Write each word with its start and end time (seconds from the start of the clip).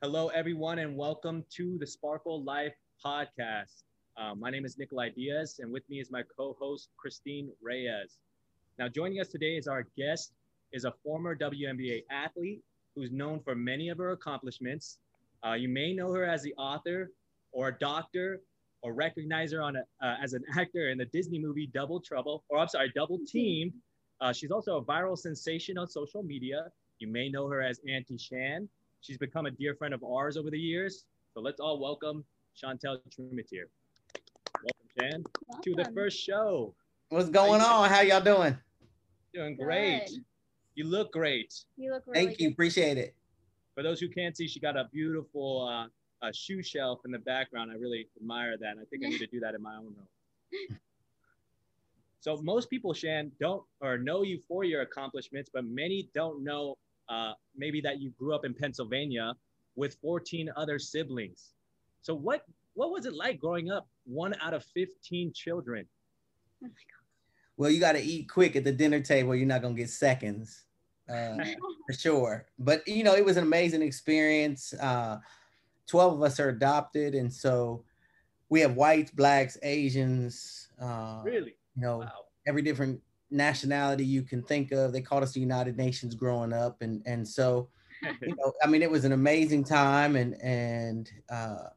Hello, 0.00 0.28
everyone, 0.28 0.78
and 0.78 0.96
welcome 0.96 1.44
to 1.50 1.76
the 1.76 1.86
Sparkle 1.86 2.44
Life 2.44 2.74
podcast. 3.04 3.82
Uh, 4.16 4.32
my 4.32 4.48
name 4.48 4.64
is 4.64 4.78
Nikolai 4.78 5.08
Diaz, 5.08 5.58
and 5.58 5.72
with 5.72 5.82
me 5.90 5.98
is 5.98 6.08
my 6.08 6.22
co-host 6.36 6.90
Christine 6.96 7.50
Reyes. 7.60 8.20
Now, 8.78 8.86
joining 8.86 9.18
us 9.20 9.26
today 9.26 9.56
is 9.56 9.66
our 9.66 9.88
guest 9.96 10.34
is 10.72 10.84
a 10.84 10.92
former 11.02 11.34
WNBA 11.34 12.04
athlete 12.12 12.62
who's 12.94 13.10
known 13.10 13.40
for 13.40 13.56
many 13.56 13.88
of 13.88 13.98
her 13.98 14.12
accomplishments. 14.12 14.98
Uh, 15.44 15.54
you 15.54 15.68
may 15.68 15.92
know 15.92 16.12
her 16.12 16.24
as 16.24 16.44
the 16.44 16.54
author 16.54 17.10
or 17.50 17.66
a 17.66 17.78
doctor 17.80 18.40
or 18.82 18.92
recognize 18.92 19.50
her 19.50 19.60
on 19.60 19.74
a, 19.74 19.80
uh, 20.00 20.14
as 20.22 20.32
an 20.32 20.44
actor 20.56 20.90
in 20.90 20.98
the 20.98 21.06
Disney 21.06 21.40
movie 21.40 21.66
Double 21.74 22.00
Trouble, 22.00 22.44
or 22.50 22.58
I'm 22.58 22.68
sorry, 22.68 22.92
Double 22.94 23.18
Team. 23.26 23.72
Uh, 24.20 24.32
she's 24.32 24.52
also 24.52 24.76
a 24.76 24.84
viral 24.84 25.18
sensation 25.18 25.76
on 25.76 25.88
social 25.88 26.22
media. 26.22 26.70
You 27.00 27.08
may 27.08 27.28
know 27.28 27.48
her 27.48 27.60
as 27.60 27.80
Auntie 27.88 28.16
Shan. 28.16 28.68
She's 29.00 29.18
become 29.18 29.46
a 29.46 29.50
dear 29.50 29.74
friend 29.74 29.94
of 29.94 30.02
ours 30.02 30.36
over 30.36 30.50
the 30.50 30.58
years. 30.58 31.04
So 31.34 31.40
let's 31.40 31.60
all 31.60 31.80
welcome 31.80 32.24
Chantel 32.56 32.98
Tremitiere. 33.10 33.68
Welcome, 34.62 34.88
Shan, 34.98 35.24
welcome. 35.46 35.62
to 35.62 35.74
the 35.74 35.92
first 35.94 36.18
show. 36.18 36.74
What's 37.10 37.28
going 37.28 37.60
How 37.60 37.82
on? 37.82 37.90
How 37.90 38.00
y'all 38.00 38.20
doing? 38.20 38.56
Doing 39.32 39.56
great. 39.56 40.06
Good. 40.06 40.24
You 40.74 40.84
look 40.84 41.12
great. 41.12 41.54
You 41.76 41.92
look 41.92 42.02
really 42.06 42.26
Thank 42.26 42.40
you. 42.40 42.48
Appreciate 42.48 42.98
it. 42.98 43.14
For 43.74 43.82
those 43.82 44.00
who 44.00 44.08
can't 44.08 44.36
see, 44.36 44.48
she 44.48 44.58
got 44.58 44.76
a 44.76 44.88
beautiful 44.92 45.68
uh, 45.68 45.86
a 46.26 46.32
shoe 46.32 46.62
shelf 46.62 47.00
in 47.04 47.12
the 47.12 47.18
background. 47.18 47.70
I 47.70 47.76
really 47.76 48.08
admire 48.20 48.56
that. 48.58 48.72
And 48.72 48.80
I 48.80 48.84
think 48.90 49.04
I 49.04 49.08
need 49.08 49.18
to 49.18 49.26
do 49.28 49.40
that 49.40 49.54
in 49.54 49.62
my 49.62 49.76
own 49.76 49.94
room. 49.96 50.78
so 52.20 52.36
most 52.42 52.68
people, 52.68 52.92
Shan, 52.92 53.30
don't 53.40 53.62
or 53.80 53.98
know 53.98 54.22
you 54.22 54.40
for 54.48 54.64
your 54.64 54.82
accomplishments, 54.82 55.50
but 55.52 55.64
many 55.64 56.10
don't 56.14 56.42
know 56.42 56.76
uh, 57.08 57.32
maybe 57.56 57.80
that 57.80 58.00
you 58.00 58.10
grew 58.18 58.34
up 58.34 58.44
in 58.44 58.54
Pennsylvania 58.54 59.34
with 59.76 59.96
14 60.02 60.50
other 60.56 60.78
siblings. 60.78 61.54
So 62.02 62.14
what 62.14 62.42
what 62.74 62.90
was 62.90 63.06
it 63.06 63.14
like 63.14 63.40
growing 63.40 63.70
up 63.70 63.88
one 64.04 64.34
out 64.40 64.54
of 64.54 64.64
15 64.74 65.32
children? 65.34 65.84
Oh 66.62 66.66
my 66.66 66.68
God. 66.68 67.04
Well, 67.56 67.70
you 67.70 67.80
got 67.80 67.92
to 67.92 68.00
eat 68.00 68.30
quick 68.30 68.54
at 68.54 68.62
the 68.62 68.72
dinner 68.72 69.00
table. 69.00 69.34
You're 69.34 69.46
not 69.46 69.62
gonna 69.62 69.74
get 69.74 69.90
seconds, 69.90 70.64
uh, 71.08 71.36
for 71.86 71.92
sure. 71.92 72.46
But 72.58 72.86
you 72.86 73.02
know, 73.02 73.14
it 73.14 73.24
was 73.24 73.36
an 73.36 73.44
amazing 73.44 73.82
experience. 73.82 74.74
Uh, 74.74 75.18
12 75.88 76.14
of 76.14 76.22
us 76.22 76.38
are 76.38 76.50
adopted, 76.50 77.14
and 77.14 77.32
so 77.32 77.84
we 78.48 78.60
have 78.60 78.76
whites, 78.76 79.10
blacks, 79.10 79.58
Asians. 79.62 80.68
Uh, 80.80 81.20
really? 81.24 81.56
You 81.76 81.82
know, 81.82 81.98
wow. 81.98 82.12
every 82.46 82.62
different 82.62 83.00
nationality 83.30 84.04
you 84.04 84.22
can 84.22 84.42
think 84.42 84.72
of. 84.72 84.92
They 84.92 85.00
called 85.00 85.22
us 85.22 85.32
the 85.32 85.40
United 85.40 85.76
Nations 85.76 86.14
growing 86.14 86.52
up, 86.52 86.82
and 86.82 87.02
and 87.06 87.26
so 87.26 87.68
you 88.22 88.34
know, 88.36 88.52
I 88.62 88.66
mean, 88.66 88.82
it 88.82 88.90
was 88.90 89.04
an 89.04 89.12
amazing 89.12 89.64
time, 89.64 90.16
and 90.16 90.40
and 90.42 91.10
uh, 91.30 91.68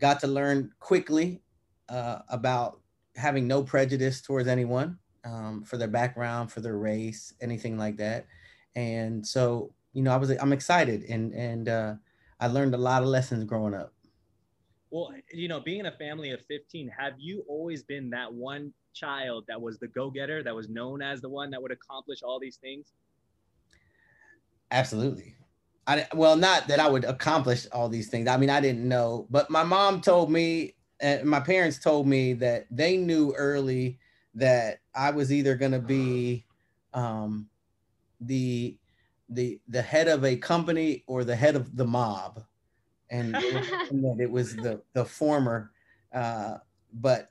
got 0.00 0.20
to 0.20 0.26
learn 0.26 0.70
quickly 0.80 1.42
uh, 1.88 2.18
about 2.28 2.80
having 3.16 3.46
no 3.46 3.62
prejudice 3.62 4.20
towards 4.20 4.48
anyone 4.48 4.98
um, 5.24 5.64
for 5.64 5.76
their 5.76 5.88
background, 5.88 6.52
for 6.52 6.60
their 6.60 6.76
race, 6.76 7.32
anything 7.40 7.78
like 7.78 7.96
that. 7.96 8.26
And 8.74 9.26
so, 9.26 9.72
you 9.94 10.02
know, 10.02 10.12
I 10.12 10.16
was 10.16 10.30
I'm 10.30 10.52
excited, 10.52 11.04
and 11.08 11.32
and 11.32 11.68
uh, 11.68 11.94
I 12.40 12.48
learned 12.48 12.74
a 12.74 12.78
lot 12.78 13.02
of 13.02 13.08
lessons 13.08 13.44
growing 13.44 13.74
up. 13.74 13.92
Well, 14.90 15.12
you 15.32 15.48
know, 15.48 15.60
being 15.60 15.80
in 15.80 15.86
a 15.86 15.92
family 15.92 16.30
of 16.30 16.40
15, 16.46 16.88
have 16.96 17.14
you 17.18 17.44
always 17.48 17.82
been 17.82 18.10
that 18.10 18.32
one 18.32 18.72
child 18.96 19.44
that 19.48 19.60
was 19.60 19.78
the 19.78 19.88
go-getter, 19.88 20.42
that 20.42 20.54
was 20.54 20.68
known 20.68 21.02
as 21.02 21.20
the 21.20 21.28
one 21.28 21.50
that 21.50 21.60
would 21.60 21.72
accomplish 21.72 22.22
all 22.22 22.40
these 22.40 22.56
things? 22.56 22.92
Absolutely. 24.70 25.34
I 25.86 26.06
well, 26.14 26.36
not 26.36 26.66
that 26.68 26.80
I 26.80 26.88
would 26.88 27.04
accomplish 27.04 27.66
all 27.70 27.88
these 27.88 28.08
things. 28.08 28.26
I 28.28 28.36
mean, 28.36 28.50
I 28.50 28.60
didn't 28.60 28.88
know, 28.88 29.26
but 29.30 29.50
my 29.50 29.62
mom 29.62 30.00
told 30.00 30.30
me, 30.30 30.74
and 30.98 31.24
my 31.24 31.40
parents 31.40 31.78
told 31.78 32.08
me 32.08 32.32
that 32.34 32.66
they 32.70 32.96
knew 32.96 33.32
early 33.34 33.98
that 34.34 34.80
I 34.94 35.10
was 35.10 35.32
either 35.32 35.54
going 35.54 35.72
to 35.72 35.78
be 35.78 36.44
um, 36.92 37.48
the 38.20 38.76
the 39.28 39.60
the 39.68 39.82
head 39.82 40.08
of 40.08 40.24
a 40.24 40.36
company 40.36 41.04
or 41.06 41.22
the 41.22 41.36
head 41.36 41.54
of 41.54 41.76
the 41.76 41.84
mob, 41.84 42.42
and, 43.10 43.36
and 43.90 44.04
that 44.04 44.16
it 44.20 44.30
was 44.30 44.56
the 44.56 44.82
the 44.92 45.04
former. 45.04 45.70
Uh, 46.12 46.56
but 46.92 47.30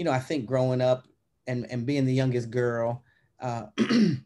you 0.00 0.04
know, 0.04 0.12
I 0.12 0.18
think 0.18 0.46
growing 0.46 0.80
up 0.80 1.06
and 1.46 1.70
and 1.70 1.84
being 1.84 2.06
the 2.06 2.14
youngest 2.14 2.50
girl, 2.50 3.04
uh, 3.38 3.66
you 3.78 4.16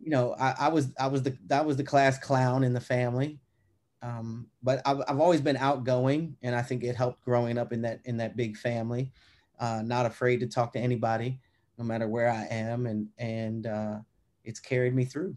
know, 0.00 0.34
I, 0.36 0.56
I, 0.58 0.68
was 0.68 0.92
I 0.98 1.06
was 1.06 1.22
the 1.22 1.38
that 1.46 1.64
was 1.64 1.76
the 1.76 1.84
class 1.84 2.18
clown 2.18 2.64
in 2.64 2.72
the 2.72 2.80
family. 2.80 3.38
Um, 4.02 4.48
but 4.64 4.82
I've, 4.84 5.00
I've 5.06 5.20
always 5.20 5.40
been 5.40 5.56
outgoing, 5.56 6.36
and 6.42 6.56
I 6.56 6.62
think 6.62 6.82
it 6.82 6.96
helped 6.96 7.24
growing 7.24 7.56
up 7.56 7.72
in 7.72 7.82
that 7.82 8.00
in 8.04 8.16
that 8.16 8.36
big 8.36 8.56
family. 8.56 9.12
Uh, 9.60 9.82
not 9.84 10.06
afraid 10.06 10.40
to 10.40 10.48
talk 10.48 10.72
to 10.72 10.80
anybody, 10.80 11.38
no 11.78 11.84
matter 11.84 12.08
where 12.08 12.28
I 12.28 12.48
am, 12.50 12.86
and 12.86 13.06
and 13.16 13.68
uh, 13.68 13.98
it's 14.42 14.58
carried 14.58 14.92
me 14.92 15.04
through. 15.04 15.36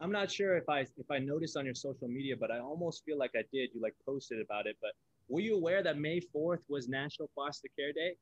I'm 0.00 0.12
not 0.12 0.30
sure 0.30 0.56
if 0.56 0.66
I 0.70 0.80
if 0.96 1.10
I 1.10 1.18
noticed 1.18 1.58
on 1.58 1.66
your 1.66 1.74
social 1.74 2.08
media, 2.08 2.36
but 2.40 2.50
I 2.50 2.60
almost 2.60 3.04
feel 3.04 3.18
like 3.18 3.32
I 3.36 3.42
did. 3.52 3.68
You 3.74 3.82
like 3.82 3.96
posted 4.06 4.40
about 4.40 4.66
it, 4.66 4.78
but 4.80 4.92
were 5.28 5.40
you 5.40 5.56
aware 5.56 5.82
that 5.82 5.98
May 5.98 6.22
4th 6.34 6.60
was 6.70 6.88
National 6.88 7.28
Foster 7.34 7.68
Care 7.78 7.92
Day? 7.92 8.16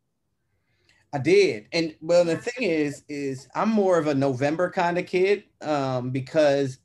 I 1.14 1.18
did. 1.18 1.68
And 1.72 1.94
well, 2.00 2.24
the 2.24 2.36
thing 2.36 2.68
is, 2.68 3.04
is 3.08 3.46
I'm 3.54 3.68
more 3.68 3.98
of 3.98 4.08
a 4.08 4.14
November 4.14 4.68
kind 4.68 4.98
of 4.98 5.06
kid 5.06 5.44
um, 5.62 6.10
because, 6.10 6.78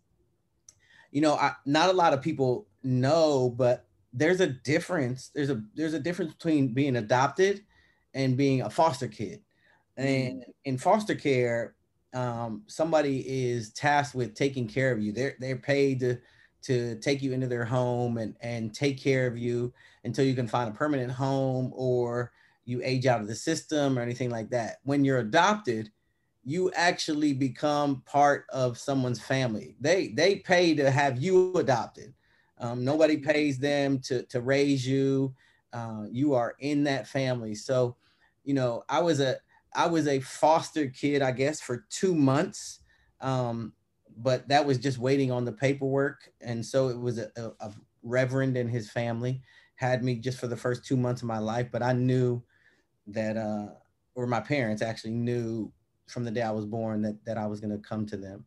you 1.12 1.20
know, 1.20 1.34
I, 1.34 1.54
not 1.66 1.90
a 1.90 1.94
lot 1.94 2.14
of 2.14 2.22
people 2.22 2.68
know, 2.84 3.50
but 3.50 3.88
there's 4.14 4.40
a 4.40 4.46
difference. 4.48 5.32
There's 5.34 5.50
a 5.50 5.64
there's 5.74 5.96
a 5.96 6.00
difference 6.00 6.34
between 6.34 6.76
being 6.76 6.98
adopted 6.98 7.64
and 8.14 8.38
being 8.38 8.62
a 8.62 8.70
foster 8.70 9.08
kid. 9.08 9.42
And 9.98 10.42
mm-hmm. 10.42 10.52
in 10.66 10.78
foster 10.78 11.16
care, 11.16 11.74
um, 12.14 12.62
somebody 12.68 13.26
is 13.28 13.72
tasked 13.72 14.14
with 14.14 14.36
taking 14.36 14.68
care 14.68 14.92
of 14.92 15.02
you. 15.02 15.12
They're 15.12 15.38
they're 15.40 15.56
paid 15.56 16.02
to 16.02 16.20
to 16.62 17.00
take 17.00 17.24
you 17.24 17.34
into 17.34 17.48
their 17.48 17.66
home 17.66 18.20
and 18.20 18.36
and 18.42 18.76
take 18.76 19.02
care 19.02 19.26
of 19.26 19.40
you 19.40 19.74
until 20.04 20.24
you 20.24 20.36
can 20.36 20.48
find 20.48 20.70
a 20.70 20.78
permanent 20.78 21.12
home 21.12 21.72
or 21.76 22.32
you 22.70 22.82
age 22.84 23.06
out 23.06 23.22
of 23.22 23.28
the 23.28 23.36
system 23.36 23.98
or 23.98 24.02
anything 24.02 24.30
like 24.30 24.50
that. 24.52 24.78
When 24.84 25.04
you're 25.04 25.20
adopted, 25.20 25.92
you 26.44 26.72
actually 26.74 27.34
become 27.34 28.02
part 28.06 28.46
of 28.50 28.78
someone's 28.78 29.22
family. 29.22 29.76
They 29.80 30.10
they 30.10 30.38
pay 30.38 30.76
to 30.76 30.90
have 30.90 31.22
you 31.22 31.54
adopted. 31.56 32.14
Um, 32.58 32.84
nobody 32.84 33.18
pays 33.18 33.58
them 33.58 34.00
to 34.00 34.24
to 34.28 34.42
raise 34.42 34.88
you. 34.88 35.34
Uh, 35.74 36.06
you 36.12 36.34
are 36.34 36.56
in 36.60 36.84
that 36.86 37.08
family. 37.08 37.56
So, 37.56 37.98
you 38.44 38.54
know, 38.54 38.84
I 38.90 39.02
was 39.02 39.20
a 39.20 39.38
I 39.74 39.88
was 39.88 40.08
a 40.08 40.20
foster 40.20 40.88
kid, 40.88 41.22
I 41.22 41.32
guess, 41.32 41.62
for 41.62 41.86
two 41.90 42.16
months. 42.16 42.80
Um, 43.22 43.74
but 44.18 44.48
that 44.50 44.66
was 44.66 44.78
just 44.78 44.98
waiting 44.98 45.32
on 45.32 45.46
the 45.46 45.52
paperwork. 45.52 46.30
And 46.42 46.66
so 46.66 46.90
it 46.90 47.00
was 47.00 47.20
a, 47.20 47.32
a, 47.38 47.68
a 47.68 47.74
reverend 48.04 48.58
and 48.58 48.70
his 48.70 48.90
family 48.90 49.42
had 49.76 50.04
me 50.04 50.16
just 50.16 50.40
for 50.40 50.48
the 50.48 50.58
first 50.58 50.86
two 50.86 50.98
months 50.98 51.22
of 51.22 51.28
my 51.28 51.38
life. 51.38 51.68
But 51.72 51.84
I 51.84 51.94
knew 51.94 52.44
that 53.14 53.38
uh 53.38 53.68
or 54.16 54.28
my 54.28 54.40
parents 54.40 54.82
actually 54.82 55.12
knew 55.12 55.72
from 56.08 56.24
the 56.24 56.32
day 56.32 56.42
I 56.42 56.52
was 56.52 56.66
born 56.66 57.02
that 57.04 57.24
that 57.26 57.38
I 57.38 57.46
was 57.46 57.60
going 57.60 57.72
to 57.72 57.78
come 57.78 58.06
to 58.08 58.18
them. 58.18 58.46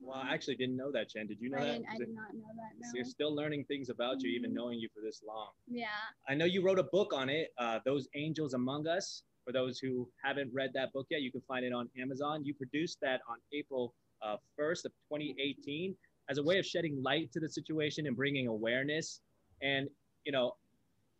Well, 0.00 0.18
I 0.18 0.32
actually 0.34 0.56
didn't 0.56 0.76
know 0.76 0.90
that, 0.92 1.10
Jen. 1.10 1.26
Did 1.26 1.40
you 1.40 1.50
know 1.50 1.58
I 1.58 1.64
that? 1.64 1.82
I 1.92 1.98
did 1.98 2.08
not 2.14 2.34
know 2.34 2.48
that. 2.56 2.72
No. 2.80 2.88
So 2.88 2.92
you're 2.96 3.04
still 3.04 3.34
learning 3.34 3.64
things 3.64 3.90
about 3.90 4.16
mm-hmm. 4.16 4.26
you, 4.26 4.32
even 4.32 4.50
mm-hmm. 4.50 4.56
knowing 4.56 4.78
you 4.78 4.88
for 4.94 5.00
this 5.00 5.22
long. 5.26 5.50
Yeah. 5.68 5.86
I 6.28 6.34
know 6.34 6.46
you 6.46 6.64
wrote 6.64 6.78
a 6.78 6.84
book 6.84 7.12
on 7.14 7.28
it, 7.28 7.52
uh, 7.58 7.78
"Those 7.84 8.08
Angels 8.14 8.54
Among 8.54 8.86
Us." 8.86 9.22
For 9.44 9.52
those 9.52 9.78
who 9.78 10.08
haven't 10.22 10.50
read 10.52 10.70
that 10.74 10.92
book 10.92 11.06
yet, 11.10 11.22
you 11.22 11.32
can 11.32 11.40
find 11.48 11.64
it 11.64 11.72
on 11.72 11.88
Amazon. 11.98 12.44
You 12.44 12.54
produced 12.54 12.98
that 13.00 13.20
on 13.28 13.38
April 13.52 13.94
uh, 14.22 14.36
1st 14.60 14.84
of 14.84 14.92
2018 15.10 15.96
as 16.28 16.38
a 16.38 16.42
way 16.42 16.58
of 16.58 16.66
shedding 16.66 17.02
light 17.02 17.32
to 17.32 17.40
the 17.40 17.48
situation 17.48 18.06
and 18.06 18.14
bringing 18.14 18.48
awareness. 18.48 19.20
And 19.62 19.88
you 20.24 20.32
know, 20.32 20.52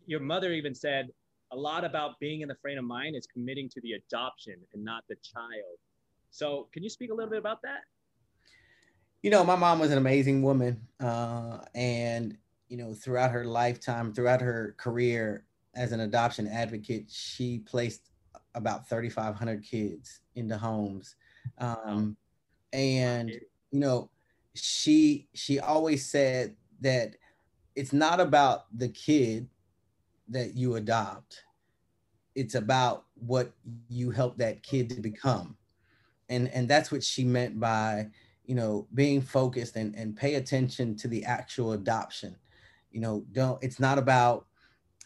your 0.07 0.21
mother 0.21 0.53
even 0.53 0.75
said 0.75 1.09
a 1.53 1.57
lot 1.57 1.85
about 1.85 2.19
being 2.21 2.43
in 2.43 2.49
the 2.49 2.55
frame 2.55 2.79
of 2.79 2.85
mind 2.85 3.17
is 3.17 3.27
committing 3.27 3.69
to 3.71 3.81
the 3.81 3.93
adoption 3.93 4.55
and 4.73 4.85
not 4.85 5.05
the 5.09 5.17
child. 5.17 5.79
So, 6.31 6.69
can 6.73 6.83
you 6.83 6.89
speak 6.89 7.11
a 7.11 7.15
little 7.15 7.31
bit 7.31 7.39
about 7.39 7.61
that? 7.63 7.81
You 9.23 9.31
know, 9.31 9.45
my 9.45 9.57
mom 9.57 9.79
was 9.79 9.91
an 9.91 9.99
amazing 9.99 10.43
woman, 10.43 10.81
uh, 11.01 11.59
and 11.75 12.37
you 12.69 12.77
know, 12.77 12.95
throughout 12.95 13.33
her 13.33 13.45
lifetime, 13.45 14.15
throughout 14.15 14.41
her 14.41 14.75
career 14.79 15.45
as 15.75 15.93
an 15.93 16.01
adoption 16.01 16.47
advocate, 16.47 17.07
she 17.11 17.59
placed 17.59 18.11
about 18.55 18.89
3,500 18.89 19.65
kids 19.65 20.21
into 20.37 20.57
homes, 20.57 21.17
um, 21.59 22.17
and 22.73 23.31
you 23.31 23.81
know, 23.81 24.09
she 24.55 25.29
she 25.35 25.59
always 25.59 26.07
said 26.07 26.55
that 26.81 27.17
it's 27.75 27.93
not 27.93 28.21
about 28.21 28.67
the 28.77 28.89
kid 28.89 29.49
that 30.31 30.57
you 30.57 30.77
adopt. 30.77 31.45
It's 32.35 32.55
about 32.55 33.05
what 33.15 33.53
you 33.89 34.11
help 34.11 34.39
that 34.39 34.63
kid 34.63 34.91
to 34.91 35.01
become. 35.01 35.57
And 36.29 36.49
and 36.49 36.69
that's 36.69 36.93
what 36.93 37.03
she 37.03 37.25
meant 37.25 37.59
by, 37.59 38.09
you 38.45 38.55
know, 38.55 38.87
being 38.95 39.21
focused 39.21 39.77
and, 39.77 39.95
and 39.97 40.17
pay 40.17 40.37
attention 40.37 40.97
to 40.97 41.09
the 41.09 41.25
actual 41.25 41.73
adoption. 41.73 42.37
You 42.93 43.01
know, 43.01 43.25
don't, 43.33 43.63
it's 43.63 43.81
not 43.81 43.99
about, 43.99 44.47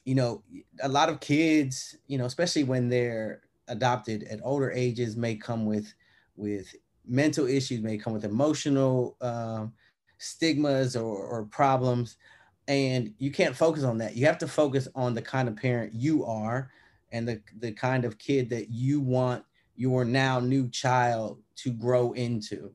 you 0.04 0.14
know, 0.14 0.42
a 0.82 0.88
lot 0.88 1.08
of 1.08 1.20
kids, 1.20 1.96
you 2.06 2.18
know, 2.18 2.26
especially 2.26 2.64
when 2.64 2.88
they're 2.88 3.42
adopted 3.68 4.24
at 4.24 4.40
older 4.42 4.70
ages 4.70 5.16
may 5.16 5.34
come 5.34 5.64
with, 5.64 5.92
with 6.36 6.74
mental 7.06 7.46
issues, 7.46 7.82
may 7.82 7.96
come 7.96 8.12
with 8.12 8.24
emotional 8.24 9.16
um, 9.20 9.72
stigmas 10.18 10.96
or, 10.96 11.16
or 11.16 11.44
problems. 11.44 12.16
And 12.66 13.14
you 13.18 13.30
can't 13.30 13.54
focus 13.54 13.84
on 13.84 13.98
that. 13.98 14.16
You 14.16 14.26
have 14.26 14.38
to 14.38 14.48
focus 14.48 14.88
on 14.94 15.14
the 15.14 15.22
kind 15.22 15.48
of 15.48 15.56
parent 15.56 15.94
you 15.94 16.24
are 16.24 16.70
and 17.12 17.28
the, 17.28 17.42
the 17.58 17.72
kind 17.72 18.04
of 18.04 18.18
kid 18.18 18.48
that 18.50 18.70
you 18.70 19.00
want 19.00 19.44
your 19.76 20.04
now 20.04 20.40
new 20.40 20.68
child 20.70 21.40
to 21.56 21.70
grow 21.70 22.12
into 22.12 22.74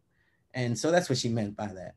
and 0.54 0.78
so 0.78 0.92
that's 0.92 1.10
what 1.10 1.18
she 1.18 1.30
meant 1.30 1.56
by 1.56 1.68
that. 1.68 1.96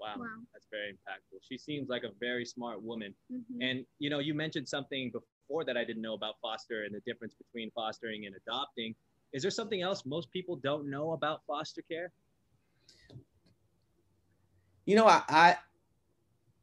Wow. 0.00 0.14
wow. 0.18 0.26
That's 0.52 0.66
very 0.70 0.92
impactful. 0.92 1.38
She 1.48 1.58
seems 1.58 1.88
like 1.88 2.02
a 2.02 2.10
very 2.18 2.44
smart 2.44 2.82
woman. 2.82 3.14
Mm-hmm. 3.32 3.62
And, 3.62 3.86
you 3.98 4.10
know, 4.10 4.18
you 4.18 4.34
mentioned 4.34 4.68
something 4.68 5.12
before 5.12 5.64
that 5.64 5.76
I 5.76 5.84
didn't 5.84 6.02
know 6.02 6.14
about 6.14 6.34
foster 6.40 6.84
and 6.84 6.94
the 6.94 7.00
difference 7.06 7.34
between 7.34 7.70
fostering 7.74 8.26
and 8.26 8.34
adopting. 8.46 8.94
Is 9.32 9.42
there 9.42 9.50
something 9.50 9.82
else 9.82 10.04
most 10.04 10.30
people 10.30 10.56
don't 10.56 10.90
know 10.90 11.12
about 11.12 11.42
foster 11.46 11.82
care? 11.82 12.12
You 14.84 14.96
know, 14.96 15.06
I, 15.06 15.22
I 15.28 15.56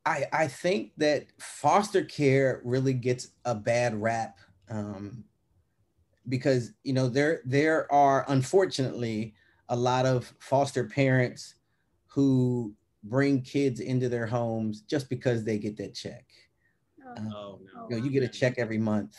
I, 0.10 0.26
I 0.34 0.48
think 0.48 0.94
that 0.98 1.28
foster 1.40 2.04
care 2.04 2.62
really 2.66 2.94
gets 2.94 3.30
a 3.46 3.54
bad 3.54 4.02
rap 4.02 4.40
um, 4.68 5.24
because 6.28 6.74
you 6.84 6.94
know 6.94 7.08
there 7.10 7.42
there 7.46 7.92
are 7.92 8.26
unfortunately 8.30 9.34
a 9.70 9.76
lot 9.76 10.06
of 10.06 10.34
foster 10.40 10.86
parents 10.86 11.56
who 12.08 12.74
bring 13.04 13.42
kids 13.42 13.80
into 13.80 14.10
their 14.10 14.26
homes 14.26 14.82
just 14.82 15.10
because 15.10 15.44
they 15.44 15.58
get 15.60 15.78
that 15.78 15.94
check. 15.94 16.26
Oh, 17.06 17.12
uh, 17.22 17.22
oh 17.22 17.60
no. 17.64 17.88
You, 17.88 17.96
know, 17.96 17.98
you 17.98 18.12
get 18.12 18.24
a 18.24 18.28
check 18.28 18.56
every 18.58 18.80
month 18.80 19.16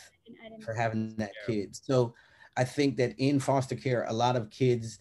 for 0.59 0.75
having 0.75 1.17
that 1.17 1.39
kid. 1.41 1.77
So 1.77 2.15
I 2.57 2.65
think 2.65 2.97
that 2.97 3.15
in 3.19 3.41
foster 3.41 3.77
care, 3.77 4.05
a 4.09 4.13
lot 4.13 4.37
of 4.37 4.51
kids' 4.51 4.99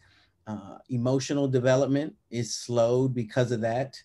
uh, 0.48 0.78
emotional 0.90 1.48
development 1.48 2.14
is 2.32 2.56
slowed 2.56 3.14
because 3.16 3.52
of 3.52 3.62
that. 3.62 3.96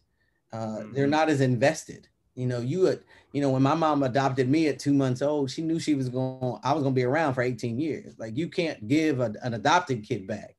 Uh, 0.55 0.57
mm-hmm. 0.57 0.93
They're 0.95 1.07
not 1.07 1.29
as 1.29 1.41
invested. 1.41 2.09
You 2.35 2.47
know, 2.47 2.61
you 2.61 2.81
would, 2.81 3.05
you 3.33 3.41
know, 3.41 3.51
when 3.51 3.63
my 3.63 3.75
mom 3.75 4.03
adopted 4.03 4.49
me 4.49 4.69
at 4.69 4.79
two 4.79 4.95
months 4.95 5.23
old, 5.23 5.51
she 5.51 5.63
knew 5.63 5.79
she 5.79 5.95
was 5.95 6.09
going, 6.09 6.59
I 6.65 6.73
was 6.73 6.83
going 6.83 6.95
to 6.95 6.99
be 6.99 7.05
around 7.05 7.35
for 7.35 7.43
18 7.43 7.79
years. 7.79 8.15
Like 8.19 8.37
you 8.37 8.49
can't 8.49 8.89
give 8.89 9.21
a, 9.21 9.35
an 9.43 9.55
adopted 9.55 10.03
kid 10.03 10.27
back 10.27 10.57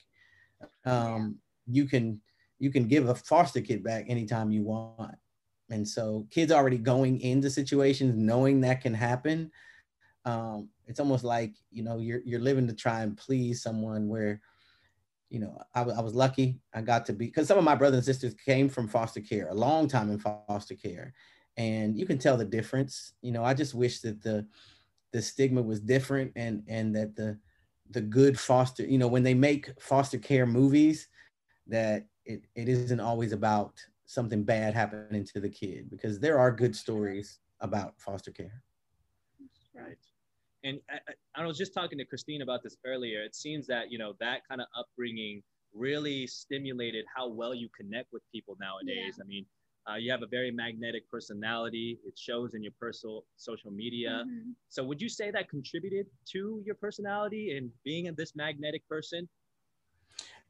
um, 0.86 1.38
you 1.68 1.86
can 1.86 2.22
you 2.60 2.72
can 2.72 2.88
give 2.88 3.10
a 3.10 3.16
foster 3.16 3.62
kid 3.62 3.84
back 3.84 4.06
anytime 4.08 4.52
you 4.52 4.64
want 4.64 5.16
and 5.70 5.88
so 5.88 6.26
kids 6.30 6.52
already 6.52 6.78
going 6.78 7.20
into 7.22 7.50
situations 7.50 8.16
knowing 8.16 8.62
that 8.62 8.82
can 8.82 8.94
happen 8.94 9.52
um, 10.26 10.70
it's 10.88 11.00
almost 11.00 11.24
like 11.24 11.54
you 11.72 11.84
know 11.84 11.98
you're, 11.98 12.22
you're 12.26 12.40
living 12.40 12.68
to 12.68 12.74
try 12.74 13.02
and 13.02 13.18
please 13.18 13.62
someone 13.62 14.08
where 14.08 14.42
you 15.30 15.40
know 15.40 15.58
I, 15.74 15.82
I 15.82 16.02
was 16.02 16.16
lucky. 16.16 16.60
I 16.74 16.82
got 16.82 17.06
to 17.08 17.14
be 17.14 17.26
because 17.26 17.48
some 17.48 17.58
of 17.58 17.64
my 17.64 17.76
brothers 17.76 17.98
and 17.98 18.06
sisters 18.06 18.34
came 18.34 18.70
from 18.70 18.88
foster 18.88 19.22
care 19.22 19.50
a 19.50 19.54
long 19.54 19.88
time 19.88 20.10
in 20.12 20.20
foster 20.20 20.76
care 20.76 21.14
and 21.58 21.98
you 21.98 22.06
can 22.06 22.18
tell 22.18 22.38
the 22.38 22.46
difference. 22.46 23.14
You 23.22 23.32
know 23.32 23.44
i 23.44 23.54
just 23.54 23.74
wish 23.74 24.02
that 24.02 24.22
the 24.22 24.46
the 25.14 25.22
stigma 25.22 25.62
was 25.62 25.80
different 25.80 26.32
and 26.36 26.64
and 26.68 26.96
that 26.96 27.16
the 27.16 27.38
the 27.92 28.02
good 28.02 28.40
foster, 28.40 28.84
you 28.84 28.98
know, 28.98 29.08
when 29.08 29.24
they 29.24 29.34
make 29.34 29.72
foster 29.80 30.18
care 30.18 30.46
movies, 30.46 31.08
that 31.68 32.06
it, 32.26 32.44
it 32.56 32.68
isn't 32.68 33.00
always 33.00 33.32
about 33.32 33.74
something 34.06 34.44
bad 34.44 34.74
happening 34.74 35.26
to 35.26 35.40
the 35.40 35.50
kid 35.50 35.90
because 35.90 36.20
there 36.20 36.40
are 36.40 36.52
good 36.52 36.76
stories 36.76 37.40
about 37.60 37.94
foster 37.98 38.32
care. 38.32 38.62
Right. 40.66 40.82
And 40.90 41.02
I, 41.36 41.42
I 41.42 41.46
was 41.46 41.58
just 41.58 41.74
talking 41.74 41.98
to 41.98 42.06
Christine 42.06 42.42
about 42.42 42.64
this 42.64 42.78
earlier. 42.86 43.24
It 43.24 43.36
seems 43.36 43.68
that, 43.68 43.92
you 43.92 43.98
know, 43.98 44.14
that 44.20 44.42
kind 44.48 44.62
of 44.62 44.68
upbringing 44.78 45.44
really 45.74 46.26
stimulated 46.28 47.06
how 47.16 47.28
well 47.28 47.54
you 47.54 47.70
connect 47.78 48.12
with 48.12 48.24
people 48.32 48.58
nowadays. 48.60 49.16
Yeah. 49.18 49.24
I 49.24 49.28
mean, 49.28 49.46
uh, 49.90 49.96
you 49.96 50.12
have 50.12 50.24
a 50.24 50.28
very 50.28 50.50
magnetic 50.50 51.10
personality. 51.12 52.00
It 52.06 52.18
shows 52.18 52.56
in 52.56 52.64
your 52.64 52.72
personal 52.80 53.24
social 53.38 53.70
media. 53.70 54.24
Mm-hmm. 54.26 54.52
So, 54.68 54.84
would 54.84 55.00
you 55.00 55.10
say 55.10 55.30
that 55.30 55.48
contributed 55.48 56.08
to 56.32 56.64
your 56.66 56.74
personality 56.76 57.56
and 57.56 57.70
being 57.84 58.12
this 58.18 58.36
magnetic 58.36 58.88
person? 58.90 59.30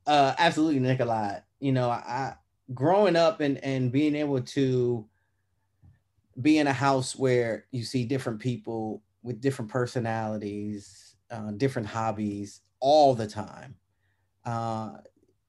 Uh, 0.08 0.36
absolutely, 0.38 0.80
Nikolai. 0.80 1.40
You 1.60 1.74
know, 1.74 1.90
I 1.90 2.36
growing 2.74 3.18
up 3.18 3.42
and 3.42 3.58
and 3.58 3.92
being 3.92 4.16
able 4.16 4.40
to 4.40 5.06
be 6.42 6.58
in 6.58 6.68
a 6.68 6.74
house 6.74 7.14
where 7.16 7.66
you 7.72 7.84
see 7.84 8.06
different 8.06 8.40
people 8.40 9.02
with 9.26 9.42
different 9.42 9.72
personalities, 9.72 11.16
uh, 11.32 11.52
different 11.52 11.88
hobbies 11.88 12.62
all 12.80 13.14
the 13.14 13.28
time. 13.28 13.76
Uh, 14.46 14.92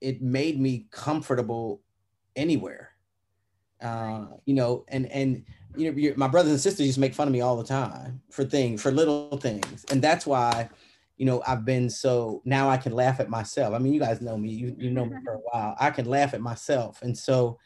it 0.01 0.23
made 0.23 0.59
me 0.59 0.87
comfortable 0.91 1.83
anywhere 2.35 2.97
uh, 3.83 4.27
you 4.45 4.55
know, 4.55 4.85
and 4.89 5.11
and 5.11 5.45
you 5.77 5.93
know, 5.93 6.15
my 6.17 6.29
brothers 6.29 6.53
and 6.53 6.61
sisters 6.61 6.87
used 6.87 6.97
to 6.97 7.01
make 7.01 7.15
fun 7.15 7.29
of 7.29 7.33
me 7.33 7.41
all 7.41 7.57
the 7.57 7.65
time 7.65 8.23
for 8.31 8.45
things, 8.45 8.81
for 8.81 8.91
little 8.91 9.37
things, 9.37 9.85
and 9.91 10.01
that's 10.01 10.27
why, 10.27 10.69
you 11.19 11.27
know, 11.27 11.43
I've 11.47 11.65
been 11.65 11.91
so 11.91 12.41
now 12.45 12.71
I 12.71 12.79
can 12.79 12.93
laugh 12.93 13.21
at 13.21 13.29
myself. 13.29 13.75
I 13.75 13.79
mean, 13.79 13.93
you 13.93 14.01
guys 14.01 14.21
know 14.21 14.39
me, 14.39 14.51
you 14.51 14.75
you 14.79 14.91
know 14.91 15.05
me 15.05 15.17
for 15.25 15.35
a 15.35 15.39
while. 15.39 15.77
I 15.79 15.91
can 15.91 16.07
laugh 16.07 16.33
at 16.33 16.41
myself, 16.41 17.03
and 17.03 17.17
so, 17.17 17.59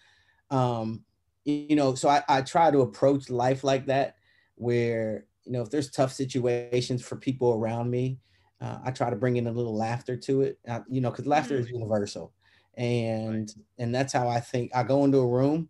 um, 0.51 1.05
you 1.45 1.77
know, 1.77 1.95
so 1.95 2.09
I, 2.09 2.23
I 2.29 2.43
try 2.43 2.71
to 2.71 2.81
approach 2.81 3.31
life 3.31 3.63
like 3.63 3.87
that, 3.87 4.17
where 4.56 5.27
you 5.45 5.53
know, 5.53 5.63
if 5.63 5.71
there's 5.71 5.91
tough 5.91 6.13
situations 6.13 7.03
for 7.03 7.17
people 7.17 7.55
around 7.55 7.91
me, 7.91 8.19
uh, 8.61 8.79
I 8.85 8.91
try 8.91 9.11
to 9.11 9.17
bring 9.17 9.37
in 9.37 9.47
a 9.47 9.53
little 9.53 9.77
laughter 9.77 10.17
to 10.17 10.43
it. 10.43 10.59
Uh, 10.69 10.81
you 10.89 11.01
know, 11.01 11.11
because 11.11 11.27
laughter 11.27 11.57
is 11.57 11.67
mm-hmm. 11.67 11.77
universal, 11.77 12.33
and 12.77 13.53
and 13.79 13.95
that's 13.95 14.13
how 14.13 14.29
I 14.29 14.41
think. 14.41 14.71
I 14.75 14.83
go 14.83 15.05
into 15.05 15.19
a 15.19 15.27
room 15.27 15.69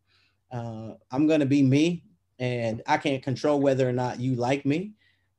uh, 0.53 0.95
I'm 1.11 1.27
going 1.27 1.41
to 1.41 1.47
be 1.47 1.63
me, 1.63 2.05
and 2.39 2.83
I 2.87 2.99
can't 2.99 3.23
control 3.23 3.61
whether 3.61 3.89
or 3.89 3.93
not 3.93 4.21
you 4.21 4.35
like 4.35 4.67
me. 4.67 4.93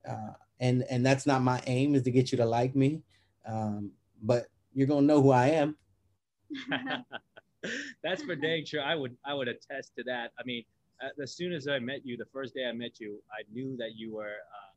Uh, 0.07 0.33
and 0.60 0.83
and 0.89 1.06
that's 1.06 1.25
not 1.25 1.42
my 1.42 1.62
aim 1.68 1.95
is 1.95 2.04
to 2.04 2.12
get 2.12 2.31
you 2.31 2.38
to 2.38 2.45
like 2.45 2.75
me. 2.75 3.01
Um, 3.45 3.92
but 4.22 4.45
you're 4.74 4.88
going 4.88 5.01
to 5.01 5.07
know 5.07 5.22
who 5.22 5.31
I 5.31 5.48
am. 5.48 5.75
that's 8.04 8.23
for 8.23 8.35
dang 8.35 8.66
sure. 8.66 8.83
I 8.83 8.95
would 8.95 9.18
I 9.26 9.33
would 9.33 9.47
attest 9.47 9.92
to 9.97 10.04
that. 10.06 10.31
I 10.40 10.44
mean, 10.45 10.64
as 11.21 11.35
soon 11.35 11.53
as 11.53 11.67
I 11.67 11.79
met 11.79 12.05
you, 12.05 12.17
the 12.17 12.25
first 12.33 12.53
day 12.53 12.65
I 12.65 12.71
met 12.73 12.99
you, 12.99 13.19
I 13.31 13.43
knew 13.51 13.75
that 13.77 13.95
you 13.95 14.13
were 14.13 14.25
uh, 14.25 14.71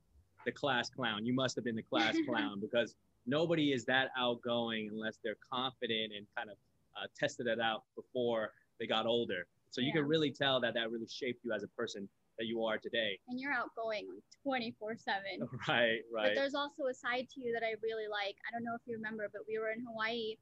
the 0.44 0.52
class 0.52 0.90
clown. 0.90 1.24
You 1.24 1.34
must 1.34 1.54
have 1.56 1.64
been 1.64 1.76
the 1.76 1.82
class 1.82 2.16
clown 2.28 2.60
because 2.60 2.94
nobody 3.26 3.72
is 3.72 3.84
that 3.86 4.08
outgoing 4.18 4.90
unless 4.92 5.18
they're 5.22 5.36
confident 5.52 6.12
and 6.16 6.26
kind 6.36 6.50
of 6.50 6.56
uh, 6.96 7.06
tested 7.18 7.46
it 7.46 7.60
out 7.60 7.82
before 7.96 8.52
they 8.78 8.86
got 8.86 9.06
older. 9.06 9.46
So 9.70 9.80
you 9.80 9.92
can 9.92 10.06
really 10.06 10.30
tell 10.30 10.60
that 10.60 10.74
that 10.74 10.92
really 10.92 11.08
shaped 11.10 11.44
you 11.44 11.52
as 11.52 11.64
a 11.64 11.68
person 11.68 12.08
that 12.38 12.46
you 12.46 12.64
are 12.64 12.78
today. 12.78 13.18
And 13.28 13.40
you're 13.40 13.52
outgoing 13.52 14.06
24 14.42 14.96
7. 14.96 15.20
Right, 15.68 15.98
right. 16.14 16.30
But 16.30 16.34
there's 16.34 16.54
also 16.54 16.84
a 16.90 16.94
side 16.94 17.26
to 17.34 17.40
you 17.40 17.52
that 17.52 17.66
I 17.66 17.74
really 17.82 18.06
like. 18.06 18.36
I 18.46 18.54
don't 18.54 18.62
know 18.62 18.74
if 18.74 18.82
you 18.86 18.96
remember, 18.96 19.28
but 19.32 19.42
we 19.48 19.58
were 19.58 19.70
in 19.70 19.84
Hawaii 19.84 20.36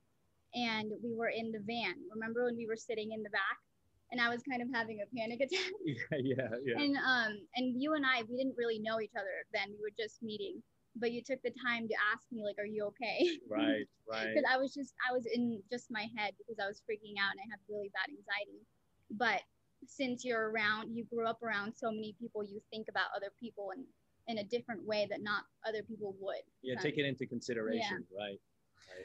and 0.55 0.93
we 1.03 1.15
were 1.15 1.29
in 1.29 1.51
the 1.51 1.61
van. 1.65 1.95
Remember 2.13 2.45
when 2.45 2.57
we 2.57 2.67
were 2.67 2.77
sitting 2.77 3.13
in 3.13 3.23
the 3.23 3.31
back? 3.31 3.57
And 4.13 4.21
I 4.21 4.29
was 4.29 4.43
kind 4.45 4.61
of 4.61 4.69
having 4.73 5.01
a 5.01 5.09
panic 5.17 5.41
attack. 5.45 5.73
Yeah, 5.85 6.21
yeah, 6.21 6.53
yeah. 6.65 6.79
And 6.79 6.97
um, 6.97 7.33
and 7.57 7.81
you 7.81 7.95
and 7.95 8.05
I, 8.05 8.23
we 8.29 8.37
didn't 8.37 8.55
really 8.57 8.79
know 8.79 9.01
each 9.01 9.17
other 9.17 9.43
then. 9.53 9.73
We 9.73 9.81
were 9.81 9.97
just 9.99 10.23
meeting, 10.23 10.63
but 10.95 11.11
you 11.11 11.25
took 11.25 11.41
the 11.43 11.53
time 11.65 11.89
to 11.89 11.97
ask 12.13 12.29
me 12.31 12.45
like, 12.45 12.61
"Are 12.61 12.69
you 12.69 12.93
okay?" 12.93 13.25
Right, 13.49 13.89
right. 14.05 14.29
Because 14.29 14.45
I 14.45 14.61
was 14.61 14.77
just, 14.77 14.93
I 15.03 15.17
was 15.17 15.25
in 15.25 15.65
just 15.73 15.89
my 15.91 16.07
head 16.17 16.37
because 16.37 16.61
I 16.61 16.69
was 16.69 16.85
freaking 16.85 17.17
out 17.17 17.33
and 17.33 17.41
I 17.41 17.49
have 17.51 17.65
really 17.73 17.91
bad 17.97 18.13
anxiety 18.13 18.63
but 19.19 19.41
since 19.87 20.25
you're 20.25 20.51
around 20.51 20.95
you 20.95 21.05
grew 21.13 21.27
up 21.27 21.43
around 21.43 21.73
so 21.75 21.91
many 21.91 22.15
people 22.21 22.45
you 22.45 22.61
think 22.71 22.87
about 22.89 23.07
other 23.15 23.31
people 23.41 23.71
in 23.77 23.85
in 24.29 24.39
a 24.39 24.45
different 24.45 24.85
way 24.87 25.07
that 25.11 25.21
not 25.23 25.43
other 25.67 25.83
people 25.83 26.15
would 26.21 26.43
yeah 26.63 26.79
take 26.81 26.99
it 26.99 27.05
into 27.05 27.27
consideration 27.27 28.05
yeah. 28.11 28.25
right 28.25 28.41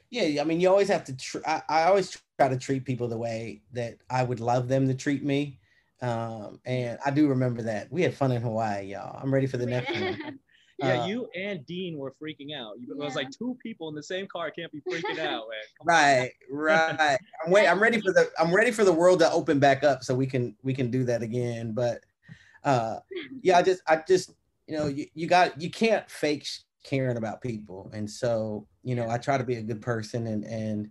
yeah, 0.09 0.41
I 0.41 0.45
mean, 0.45 0.59
you 0.59 0.69
always 0.69 0.87
have 0.87 1.03
to. 1.05 1.17
Tr- 1.17 1.45
I, 1.45 1.61
I, 1.67 1.83
always 1.83 2.17
try 2.37 2.47
to 2.47 2.57
treat 2.57 2.85
people 2.85 3.07
the 3.07 3.17
way 3.17 3.61
that 3.73 3.97
I 4.09 4.23
would 4.23 4.39
love 4.39 4.67
them 4.67 4.87
to 4.87 4.93
treat 4.93 5.23
me. 5.23 5.59
Um, 6.01 6.59
and 6.65 6.99
I 7.05 7.11
do 7.11 7.27
remember 7.27 7.63
that 7.63 7.91
we 7.91 8.03
had 8.03 8.13
fun 8.13 8.31
in 8.31 8.41
Hawaii, 8.41 8.85
y'all. 8.85 9.19
I'm 9.21 9.33
ready 9.33 9.47
for 9.47 9.57
the 9.57 9.65
next 9.65 9.91
one. 9.93 10.39
Yeah, 10.79 11.01
uh, 11.01 11.07
you 11.07 11.27
and 11.35 11.65
Dean 11.65 11.97
were 11.97 12.13
freaking 12.21 12.55
out. 12.55 12.75
It 12.87 12.95
was 12.95 13.15
like 13.15 13.29
two 13.31 13.57
people 13.63 13.89
in 13.89 13.95
the 13.95 14.03
same 14.03 14.27
car 14.27 14.51
can't 14.51 14.71
be 14.71 14.79
freaking 14.81 15.17
out, 15.17 15.45
right, 15.83 16.31
right. 16.51 17.17
I'm 17.43 17.51
wait. 17.51 17.67
I'm 17.67 17.81
ready 17.81 17.99
for 17.99 18.13
the. 18.13 18.29
I'm 18.37 18.55
ready 18.55 18.69
for 18.69 18.83
the 18.83 18.93
world 18.93 19.17
to 19.19 19.31
open 19.31 19.57
back 19.57 19.83
up 19.83 20.03
so 20.03 20.13
we 20.13 20.27
can 20.27 20.55
we 20.61 20.75
can 20.75 20.91
do 20.91 21.03
that 21.05 21.23
again. 21.23 21.71
But 21.73 22.01
uh, 22.63 22.99
yeah, 23.41 23.57
I 23.57 23.63
just 23.63 23.81
I 23.87 24.03
just 24.07 24.33
you 24.67 24.77
know 24.77 24.85
you, 24.85 25.07
you 25.15 25.25
got 25.25 25.59
you 25.59 25.71
can't 25.71 26.07
fake 26.11 26.47
caring 26.87 27.17
about 27.17 27.41
people, 27.41 27.91
and 27.93 28.09
so 28.09 28.67
you 28.83 28.95
know 28.95 29.09
I 29.09 29.17
try 29.17 29.37
to 29.37 29.43
be 29.43 29.55
a 29.55 29.63
good 29.63 29.81
person 29.81 30.27
and 30.27 30.43
and 30.45 30.89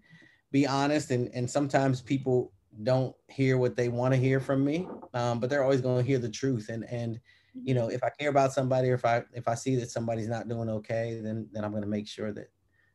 be 0.53 0.67
honest 0.67 1.11
and 1.11 1.29
and 1.35 1.51
sometimes 1.51 2.01
people 2.01 2.53
don't 2.83 3.15
hear 3.29 3.59
what 3.59 3.77
they 3.77 3.89
want 3.89 4.13
to 4.15 4.21
hear 4.21 4.41
from 4.41 4.65
me, 4.65 4.87
um, 5.15 5.41
but 5.41 5.49
they're 5.49 5.63
always 5.63 5.81
going 5.81 6.03
to 6.03 6.07
hear 6.07 6.19
the 6.19 6.29
truth. 6.29 6.69
And 6.69 6.85
and 6.85 7.21
you 7.55 7.75
know, 7.75 7.89
if 7.89 8.03
I 8.05 8.11
care 8.11 8.29
about 8.29 8.53
somebody, 8.53 8.91
or 8.91 8.95
if 8.95 9.05
I 9.05 9.25
if 9.33 9.49
I 9.49 9.55
see 9.55 9.77
that 9.77 9.91
somebody's 9.91 10.29
not 10.29 10.49
doing 10.49 10.69
okay, 10.69 11.21
then 11.23 11.49
then 11.53 11.65
I'm 11.65 11.71
going 11.71 11.83
to 11.83 11.89
make 11.89 12.07
sure 12.07 12.33
that 12.33 12.51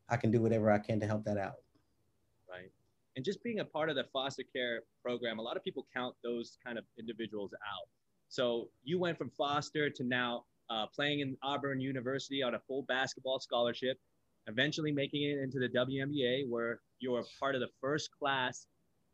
I 0.10 0.18
can 0.18 0.32
do 0.32 0.42
whatever 0.42 0.72
I 0.72 0.80
can 0.80 1.00
to 1.00 1.08
help 1.08 1.24
that 1.26 1.38
out. 1.38 1.56
Right. 2.50 2.72
And 3.16 3.26
just 3.26 3.44
being 3.44 3.60
a 3.60 3.66
part 3.66 3.90
of 3.90 3.96
the 3.96 4.06
foster 4.14 4.44
care 4.44 4.84
program, 5.02 5.40
a 5.40 5.42
lot 5.42 5.58
of 5.58 5.64
people 5.64 5.88
count 5.94 6.16
those 6.24 6.58
kind 6.64 6.78
of 6.78 6.84
individuals 7.00 7.52
out. 7.54 7.88
So 8.28 8.70
you 8.84 9.00
went 9.00 9.18
from 9.18 9.30
foster 9.32 9.90
to 9.90 10.04
now 10.04 10.46
uh, 10.72 10.86
playing 10.96 11.20
in 11.20 11.36
Auburn 11.44 11.82
University 11.82 12.42
on 12.42 12.56
a 12.56 12.60
full 12.60 12.84
basketball 12.84 13.40
scholarship, 13.40 13.98
eventually 14.48 14.92
making 14.92 15.24
it 15.24 15.38
into 15.40 15.60
the 15.60 15.68
WNBA, 15.68 16.48
where 16.50 16.80
you 17.00 17.12
were 17.12 17.24
part 17.40 17.56
of 17.56 17.62
the 17.62 17.70
first 17.82 18.10
class 18.18 18.68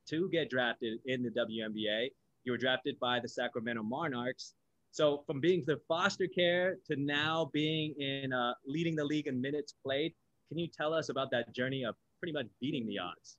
to 0.09 0.29
get 0.29 0.49
drafted 0.49 0.99
in 1.05 1.23
the 1.23 1.29
WNBA. 1.29 2.09
You 2.43 2.51
were 2.51 2.57
drafted 2.57 2.99
by 2.99 3.19
the 3.19 3.27
Sacramento 3.27 3.83
Monarchs. 3.83 4.53
So 4.91 5.23
from 5.25 5.41
being 5.41 5.63
the 5.65 5.79
foster 5.87 6.27
care 6.27 6.77
to 6.89 6.95
now 6.95 7.49
being 7.53 7.93
in 7.99 8.31
uh, 8.31 8.53
leading 8.65 8.95
the 8.95 9.03
league 9.03 9.27
in 9.27 9.41
minutes 9.41 9.73
played, 9.83 10.13
can 10.49 10.57
you 10.57 10.67
tell 10.67 10.93
us 10.93 11.09
about 11.09 11.29
that 11.31 11.53
journey 11.53 11.83
of 11.83 11.95
pretty 12.19 12.33
much 12.33 12.47
beating 12.61 12.87
the 12.87 12.99
odds? 12.99 13.37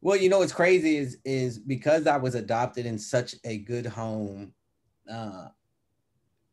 Well, 0.00 0.16
you 0.16 0.28
know 0.28 0.38
what's 0.38 0.52
crazy 0.52 0.96
is 0.96 1.18
is 1.24 1.58
because 1.58 2.06
I 2.06 2.16
was 2.16 2.34
adopted 2.34 2.86
in 2.86 2.98
such 2.98 3.34
a 3.44 3.58
good 3.58 3.86
home, 3.86 4.52
uh, 5.10 5.48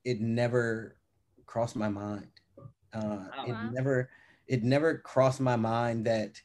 it 0.03 0.21
never 0.21 0.97
crossed 1.45 1.75
my 1.75 1.89
mind. 1.89 2.27
Uh, 2.93 3.25
oh, 3.37 3.45
it 3.47 3.55
never 3.71 4.09
it 4.47 4.63
never 4.63 4.97
crossed 4.99 5.39
my 5.39 5.55
mind 5.55 6.05
that 6.05 6.41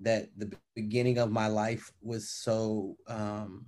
that 0.00 0.28
the 0.36 0.52
beginning 0.74 1.18
of 1.18 1.30
my 1.30 1.46
life 1.46 1.92
was 2.02 2.28
so 2.28 2.96
um, 3.08 3.66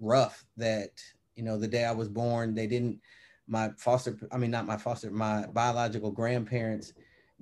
rough 0.00 0.44
that 0.56 0.90
you 1.36 1.42
know 1.42 1.58
the 1.58 1.68
day 1.68 1.84
I 1.84 1.92
was 1.92 2.08
born 2.08 2.54
they 2.54 2.66
didn't 2.66 3.00
my 3.46 3.70
foster 3.78 4.16
I 4.32 4.38
mean 4.38 4.50
not 4.50 4.66
my 4.66 4.76
foster 4.76 5.10
my 5.10 5.46
biological 5.46 6.10
grandparents 6.10 6.92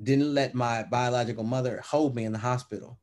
didn't 0.02 0.34
let 0.34 0.54
my 0.54 0.82
biological 0.84 1.44
mother 1.44 1.80
hold 1.84 2.16
me 2.16 2.24
in 2.24 2.32
the 2.32 2.38
hospital. 2.38 2.98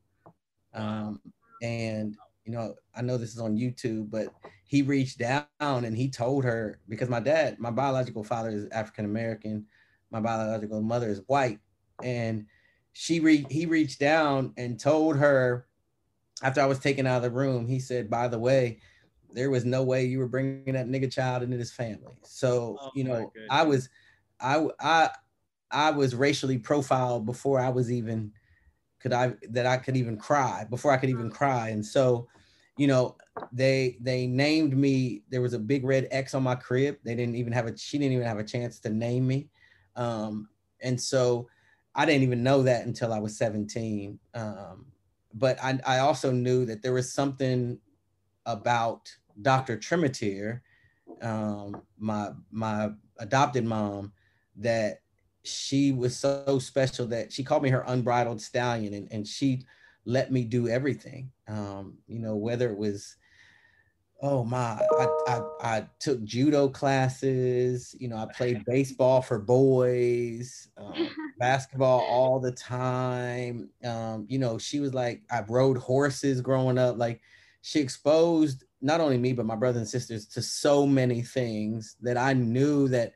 Um, 0.74 1.22
and 1.62 2.18
you 2.46 2.52
know 2.52 2.76
I 2.96 3.02
know 3.02 3.18
this 3.18 3.34
is 3.34 3.40
on 3.40 3.58
YouTube 3.58 4.10
but 4.10 4.28
he 4.72 4.82
reached 4.84 5.18
down 5.18 5.46
and 5.60 5.98
he 5.98 6.10
told 6.10 6.46
her 6.46 6.80
because 6.88 7.10
my 7.10 7.20
dad 7.20 7.60
my 7.60 7.70
biological 7.70 8.24
father 8.24 8.52
is 8.52 8.70
African 8.72 9.04
American 9.04 9.66
my 10.12 10.22
biological 10.22 10.82
mother 10.82 11.10
is 11.10 11.22
white 11.28 11.60
and 12.02 12.46
she 12.94 13.20
re- 13.20 13.46
he 13.50 13.66
reached 13.66 14.00
down 14.00 14.54
and 14.56 14.80
told 14.80 15.18
her 15.18 15.68
after 16.42 16.62
I 16.62 16.68
was 16.68 16.80
taken 16.80 17.06
out 17.06 17.18
of 17.18 17.24
the 17.24 17.32
room, 17.32 17.68
he 17.68 17.80
said, 17.80 18.10
by 18.10 18.30
the 18.30 18.40
way, 18.40 18.80
there 19.34 19.52
was 19.52 19.66
no 19.66 19.84
way 19.84 20.06
you 20.06 20.20
were 20.20 20.28
bringing 20.28 20.74
that 20.74 20.88
nigga 20.88 21.12
child 21.12 21.44
into 21.44 21.58
this 21.58 21.72
family. 21.72 22.18
So, 22.24 22.78
oh, 22.82 22.92
you 22.96 23.04
know, 23.04 23.32
I 23.50 23.64
was, 23.64 23.90
I, 24.40 24.66
I, 24.80 25.10
I 25.70 25.92
was 25.92 26.16
racially 26.16 26.58
profiled 26.58 27.26
before 27.26 27.60
I 27.60 27.70
was 27.70 27.92
even, 27.92 28.32
could 29.00 29.14
I, 29.14 29.34
that 29.50 29.66
I 29.66 29.78
could 29.78 29.98
even 29.98 30.18
cry 30.18 30.66
before 30.70 30.92
I 30.92 30.98
could 30.98 31.10
even 31.10 31.30
mm. 31.30 31.34
cry. 31.34 31.70
And 31.70 31.86
so, 31.86 32.28
you 32.78 32.88
know, 32.88 33.18
they, 33.52 33.98
they 34.02 34.28
named 34.28 34.76
me, 34.76 35.24
there 35.30 35.42
was 35.42 35.54
a 35.54 35.60
big 35.60 35.84
red 35.84 36.08
X 36.12 36.34
on 36.34 36.44
my 36.44 36.56
crib. 36.56 36.98
They 37.04 37.16
didn't 37.16 37.36
even 37.36 37.54
have 37.54 37.68
a, 37.68 37.78
she 37.78 37.98
didn't 37.98 38.14
even 38.14 38.28
have 38.28 38.40
a 38.40 38.44
chance 38.44 38.80
to 38.80 38.90
name 38.90 39.28
me. 39.28 39.50
Um, 39.96 40.50
and 40.82 41.00
so 41.00 41.48
I 41.94 42.06
didn't 42.06 42.24
even 42.24 42.44
know 42.44 42.64
that 42.64 42.86
until 42.86 43.14
I 43.14 43.20
was 43.20 43.38
17. 43.38 44.18
Um, 44.34 44.86
but 45.34 45.62
I, 45.64 45.80
I 45.86 46.00
also 46.00 46.32
knew 46.32 46.66
that 46.66 46.82
there 46.82 46.94
was 46.94 47.12
something 47.12 47.80
about 48.46 49.14
Dr. 49.42 49.78
Tremitiere, 49.78 50.62
um, 51.22 51.82
my 51.98 52.32
my 52.52 52.90
adopted 53.20 53.66
mom, 53.66 54.14
that 54.58 55.02
she 55.44 55.92
was 55.92 56.18
so 56.18 56.60
special 56.60 57.08
that 57.08 57.32
she 57.32 57.44
called 57.44 57.64
me 57.64 57.70
her 57.70 57.84
unbridled 57.88 58.42
stallion, 58.42 58.94
and, 58.94 59.08
and 59.12 59.28
she 59.28 59.66
let 60.06 60.32
me 60.32 60.44
do 60.44 60.68
everything. 60.68 61.32
Um, 61.48 61.98
you 62.08 62.20
know, 62.20 62.36
whether 62.36 62.70
it 62.70 62.78
was 62.78 63.16
oh 64.22 64.44
my 64.44 64.80
I, 65.00 65.08
I, 65.28 65.42
I 65.62 65.88
took 66.00 66.24
judo 66.24 66.70
classes 66.70 67.96
you 68.00 68.08
know 68.08 68.18
i 68.18 68.28
played 68.36 68.64
baseball 68.68 69.20
for 69.22 69.40
boys 69.40 70.68
um, 70.78 71.10
basketball 71.40 72.02
all 72.02 72.40
the 72.40 72.52
time. 72.52 73.70
Um, 73.84 74.28
you 74.30 74.38
know 74.38 74.58
she 74.58 74.80
was 74.80 74.94
like 74.94 75.24
i 75.32 75.44
rode 75.48 75.78
horses 75.78 76.40
growing 76.40 76.78
up. 76.78 76.98
Like 76.98 77.22
she 77.62 77.80
exposed 77.80 78.64
not 78.82 79.02
only 79.02 79.18
me 79.18 79.34
but 79.34 79.46
my 79.46 79.56
brothers 79.56 79.82
and 79.82 79.90
sisters 79.90 80.28
to 80.28 80.42
so 80.42 80.86
many 80.86 81.22
things 81.22 81.96
that 82.02 82.18
i 82.18 82.34
knew 82.34 82.88
that 82.88 83.14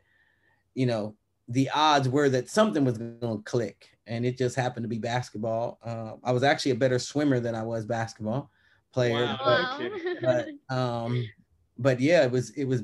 you 0.74 0.86
know 0.86 1.16
the 1.48 1.70
odds 1.70 2.08
were 2.08 2.28
that 2.28 2.48
something 2.48 2.84
was 2.84 2.98
going 2.98 3.20
to 3.20 3.42
click 3.44 3.95
and 4.06 4.24
it 4.24 4.38
just 4.38 4.56
happened 4.56 4.84
to 4.84 4.88
be 4.88 4.98
basketball 4.98 5.78
uh, 5.84 6.12
i 6.24 6.32
was 6.32 6.42
actually 6.42 6.72
a 6.72 6.76
better 6.76 6.98
swimmer 6.98 7.40
than 7.40 7.54
i 7.54 7.62
was 7.62 7.84
basketball 7.84 8.50
player. 8.96 9.24
Wow. 9.26 9.78
But, 9.78 10.48
but, 10.68 10.74
um, 10.74 11.28
but 11.78 12.00
yeah, 12.00 12.24
it 12.24 12.30
was 12.30 12.50
it 12.50 12.64
was 12.64 12.82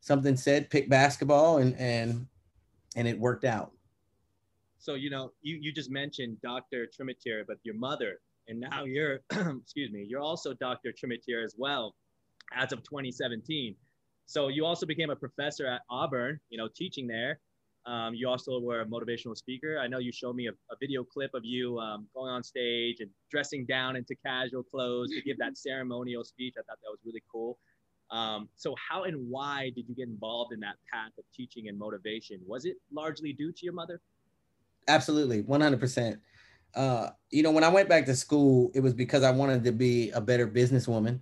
something 0.00 0.36
said 0.36 0.68
pick 0.70 0.90
basketball 0.90 1.58
and 1.58 1.76
and 1.78 2.26
and 2.96 3.06
it 3.06 3.18
worked 3.18 3.44
out. 3.44 3.70
So 4.78 4.94
you 4.94 5.08
know, 5.08 5.32
you 5.40 5.56
you 5.60 5.72
just 5.72 5.90
mentioned 5.90 6.38
Dr. 6.42 6.86
Tremitiere, 6.86 7.44
but 7.46 7.58
your 7.62 7.76
mother, 7.76 8.20
and 8.48 8.58
now 8.58 8.84
you're 8.84 9.20
excuse 9.62 9.92
me, 9.92 10.04
you're 10.08 10.20
also 10.20 10.52
Dr. 10.52 10.92
Tremitiere 10.92 11.44
as 11.44 11.54
well, 11.56 11.94
as 12.52 12.72
of 12.72 12.82
2017. 12.82 13.76
So 14.26 14.48
you 14.48 14.64
also 14.64 14.86
became 14.86 15.10
a 15.10 15.16
professor 15.16 15.66
at 15.66 15.82
Auburn, 15.90 16.40
you 16.50 16.58
know, 16.58 16.68
teaching 16.74 17.06
there. 17.06 17.40
Um, 17.86 18.14
you 18.14 18.28
also 18.28 18.60
were 18.60 18.82
a 18.82 18.86
motivational 18.86 19.36
speaker. 19.36 19.78
I 19.78 19.88
know 19.88 19.98
you 19.98 20.12
showed 20.12 20.36
me 20.36 20.48
a, 20.48 20.50
a 20.50 20.76
video 20.78 21.02
clip 21.02 21.30
of 21.34 21.44
you 21.44 21.78
um, 21.78 22.06
going 22.14 22.30
on 22.30 22.42
stage 22.42 23.00
and 23.00 23.10
dressing 23.30 23.64
down 23.64 23.96
into 23.96 24.14
casual 24.24 24.62
clothes 24.62 25.10
to 25.10 25.22
give 25.22 25.38
that 25.38 25.56
ceremonial 25.58 26.24
speech. 26.24 26.54
I 26.58 26.62
thought 26.62 26.78
that 26.82 26.90
was 26.90 27.00
really 27.04 27.22
cool. 27.32 27.58
Um, 28.10 28.48
so, 28.56 28.74
how 28.88 29.04
and 29.04 29.28
why 29.30 29.70
did 29.74 29.88
you 29.88 29.94
get 29.94 30.08
involved 30.08 30.52
in 30.52 30.60
that 30.60 30.76
path 30.92 31.12
of 31.16 31.24
teaching 31.34 31.68
and 31.68 31.78
motivation? 31.78 32.40
Was 32.46 32.64
it 32.64 32.76
largely 32.92 33.32
due 33.32 33.52
to 33.52 33.58
your 33.62 33.72
mother? 33.72 34.00
Absolutely, 34.88 35.42
100%. 35.44 36.18
Uh, 36.74 37.10
you 37.30 37.42
know, 37.42 37.50
when 37.50 37.64
I 37.64 37.68
went 37.68 37.88
back 37.88 38.06
to 38.06 38.16
school, 38.16 38.70
it 38.74 38.80
was 38.80 38.94
because 38.94 39.22
I 39.22 39.30
wanted 39.30 39.64
to 39.64 39.72
be 39.72 40.10
a 40.10 40.20
better 40.20 40.46
businesswoman. 40.46 41.20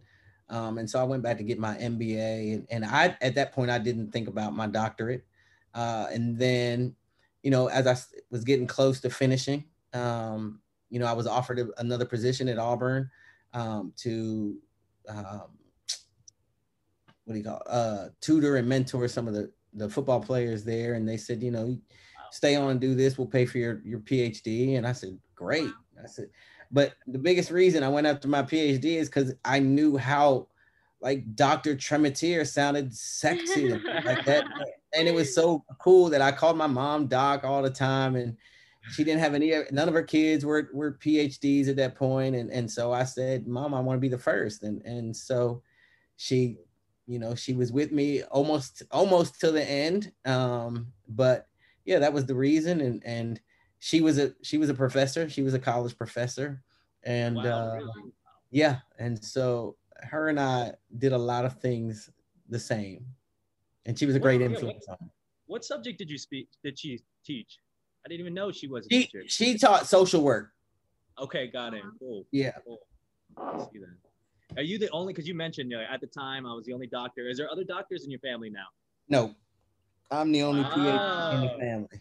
Um, 0.51 0.79
and 0.79 0.89
so 0.89 0.99
I 0.99 1.05
went 1.05 1.23
back 1.23 1.37
to 1.39 1.45
get 1.45 1.59
my 1.59 1.75
MBA. 1.77 2.55
And, 2.55 2.67
and 2.71 2.85
I, 2.85 3.17
at 3.21 3.35
that 3.35 3.53
point, 3.53 3.71
I 3.71 3.79
didn't 3.79 4.13
think 4.13 4.29
about 4.29 4.55
my 4.55 4.67
doctorate. 4.67 5.27
Uh, 5.79 6.09
and 6.13 6.37
then, 6.37 6.93
you 7.45 7.53
know, 7.53 7.69
as 7.69 7.87
I 7.87 7.97
was 8.33 8.43
getting 8.43 8.67
close 8.67 9.01
to 9.03 9.11
finishing, 9.11 9.63
um, 9.95 10.61
you 10.91 10.99
know, 10.99 11.07
I 11.07 11.13
was 11.13 11.29
offered 11.29 11.61
a, 11.61 11.69
another 11.79 12.05
position 12.05 12.49
at 12.49 12.59
Auburn 12.59 13.09
um, 13.55 13.93
to, 13.99 14.59
um, 15.09 15.43
what 17.25 17.35
do 17.35 17.39
you 17.39 17.45
call, 17.45 17.59
it? 17.59 17.69
uh, 17.69 18.09
tutor 18.21 18.57
and 18.57 18.69
mentor 18.69 19.07
some 19.07 19.29
of 19.29 19.35
the 19.35 19.53
the 19.75 19.89
football 19.89 20.19
players 20.19 20.65
there. 20.65 20.95
And 20.95 21.09
they 21.09 21.17
said, 21.17 21.45
you 21.45 21.53
know, 21.53 21.79
stay 22.33 22.57
on 22.57 22.71
and 22.71 22.81
do 22.81 22.97
this. 22.97 23.17
We'll 23.17 23.29
pay 23.29 23.47
for 23.47 23.59
your 23.59 23.81
your 23.85 24.01
PhD. 24.01 24.79
And 24.79 24.87
I 24.87 24.93
said, 24.93 25.17
great. 25.37 25.71
I 26.03 26.09
said, 26.09 26.31
but 26.73 26.95
the 27.07 27.19
biggest 27.19 27.53
reason 27.53 27.85
I 27.85 27.89
went 27.89 28.09
after 28.09 28.27
my 28.27 28.43
PhD 28.43 28.97
is 28.97 29.09
because 29.09 29.33
I 29.45 29.61
knew 29.61 29.97
how 29.97 30.49
like 31.01 31.37
Dr. 31.37 31.77
Tremitiere 31.77 32.45
sounded 32.45 32.93
sexy 32.93 33.71
like 34.05 34.25
that. 34.25 34.45
And 34.95 35.07
it 35.07 35.15
was 35.15 35.35
so 35.35 35.65
cool 35.79 36.09
that 36.11 36.23
I 36.23 36.33
called 36.33 36.57
my 36.57 36.67
mom 36.67 37.07
Doc 37.07 37.45
all 37.45 37.63
the 37.63 37.71
time. 37.71 38.17
And 38.17 38.37
she 38.93 39.05
didn't 39.05 39.21
have 39.21 39.35
any, 39.35 39.53
none 39.71 39.89
of 39.89 39.95
her 39.95 40.03
kids 40.03 40.45
were, 40.45 40.71
were 40.73 40.93
PhDs 40.93 41.69
at 41.69 41.77
that. 41.77 42.01
And, 42.01 42.51
and 42.51 42.71
so 42.71 42.93
I 42.93 43.05
said, 43.05 43.47
mom, 43.47 43.75
I 43.75 43.81
want 43.81 43.99
to 43.99 44.01
be 44.01 44.09
the 44.09 44.19
first. 44.19 44.63
And, 44.63 44.81
and 44.83 45.15
so 45.15 45.63
she, 46.17 46.57
you 47.07 47.19
know, 47.19 47.35
she 47.35 47.53
was 47.55 47.71
with 47.71 47.93
me 47.93 48.23
almost, 48.25 48.83
almost 48.91 49.41
to 49.41 49.51
the 49.51 49.65
end. 49.69 50.13
Um, 50.25 50.93
but 51.09 51.49
yeah, 51.85 51.99
that 51.99 52.13
was 52.13 52.27
the 52.27 52.35
reason. 52.35 52.81
And, 52.81 53.03
and 53.05 53.41
she 53.79 54.01
was 54.01 54.19
a, 54.19 54.33
she 54.43 54.59
was 54.59 54.71
a 54.71 54.75
professor. 54.75 55.29
She 55.29 55.43
was 55.43 55.55
a 55.55 55.59
college 55.59 55.97
professor. 55.97 56.63
And, 57.03 57.37
wow, 57.37 57.43
uh, 57.45 57.75
really? 57.75 58.13
yeah. 58.51 58.79
And 58.99 59.23
so 59.23 59.77
her 60.03 60.29
and 60.29 60.41
I 60.41 60.73
did 60.97 61.13
a 61.13 61.19
lot 61.19 61.45
of 61.45 61.61
things 61.61 62.11
the 62.49 62.59
same, 62.59 63.05
and 63.89 63.99
she 63.99 64.07
was 64.07 64.15
a 64.15 64.21
great 64.21 64.41
what, 64.41 64.51
influence 64.53 64.85
what, 64.87 65.01
on. 65.01 65.11
What 65.47 65.65
subject 65.65 65.99
did 65.99 66.11
you 66.11 66.19
speak? 66.19 66.49
Did 66.63 66.79
she 66.79 67.01
teach? 67.25 67.59
I 68.05 68.09
didn't 68.09 68.21
even 68.21 68.35
know 68.35 68.53
she 68.53 68.69
was 68.69 68.87
a 68.87 68.89
she, 68.91 69.07
teacher. 69.07 69.23
She 69.27 69.59
taught 69.59 69.87
social 69.87 70.23
work. 70.23 70.53
Okay, 71.19 71.49
got 71.49 71.75
it. 71.75 71.81
Uh-huh. 71.81 71.91
Cool. 71.99 72.27
Yeah. 72.31 72.53
Cool. 72.65 72.79
see 73.73 73.81
that. 73.81 74.59
Are 74.59 74.63
you 74.63 74.79
the 74.79 74.91
only? 74.91 75.13
Because 75.13 75.27
you 75.27 75.35
mentioned 75.35 75.71
you 75.71 75.79
know, 75.79 75.85
at 75.91 76.01
the 76.01 76.07
time 76.07 76.47
I 76.47 76.55
was 76.55 76.65
the 76.67 76.73
only 76.73 76.87
doctor. 76.87 77.29
Is 77.29 77.39
there 77.39 77.51
other 77.51 77.65
doctors 77.65 78.05
in 78.05 78.11
your 78.11 78.21
family 78.21 78.51
now? 78.51 78.67
No, 79.09 79.35
I'm 80.11 80.33
the 80.33 80.43
only 80.43 80.63
PhD 80.65 81.35
in 81.35 81.41
the 81.41 81.53
oh. 81.55 81.59
family. 81.59 82.01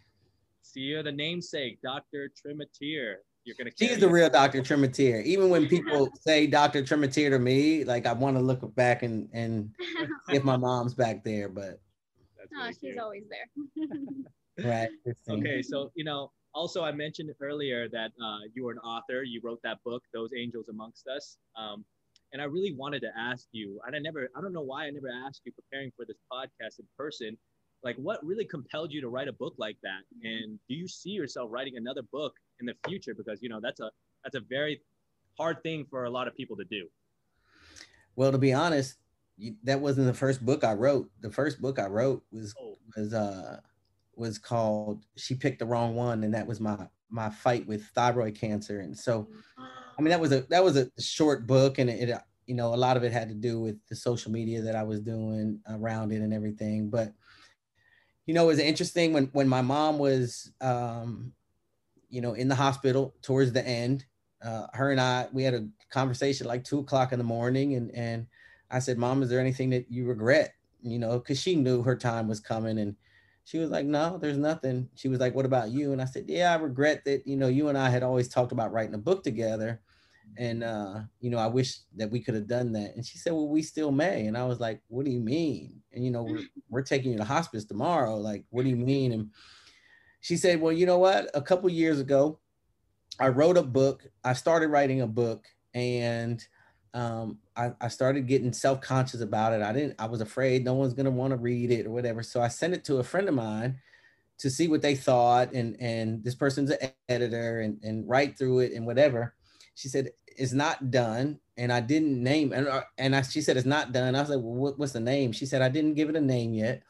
See, 0.62 0.82
you're 0.82 1.04
the 1.04 1.12
namesake, 1.12 1.82
Dr. 1.82 2.30
Tremitiere. 2.36 3.16
You're 3.48 3.56
gonna. 3.58 3.72
She's 3.80 3.98
the 3.98 4.10
real 4.10 4.30
Dr. 4.30 4.62
Tremitiere. 4.62 5.24
Even 5.24 5.50
when 5.50 5.70
people 5.70 6.10
say 6.20 6.48
Dr. 6.48 6.84
Tremitiere 6.84 7.30
to 7.30 7.40
me, 7.40 7.86
like 7.86 8.06
I 8.06 8.12
want 8.12 8.36
to 8.36 8.44
look 8.44 8.76
back 8.76 9.04
and 9.04 9.30
and 9.32 9.74
if 10.30 10.44
my 10.44 10.58
mom's 10.58 10.94
back 10.94 11.24
there, 11.24 11.48
but. 11.48 11.80
oh, 11.80 12.58
really 12.58 12.70
she's 12.72 12.80
cute. 12.80 13.00
always 13.00 13.24
there. 13.30 14.66
right. 14.70 14.90
Okay, 15.30 15.62
so 15.62 15.92
you 15.96 16.04
know, 16.04 16.34
also 16.54 16.84
I 16.84 16.92
mentioned 16.92 17.30
earlier 17.42 17.88
that 17.88 18.12
uh, 18.22 18.40
you 18.54 18.66
were 18.66 18.74
an 18.74 18.80
author. 18.80 19.24
You 19.24 19.40
wrote 19.42 19.62
that 19.64 19.78
book, 19.86 20.04
Those 20.14 20.32
Angels 20.38 20.68
Amongst 20.68 21.08
Us. 21.08 21.38
Um, 21.56 21.86
and 22.34 22.42
I 22.42 22.46
really 22.46 22.74
wanted 22.74 23.00
to 23.04 23.12
ask 23.18 23.48
you, 23.54 23.80
and 23.88 23.96
I 23.96 24.00
never, 24.00 24.30
I 24.36 24.42
don't 24.42 24.52
know 24.52 24.60
why 24.62 24.88
I 24.88 24.90
never 24.90 25.08
asked 25.26 25.44
you 25.46 25.54
preparing 25.54 25.94
for 25.96 26.04
this 26.06 26.18
podcast 26.30 26.80
in 26.80 26.86
person, 26.98 27.38
like 27.84 27.96
what 27.96 28.20
really 28.26 28.44
compelled 28.44 28.92
you 28.92 29.00
to 29.00 29.08
write 29.08 29.30
a 29.30 29.34
book 29.34 29.54
like 29.58 29.78
that? 29.84 30.02
And 30.24 30.60
do 30.68 30.76
you 30.76 30.90
see 30.90 31.12
yourself 31.12 31.50
writing 31.50 31.78
another 31.78 32.02
book 32.12 32.34
in 32.60 32.66
the 32.66 32.76
future? 32.88 33.14
Because 33.14 33.42
you 33.42 33.50
know 33.50 33.60
that's 33.62 33.80
a 33.80 33.90
that's 34.24 34.36
a 34.36 34.42
very 34.50 34.82
hard 35.38 35.62
thing 35.64 35.86
for 35.90 36.06
a 36.06 36.10
lot 36.10 36.28
of 36.28 36.36
people 36.36 36.58
to 36.58 36.66
do. 36.66 36.88
Well, 38.16 38.32
to 38.32 38.38
be 38.38 38.54
honest, 38.54 38.98
you, 39.38 39.56
that 39.64 39.80
wasn't 39.80 40.08
the 40.08 40.14
first 40.14 40.46
book 40.46 40.64
I 40.64 40.74
wrote. 40.74 41.10
The 41.22 41.32
first 41.32 41.62
book 41.62 41.80
I 41.80 41.86
wrote 41.86 42.24
was 42.32 42.54
oh. 42.60 42.78
was 42.96 43.14
uh 43.14 43.60
was 44.16 44.40
called 44.40 45.06
She 45.16 45.36
Picked 45.36 45.60
the 45.60 45.66
Wrong 45.66 45.96
One, 45.96 46.24
and 46.24 46.34
that 46.34 46.48
was 46.48 46.60
my 46.60 46.88
my 47.10 47.30
fight 47.30 47.66
with 47.68 47.86
thyroid 47.96 48.36
cancer. 48.36 48.82
And 48.82 48.98
so, 48.98 49.28
I 49.58 50.02
mean, 50.02 50.10
that 50.10 50.20
was 50.20 50.32
a 50.32 50.42
that 50.50 50.64
was 50.64 50.78
a 50.78 50.90
short 51.00 51.48
book, 51.48 51.78
and 51.78 51.90
it, 51.90 52.10
it 52.10 52.20
you 52.48 52.56
know 52.56 52.74
a 52.74 52.76
lot 52.76 52.98
of 52.98 53.04
it 53.04 53.12
had 53.12 53.30
to 53.30 53.36
do 53.36 53.62
with 53.62 53.78
the 53.88 53.96
social 53.96 54.32
media 54.32 54.62
that 54.62 54.76
I 54.76 54.84
was 54.84 55.00
doing 55.00 55.60
around 55.70 56.12
it 56.12 56.22
and 56.22 56.34
everything. 56.34 56.90
But 56.90 57.14
you 58.26 58.34
know, 58.34 58.44
it 58.44 58.48
was 58.48 58.60
interesting 58.60 59.14
when 59.14 59.28
when 59.28 59.48
my 59.48 59.62
mom 59.62 60.00
was, 60.00 60.52
um, 60.60 61.34
you 62.10 62.22
know, 62.22 62.34
in 62.34 62.48
the 62.48 62.56
hospital 62.56 63.16
towards 63.22 63.52
the 63.54 63.66
end. 63.66 64.06
Uh, 64.44 64.68
her 64.74 64.92
and 64.92 65.02
I, 65.02 65.28
we 65.34 65.44
had 65.44 65.56
a 65.56 65.68
conversation 65.90 66.48
like 66.48 66.64
two 66.64 66.80
o'clock 66.80 67.12
in 67.12 67.18
the 67.20 67.26
morning, 67.26 67.74
and 67.76 67.92
and 67.92 68.28
I 68.70 68.80
said, 68.80 68.98
"Mom, 68.98 69.24
is 69.24 69.30
there 69.30 69.40
anything 69.40 69.72
that 69.72 69.92
you 69.92 70.06
regret?" 70.06 70.54
You 70.82 71.00
know, 71.00 71.20
because 71.20 71.40
she 71.40 71.56
knew 71.56 71.82
her 71.84 71.96
time 71.96 72.28
was 72.28 72.40
coming, 72.40 72.78
and 72.78 72.96
she 73.46 73.58
was 73.58 73.72
like, 73.72 73.86
"No, 73.86 74.18
there's 74.18 74.38
nothing." 74.38 74.90
She 74.96 75.08
was 75.08 75.20
like, 75.20 75.34
"What 75.34 75.46
about 75.46 75.72
you?" 75.72 75.92
And 75.92 76.02
I 76.02 76.06
said, 76.06 76.26
"Yeah, 76.28 76.54
I 76.54 76.56
regret 76.56 77.04
that. 77.06 77.26
You 77.26 77.36
know, 77.36 77.48
you 77.48 77.70
and 77.70 77.78
I 77.78 77.90
had 77.90 78.04
always 78.04 78.28
talked 78.28 78.52
about 78.52 78.72
writing 78.72 78.96
a 78.96 79.00
book 79.00 79.24
together." 79.24 79.82
and 80.36 80.64
uh, 80.64 81.02
you 81.20 81.30
know, 81.30 81.38
I 81.38 81.48
wish 81.48 81.80
that 81.96 82.12
we 82.12 82.20
could 82.20 82.36
have 82.36 82.48
done 82.48 82.74
that. 82.74 82.96
And 82.96 83.06
she 83.06 83.18
said, 83.18 83.34
Well, 83.34 83.48
we 83.48 83.62
still 83.62 83.92
may. 83.92 84.28
And 84.28 84.38
I 84.38 84.46
was 84.46 84.60
like, 84.60 84.82
What 84.88 85.06
do 85.06 85.12
you 85.12 85.20
mean? 85.20 85.82
And 85.94 86.04
you 86.04 86.12
know, 86.12 86.24
we're, 86.24 86.42
we're 86.70 86.82
taking 86.84 87.12
you 87.12 87.18
to 87.18 87.24
hospice 87.24 87.66
tomorrow. 87.66 88.18
Like, 88.18 88.46
what 88.50 88.64
do 88.64 88.70
you 88.70 88.76
mean? 88.76 89.14
And 89.14 89.32
she 90.20 90.38
said, 90.38 90.62
Well, 90.62 90.74
you 90.74 90.86
know 90.86 90.98
what? 90.98 91.30
A 91.34 91.42
couple 91.42 91.70
years 91.70 92.00
ago, 92.00 92.40
I 93.20 93.30
wrote 93.30 93.58
a 93.58 93.64
book. 93.64 94.06
I 94.24 94.34
started 94.34 94.70
writing 94.70 95.02
a 95.02 95.08
book, 95.08 95.46
and 95.74 96.46
um, 96.94 97.40
I, 97.56 97.72
I 97.82 97.88
started 97.88 98.28
getting 98.28 98.54
self-conscious 98.54 99.22
about 99.22 99.54
it. 99.54 99.62
I 99.62 99.74
didn't. 99.74 99.96
I 100.00 100.06
was 100.06 100.22
afraid 100.22 100.64
no 100.64 100.74
one's 100.74 100.94
gonna 100.94 101.12
want 101.12 101.32
to 101.32 101.38
read 101.38 101.72
it 101.72 101.86
or 101.86 101.92
whatever. 101.92 102.24
So 102.24 102.42
I 102.42 102.48
sent 102.48 102.74
it 102.74 102.84
to 102.86 102.98
a 102.98 103.04
friend 103.04 103.28
of 103.28 103.36
mine 103.36 103.80
to 104.40 104.50
see 104.50 104.68
what 104.68 104.82
they 104.82 104.96
thought. 104.96 105.54
And 105.54 105.76
and 105.80 106.24
this 106.24 106.36
person's 106.36 106.72
an 106.72 106.92
editor 107.10 107.62
and 107.62 107.80
and 107.84 108.08
write 108.08 108.38
through 108.38 108.60
it 108.60 108.74
and 108.74 108.86
whatever 108.86 109.34
she 109.78 109.88
said 109.88 110.10
it's 110.26 110.54
not 110.54 110.90
done 110.90 111.40
and 111.56 111.72
i 111.72 111.80
didn't 111.80 112.22
name 112.22 112.52
and, 112.52 112.68
uh, 112.68 112.82
and 112.98 113.16
I, 113.16 113.22
she 113.22 113.42
said 113.42 113.58
it's 113.58 113.66
not 113.66 113.94
done 113.94 114.16
i 114.16 114.20
was 114.20 114.30
like 114.30 114.40
well 114.40 114.56
what, 114.56 114.80
what's 114.80 114.92
the 114.92 115.00
name 115.00 115.32
she 115.32 115.46
said 115.46 115.62
i 115.62 115.70
didn't 115.70 115.94
give 115.94 116.10
it 116.10 116.16
a 116.16 116.22
name 116.22 116.54
yet 116.54 116.82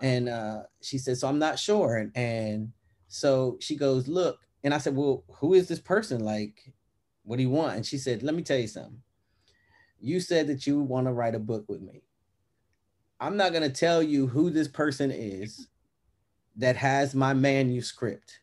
and 0.00 0.28
uh, 0.28 0.62
she 0.82 0.98
said 0.98 1.16
so 1.16 1.28
i'm 1.28 1.38
not 1.38 1.58
sure. 1.58 1.96
And, 1.96 2.16
and 2.16 2.72
so 3.08 3.56
she 3.60 3.76
goes 3.76 4.08
look 4.08 4.40
and 4.62 4.74
i 4.74 4.78
said 4.78 4.96
well 4.96 5.24
who 5.36 5.54
is 5.54 5.68
this 5.68 5.80
person? 5.80 6.24
Like 6.24 6.72
what 7.22 7.36
do 7.36 7.42
you 7.42 7.50
want? 7.50 7.76
And 7.76 7.86
she 7.86 7.98
said 7.98 8.22
let 8.22 8.34
me 8.34 8.42
tell 8.42 8.58
you 8.58 8.68
something. 8.68 9.02
You 10.00 10.20
said 10.20 10.48
that 10.48 10.66
you 10.66 10.80
want 10.80 11.06
to 11.06 11.12
write 11.12 11.34
a 11.34 11.38
book 11.38 11.64
with 11.68 11.80
me. 11.80 12.02
I'm 13.20 13.36
not 13.36 13.52
going 13.52 13.62
to 13.62 13.70
tell 13.70 14.02
you 14.02 14.26
who 14.26 14.50
this 14.50 14.68
person 14.68 15.10
is 15.10 15.68
that 16.56 16.76
has 16.76 17.14
my 17.14 17.32
manuscript. 17.32 18.40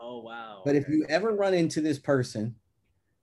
Oh 0.00 0.20
wow 0.20 0.62
but 0.64 0.76
if 0.76 0.88
you 0.88 1.04
ever 1.08 1.34
run 1.34 1.54
into 1.54 1.80
this 1.80 1.98
person 1.98 2.54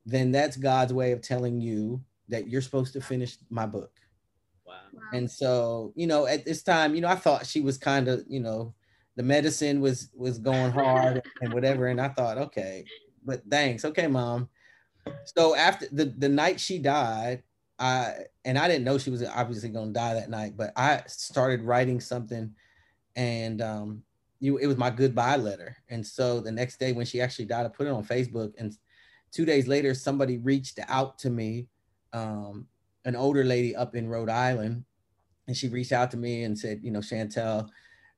then 0.05 0.31
that's 0.31 0.57
God's 0.57 0.93
way 0.93 1.11
of 1.11 1.21
telling 1.21 1.61
you 1.61 2.03
that 2.29 2.47
you're 2.47 2.61
supposed 2.61 2.93
to 2.93 3.01
finish 3.01 3.37
my 3.49 3.65
book. 3.65 3.91
Wow. 4.93 5.01
And 5.13 5.29
so, 5.29 5.93
you 5.95 6.07
know, 6.07 6.25
at 6.25 6.45
this 6.45 6.63
time, 6.63 6.95
you 6.95 7.01
know, 7.01 7.07
I 7.07 7.15
thought 7.15 7.45
she 7.45 7.61
was 7.61 7.77
kind 7.77 8.07
of, 8.07 8.23
you 8.27 8.39
know, 8.39 8.73
the 9.15 9.23
medicine 9.23 9.81
was 9.81 10.09
was 10.15 10.37
going 10.37 10.71
hard 10.71 11.21
and 11.41 11.53
whatever. 11.53 11.87
And 11.87 11.99
I 11.99 12.09
thought, 12.09 12.37
okay, 12.37 12.85
but 13.25 13.41
thanks. 13.49 13.85
Okay, 13.85 14.07
mom. 14.07 14.49
So 15.35 15.55
after 15.55 15.87
the, 15.91 16.05
the 16.05 16.29
night 16.29 16.59
she 16.59 16.79
died, 16.79 17.43
I 17.77 18.13
and 18.45 18.57
I 18.57 18.67
didn't 18.67 18.83
know 18.83 18.97
she 18.97 19.09
was 19.09 19.23
obviously 19.23 19.69
gonna 19.69 19.91
die 19.91 20.13
that 20.13 20.29
night, 20.29 20.53
but 20.55 20.71
I 20.75 21.03
started 21.07 21.61
writing 21.61 21.99
something 21.99 22.53
and 23.15 23.61
um 23.61 24.03
you 24.39 24.57
it 24.57 24.67
was 24.67 24.77
my 24.77 24.89
goodbye 24.89 25.37
letter. 25.37 25.75
And 25.89 26.05
so 26.05 26.39
the 26.39 26.51
next 26.51 26.79
day 26.79 26.93
when 26.93 27.05
she 27.05 27.21
actually 27.21 27.45
died, 27.45 27.65
I 27.65 27.69
put 27.69 27.87
it 27.87 27.93
on 27.93 28.03
Facebook 28.03 28.53
and 28.57 28.73
two 29.31 29.45
days 29.45 29.67
later, 29.67 29.93
somebody 29.93 30.37
reached 30.37 30.79
out 30.87 31.19
to 31.19 31.29
me, 31.29 31.67
um, 32.13 32.67
an 33.05 33.15
older 33.15 33.43
lady 33.43 33.75
up 33.75 33.95
in 33.95 34.07
Rhode 34.07 34.29
Island, 34.29 34.83
and 35.47 35.55
she 35.55 35.67
reached 35.67 35.91
out 35.91 36.11
to 36.11 36.17
me 36.17 36.43
and 36.43 36.57
said, 36.57 36.81
you 36.83 36.91
know, 36.91 36.99
Chantel, 36.99 37.69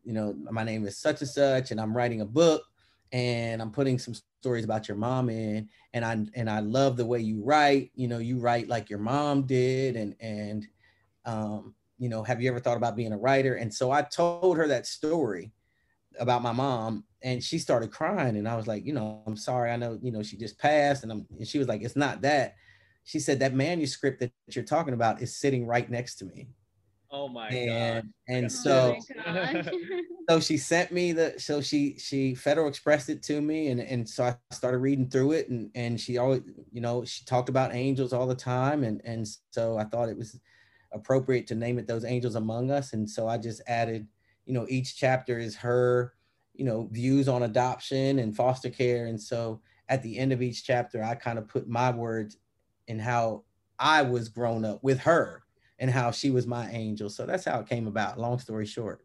you 0.03 0.13
know, 0.13 0.33
my 0.51 0.63
name 0.63 0.85
is 0.85 0.97
such 0.97 1.21
and 1.21 1.29
such, 1.29 1.71
and 1.71 1.79
I'm 1.79 1.95
writing 1.95 2.21
a 2.21 2.25
book, 2.25 2.63
and 3.11 3.61
I'm 3.61 3.71
putting 3.71 3.99
some 3.99 4.15
stories 4.41 4.65
about 4.65 4.87
your 4.87 4.97
mom 4.97 5.29
in, 5.29 5.69
and 5.93 6.03
I 6.03 6.25
and 6.35 6.49
I 6.49 6.59
love 6.59 6.97
the 6.97 7.05
way 7.05 7.19
you 7.19 7.43
write. 7.43 7.91
You 7.95 8.07
know, 8.07 8.17
you 8.17 8.39
write 8.39 8.67
like 8.67 8.89
your 8.89 8.99
mom 8.99 9.43
did, 9.43 9.95
and 9.95 10.15
and 10.19 10.67
um, 11.25 11.75
you 11.99 12.09
know, 12.09 12.23
have 12.23 12.41
you 12.41 12.49
ever 12.49 12.59
thought 12.59 12.77
about 12.77 12.95
being 12.95 13.13
a 13.13 13.17
writer? 13.17 13.55
And 13.55 13.73
so 13.73 13.91
I 13.91 14.01
told 14.01 14.57
her 14.57 14.67
that 14.67 14.87
story 14.87 15.51
about 16.19 16.41
my 16.41 16.51
mom, 16.51 17.05
and 17.23 17.43
she 17.43 17.57
started 17.57 17.91
crying 17.91 18.37
and 18.37 18.47
i 18.47 18.55
was 18.55 18.67
like 18.67 18.85
you 18.85 18.93
know 18.93 19.21
i'm 19.27 19.37
sorry 19.37 19.71
i 19.71 19.75
know 19.75 19.97
you 20.01 20.11
know 20.11 20.23
she 20.23 20.37
just 20.37 20.57
passed 20.57 21.03
and 21.03 21.11
i'm 21.11 21.25
and 21.37 21.47
she 21.47 21.59
was 21.59 21.67
like 21.67 21.81
it's 21.81 21.95
not 21.95 22.21
that 22.21 22.55
she 23.03 23.19
said 23.19 23.39
that 23.39 23.53
manuscript 23.53 24.19
that 24.19 24.31
you're 24.47 24.63
talking 24.63 24.93
about 24.93 25.21
is 25.21 25.35
sitting 25.35 25.65
right 25.65 25.89
next 25.89 26.15
to 26.15 26.25
me. 26.25 26.47
Oh 27.13 27.27
my 27.27 27.49
and, 27.49 28.03
god 28.03 28.13
and 28.29 28.45
oh 28.45 28.47
so 28.47 28.95
so 30.29 30.39
she 30.39 30.57
sent 30.57 30.93
me 30.93 31.11
the 31.11 31.33
so 31.37 31.59
she 31.59 31.97
she 31.97 32.33
federal 32.35 32.69
expressed 32.69 33.09
it 33.09 33.21
to 33.23 33.41
me 33.41 33.67
and 33.67 33.81
and 33.81 34.07
so 34.07 34.23
i 34.23 34.35
started 34.51 34.77
reading 34.77 35.09
through 35.09 35.33
it 35.33 35.49
and 35.49 35.69
and 35.75 35.99
she 35.99 36.17
always 36.17 36.41
you 36.71 36.79
know 36.79 37.03
she 37.03 37.25
talked 37.25 37.49
about 37.49 37.75
angels 37.75 38.13
all 38.13 38.25
the 38.25 38.33
time 38.35 38.85
and 38.85 39.01
and 39.03 39.27
so 39.51 39.77
i 39.77 39.83
thought 39.83 40.07
it 40.07 40.17
was 40.17 40.39
appropriate 40.93 41.47
to 41.47 41.55
name 41.55 41.77
it 41.77 41.85
those 41.85 42.05
angels 42.05 42.35
among 42.35 42.71
us 42.71 42.93
and 42.93 43.09
so 43.09 43.27
i 43.27 43.37
just 43.37 43.61
added 43.67 44.07
you 44.45 44.53
know 44.53 44.65
each 44.69 44.95
chapter 44.95 45.37
is 45.37 45.53
her 45.55 46.13
you 46.53 46.63
know 46.63 46.87
views 46.91 47.27
on 47.27 47.43
adoption 47.43 48.19
and 48.19 48.37
foster 48.37 48.69
care 48.69 49.07
and 49.07 49.19
so 49.19 49.59
at 49.89 50.01
the 50.01 50.17
end 50.17 50.31
of 50.31 50.41
each 50.41 50.63
chapter 50.63 51.03
i 51.03 51.13
kind 51.13 51.37
of 51.37 51.47
put 51.47 51.67
my 51.67 51.91
words 51.91 52.37
in 52.91 52.99
how 52.99 53.43
i 53.79 54.01
was 54.01 54.29
grown 54.29 54.63
up 54.65 54.83
with 54.83 54.99
her 54.99 55.43
and 55.79 55.89
how 55.89 56.11
she 56.11 56.29
was 56.29 56.45
my 56.45 56.69
angel 56.71 57.09
so 57.09 57.25
that's 57.25 57.45
how 57.45 57.59
it 57.59 57.67
came 57.67 57.87
about 57.87 58.19
long 58.19 58.37
story 58.37 58.65
short 58.65 59.03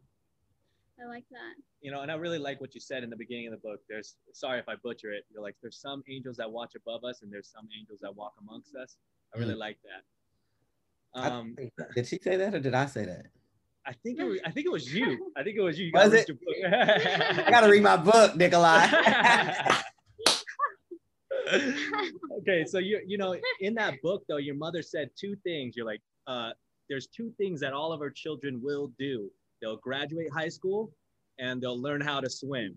i 1.01 1.05
like 1.07 1.25
that 1.31 1.55
you 1.81 1.89
know 1.89 2.01
and 2.01 2.11
i 2.11 2.15
really 2.15 2.37
like 2.37 2.59
what 2.59 2.75
you 2.75 2.81
said 2.81 3.03
in 3.03 3.09
the 3.09 3.15
beginning 3.15 3.47
of 3.47 3.51
the 3.51 3.67
book 3.67 3.79
there's 3.89 4.17
sorry 4.33 4.59
if 4.59 4.67
i 4.67 4.75
butcher 4.83 5.11
it 5.11 5.23
you're 5.31 5.41
like 5.41 5.55
there's 5.61 5.79
some 5.79 6.03
angels 6.09 6.35
that 6.37 6.51
watch 6.51 6.75
above 6.75 7.03
us 7.03 7.21
and 7.21 7.31
there's 7.31 7.49
some 7.49 7.67
angels 7.79 7.99
that 8.01 8.13
walk 8.13 8.33
amongst 8.41 8.75
us 8.75 8.97
i 9.33 9.39
really 9.39 9.55
mm. 9.55 9.59
like 9.59 9.77
that 9.83 10.03
um, 11.13 11.55
did 11.95 12.05
she 12.05 12.19
say 12.19 12.35
that 12.35 12.53
or 12.53 12.59
did 12.59 12.75
i 12.75 12.85
say 12.85 13.05
that 13.05 13.27
I 13.87 13.93
think 14.03 14.19
it 14.19 14.25
was, 14.25 14.39
I 14.45 14.51
think 14.51 14.65
it 14.65 14.71
was 14.71 14.93
you. 14.99 15.31
I 15.37 15.43
think 15.43 15.55
it 15.55 15.61
was 15.61 15.79
you. 15.79 15.85
you 15.85 15.91
was 15.93 16.11
it? 16.11 16.29
I 16.69 17.49
gotta 17.49 17.69
read 17.69 17.81
my 17.81 17.95
book, 17.95 18.35
Nikolai. 18.35 18.85
okay, 22.39 22.65
so 22.65 22.79
you 22.79 23.01
you 23.05 23.17
know 23.17 23.35
in 23.61 23.73
that 23.75 24.01
book 24.01 24.23
though, 24.27 24.37
your 24.37 24.55
mother 24.55 24.81
said 24.81 25.09
two 25.19 25.35
things. 25.43 25.75
You're 25.75 25.85
like, 25.85 26.01
uh, 26.27 26.51
there's 26.89 27.07
two 27.07 27.31
things 27.37 27.59
that 27.61 27.73
all 27.73 27.91
of 27.91 28.01
our 28.01 28.09
children 28.09 28.61
will 28.61 28.91
do. 28.99 29.29
They'll 29.61 29.77
graduate 29.77 30.31
high 30.31 30.49
school 30.49 30.91
and 31.39 31.61
they'll 31.61 31.81
learn 31.81 32.01
how 32.01 32.19
to 32.21 32.29
swim. 32.29 32.75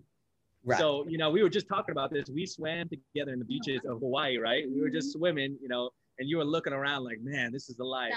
Right. 0.63 0.79
So, 0.79 1.07
you 1.07 1.17
know, 1.17 1.29
we 1.29 1.41
were 1.41 1.49
just 1.49 1.67
talking 1.67 1.91
about 1.91 2.11
this. 2.11 2.29
We 2.29 2.45
swam 2.45 2.87
together 2.87 3.33
in 3.33 3.39
the 3.39 3.45
beaches 3.45 3.81
of 3.87 3.99
Hawaii, 3.99 4.37
right? 4.37 4.65
We 4.69 4.81
were 4.81 4.89
just 4.89 5.11
swimming, 5.13 5.57
you 5.61 5.67
know, 5.67 5.89
and 6.19 6.29
you 6.29 6.37
were 6.37 6.45
looking 6.45 6.73
around 6.73 7.03
like, 7.03 7.17
man, 7.21 7.51
this 7.51 7.69
is 7.69 7.77
the 7.77 7.83
life. 7.83 8.13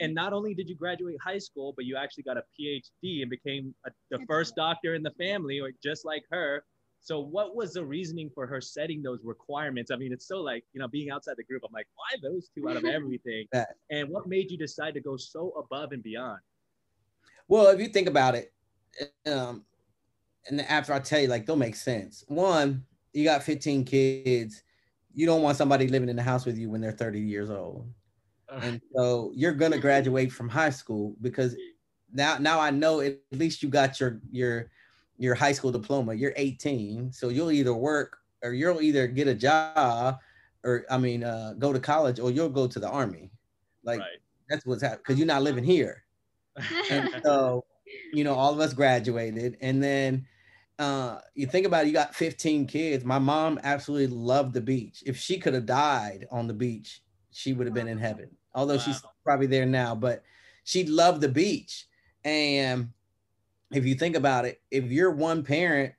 And 0.00 0.12
not 0.14 0.32
only 0.32 0.54
did 0.54 0.68
you 0.68 0.74
graduate 0.74 1.16
high 1.22 1.38
school, 1.38 1.72
but 1.76 1.84
you 1.84 1.96
actually 1.96 2.24
got 2.24 2.36
a 2.36 2.42
PhD 2.58 3.22
and 3.22 3.30
became 3.30 3.74
a, 3.86 3.90
the 4.10 4.24
first 4.26 4.56
doctor 4.56 4.94
in 4.94 5.02
the 5.02 5.12
family, 5.12 5.60
or 5.60 5.70
just 5.82 6.04
like 6.04 6.24
her. 6.30 6.64
So, 7.00 7.20
what 7.20 7.54
was 7.54 7.74
the 7.74 7.84
reasoning 7.84 8.30
for 8.34 8.46
her 8.46 8.60
setting 8.60 9.02
those 9.02 9.20
requirements? 9.24 9.90
I 9.90 9.96
mean, 9.96 10.12
it's 10.12 10.26
so 10.26 10.40
like 10.40 10.64
you 10.72 10.80
know, 10.80 10.88
being 10.88 11.10
outside 11.10 11.34
the 11.36 11.44
group, 11.44 11.62
I'm 11.66 11.72
like, 11.72 11.86
why 11.94 12.18
those 12.22 12.50
two 12.54 12.68
out 12.68 12.76
of 12.76 12.84
everything? 12.96 13.46
and 13.90 14.08
what 14.08 14.26
made 14.26 14.50
you 14.50 14.58
decide 14.58 14.94
to 14.94 15.00
go 15.00 15.16
so 15.16 15.50
above 15.58 15.92
and 15.92 16.02
beyond? 16.02 16.40
Well, 17.46 17.68
if 17.68 17.80
you 17.80 17.88
think 17.88 18.08
about 18.08 18.34
it, 18.34 18.52
um, 19.26 19.64
and 20.48 20.60
after 20.62 20.92
I 20.92 21.00
tell 21.00 21.20
you, 21.20 21.28
like 21.28 21.46
they'll 21.46 21.56
make 21.56 21.76
sense. 21.76 22.24
One, 22.28 22.84
you 23.12 23.24
got 23.24 23.42
15 23.42 23.84
kids 23.84 24.62
you 25.18 25.26
don't 25.26 25.42
want 25.42 25.56
somebody 25.56 25.88
living 25.88 26.08
in 26.08 26.14
the 26.14 26.22
house 26.22 26.46
with 26.46 26.56
you 26.56 26.70
when 26.70 26.80
they're 26.80 26.92
30 26.92 27.18
years 27.18 27.50
old. 27.50 27.92
And 28.62 28.80
so 28.94 29.32
you're 29.34 29.52
gonna 29.52 29.78
graduate 29.78 30.30
from 30.30 30.48
high 30.48 30.70
school 30.70 31.16
because 31.20 31.56
now 32.12 32.38
now 32.38 32.60
I 32.60 32.70
know 32.70 33.00
at 33.00 33.18
least 33.32 33.60
you 33.60 33.68
got 33.68 33.98
your 33.98 34.20
your 34.30 34.70
your 35.18 35.34
high 35.34 35.52
school 35.52 35.72
diploma. 35.72 36.14
You're 36.14 36.32
18, 36.36 37.12
so 37.12 37.28
you'll 37.28 37.50
either 37.50 37.74
work 37.74 38.18
or 38.42 38.52
you'll 38.52 38.80
either 38.80 39.06
get 39.06 39.28
a 39.28 39.34
job 39.34 40.18
or 40.64 40.84
I 40.90 40.98
mean 40.98 41.24
uh, 41.24 41.54
go 41.58 41.72
to 41.72 41.80
college 41.80 42.20
or 42.20 42.30
you'll 42.30 42.48
go 42.48 42.66
to 42.66 42.78
the 42.78 42.88
army. 42.88 43.30
Like 43.84 44.00
right. 44.00 44.18
that's 44.48 44.64
what's 44.64 44.82
happening 44.82 45.02
because 45.06 45.18
you're 45.18 45.26
not 45.26 45.42
living 45.42 45.64
here. 45.64 46.04
and 46.90 47.10
so 47.24 47.64
you 48.12 48.24
know 48.24 48.34
all 48.34 48.52
of 48.52 48.60
us 48.60 48.72
graduated 48.72 49.56
and 49.60 49.82
then 49.82 50.26
uh, 50.78 51.18
you 51.34 51.46
think 51.46 51.66
about 51.66 51.84
it, 51.84 51.88
you 51.88 51.92
got 51.92 52.14
15 52.14 52.66
kids. 52.66 53.04
My 53.04 53.18
mom 53.18 53.58
absolutely 53.64 54.14
loved 54.16 54.54
the 54.54 54.60
beach. 54.60 55.02
If 55.04 55.16
she 55.16 55.38
could 55.38 55.54
have 55.54 55.66
died 55.66 56.26
on 56.30 56.46
the 56.46 56.54
beach, 56.54 57.02
she 57.32 57.52
would 57.52 57.66
have 57.66 57.74
been 57.74 57.88
in 57.88 57.98
heaven. 57.98 58.30
Although 58.54 58.76
wow. 58.76 58.82
she's 58.82 59.02
probably 59.24 59.48
there 59.48 59.66
now, 59.66 59.94
but 59.94 60.22
she 60.64 60.84
loved 60.84 61.20
the 61.20 61.28
beach. 61.28 61.86
And 62.24 62.90
if 63.72 63.84
you 63.84 63.94
think 63.94 64.16
about 64.16 64.44
it, 64.44 64.60
if 64.70 64.84
you're 64.84 65.10
one 65.10 65.42
parent, 65.42 65.94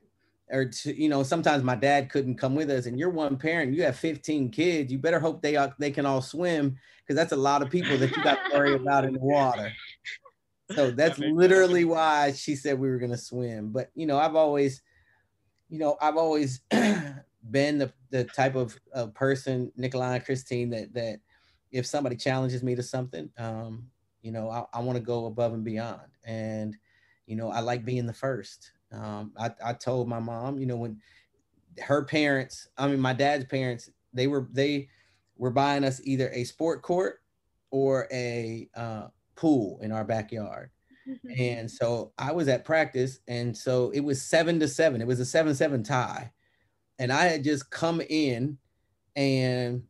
or 0.50 0.64
to, 0.66 1.00
you 1.00 1.08
know, 1.08 1.22
sometimes 1.22 1.62
my 1.62 1.76
dad 1.76 2.10
couldn't 2.10 2.36
come 2.36 2.54
with 2.54 2.70
us, 2.70 2.86
and 2.86 2.98
you're 2.98 3.10
one 3.10 3.36
parent, 3.36 3.72
you 3.72 3.82
have 3.84 3.96
15 3.96 4.50
kids, 4.50 4.90
you 4.90 4.98
better 4.98 5.20
hope 5.20 5.42
they 5.42 5.56
are, 5.56 5.74
they 5.78 5.90
can 5.90 6.06
all 6.06 6.20
swim 6.20 6.76
because 6.98 7.14
that's 7.16 7.32
a 7.32 7.36
lot 7.36 7.62
of 7.62 7.70
people 7.70 7.96
that 7.98 8.16
you 8.16 8.22
got 8.22 8.38
to 8.50 8.56
worry 8.56 8.74
about 8.74 9.04
in 9.04 9.14
the 9.14 9.20
water. 9.20 9.72
So 10.74 10.90
that's 10.96 11.18
that 11.18 11.32
literally 11.32 11.84
why 11.84 12.32
she 12.32 12.56
said 12.56 12.78
we 12.78 12.88
were 12.88 12.98
gonna 12.98 13.16
swim. 13.16 13.70
But 13.70 13.90
you 13.94 14.06
know, 14.06 14.18
I've 14.18 14.34
always, 14.34 14.82
you 15.68 15.78
know, 15.78 15.96
I've 16.00 16.16
always 16.16 16.60
been 17.50 17.78
the, 17.78 17.92
the 18.10 18.24
type 18.24 18.56
of 18.56 18.78
uh, 18.94 19.06
person, 19.08 19.70
Nikolai 19.76 20.16
and 20.16 20.24
Christine, 20.24 20.70
that 20.70 20.92
that 20.94 21.20
if 21.70 21.86
somebody 21.86 22.16
challenges 22.16 22.62
me 22.64 22.74
to 22.74 22.82
something, 22.82 23.30
um, 23.38 23.86
you 24.22 24.32
know, 24.32 24.50
I, 24.50 24.64
I 24.72 24.80
want 24.80 24.96
to 24.96 25.04
go 25.04 25.26
above 25.26 25.52
and 25.52 25.64
beyond. 25.64 26.02
And, 26.24 26.76
you 27.30 27.36
know, 27.36 27.48
I 27.48 27.60
like 27.60 27.84
being 27.84 28.06
the 28.06 28.12
first. 28.12 28.72
Um, 28.92 29.32
I, 29.38 29.50
I 29.64 29.72
told 29.72 30.08
my 30.08 30.18
mom, 30.18 30.58
you 30.58 30.66
know, 30.66 30.76
when 30.76 31.00
her 31.80 32.04
parents, 32.04 32.68
I 32.76 32.88
mean, 32.88 32.98
my 32.98 33.12
dad's 33.12 33.44
parents, 33.44 33.88
they 34.12 34.26
were, 34.26 34.48
they 34.50 34.88
were 35.36 35.52
buying 35.52 35.84
us 35.84 36.00
either 36.02 36.28
a 36.30 36.42
sport 36.42 36.82
court 36.82 37.20
or 37.70 38.08
a 38.12 38.68
uh, 38.74 39.06
pool 39.36 39.78
in 39.80 39.92
our 39.92 40.04
backyard. 40.04 40.70
Mm-hmm. 41.08 41.40
And 41.40 41.70
so 41.70 42.12
I 42.18 42.32
was 42.32 42.48
at 42.48 42.64
practice. 42.64 43.20
And 43.28 43.56
so 43.56 43.90
it 43.90 44.00
was 44.00 44.20
seven 44.20 44.58
to 44.58 44.66
seven. 44.66 45.00
It 45.00 45.06
was 45.06 45.20
a 45.20 45.24
seven, 45.24 45.54
seven 45.54 45.84
tie. 45.84 46.32
And 46.98 47.12
I 47.12 47.26
had 47.26 47.44
just 47.44 47.70
come 47.70 48.02
in 48.08 48.58
and 49.14 49.84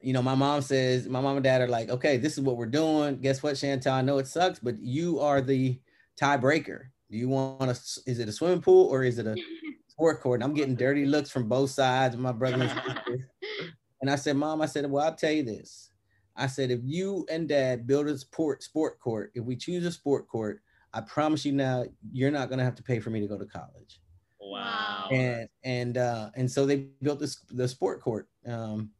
you 0.00 0.12
know, 0.12 0.22
my 0.22 0.36
mom 0.36 0.62
says, 0.62 1.08
my 1.08 1.20
mom 1.20 1.36
and 1.36 1.42
dad 1.42 1.60
are 1.62 1.66
like, 1.66 1.88
okay, 1.88 2.16
this 2.16 2.34
is 2.34 2.40
what 2.40 2.56
we're 2.56 2.66
doing. 2.66 3.16
Guess 3.16 3.42
what, 3.42 3.54
Chantel? 3.54 3.92
I 3.92 4.02
know 4.02 4.18
it 4.18 4.28
sucks, 4.28 4.60
but 4.60 4.78
you 4.78 5.18
are 5.18 5.40
the 5.40 5.80
tiebreaker. 6.20 6.80
Do 7.10 7.16
you 7.16 7.28
want 7.28 7.60
to, 7.60 8.00
is 8.06 8.18
it 8.18 8.28
a 8.28 8.32
swimming 8.32 8.62
pool 8.62 8.88
or 8.88 9.04
is 9.04 9.18
it 9.18 9.26
a 9.26 9.36
sport 9.88 10.20
court? 10.20 10.40
And 10.40 10.44
I'm 10.44 10.54
getting 10.54 10.74
dirty 10.74 11.06
looks 11.06 11.30
from 11.30 11.48
both 11.48 11.70
sides 11.70 12.14
of 12.14 12.20
my 12.20 12.32
brother 12.32 12.62
and 12.62 12.70
sister. 12.70 13.30
and 14.00 14.10
I 14.10 14.16
said, 14.16 14.36
Mom, 14.36 14.60
I 14.60 14.66
said, 14.66 14.90
well, 14.90 15.04
I'll 15.04 15.14
tell 15.14 15.32
you 15.32 15.44
this. 15.44 15.90
I 16.36 16.46
said, 16.46 16.70
if 16.70 16.80
you 16.82 17.26
and 17.30 17.48
dad 17.48 17.86
build 17.86 18.08
a 18.08 18.18
sport 18.18 18.62
sport 18.62 19.00
court, 19.00 19.32
if 19.34 19.44
we 19.44 19.56
choose 19.56 19.86
a 19.86 19.92
sport 19.92 20.28
court, 20.28 20.60
I 20.92 21.00
promise 21.00 21.44
you 21.44 21.52
now, 21.52 21.84
you're 22.12 22.30
not 22.30 22.50
gonna 22.50 22.64
have 22.64 22.74
to 22.76 22.82
pay 22.82 23.00
for 23.00 23.10
me 23.10 23.20
to 23.20 23.26
go 23.26 23.38
to 23.38 23.46
college. 23.46 24.00
Wow. 24.40 25.08
And 25.10 25.48
and 25.64 25.98
uh, 25.98 26.30
and 26.36 26.50
so 26.50 26.66
they 26.66 26.88
built 27.02 27.20
this 27.20 27.38
the 27.50 27.66
sport 27.66 28.02
court. 28.02 28.28
Um, 28.46 28.90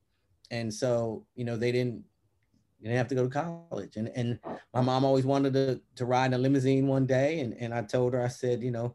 and 0.50 0.72
so 0.72 1.26
you 1.34 1.44
know 1.44 1.56
they 1.56 1.72
didn't 1.72 2.04
they 2.80 2.88
didn't 2.88 2.98
have 2.98 3.08
to 3.08 3.14
go 3.14 3.24
to 3.24 3.30
college. 3.30 3.96
And 3.96 4.08
and 4.14 4.38
my 4.74 4.80
mom 4.80 5.04
always 5.04 5.24
wanted 5.24 5.54
to 5.54 5.80
to 5.96 6.04
ride 6.04 6.26
in 6.26 6.34
a 6.34 6.38
limousine 6.38 6.86
one 6.86 7.06
day. 7.06 7.40
And 7.40 7.54
and 7.54 7.72
I 7.72 7.82
told 7.82 8.12
her 8.12 8.22
I 8.22 8.28
said 8.28 8.62
you 8.62 8.70
know 8.70 8.94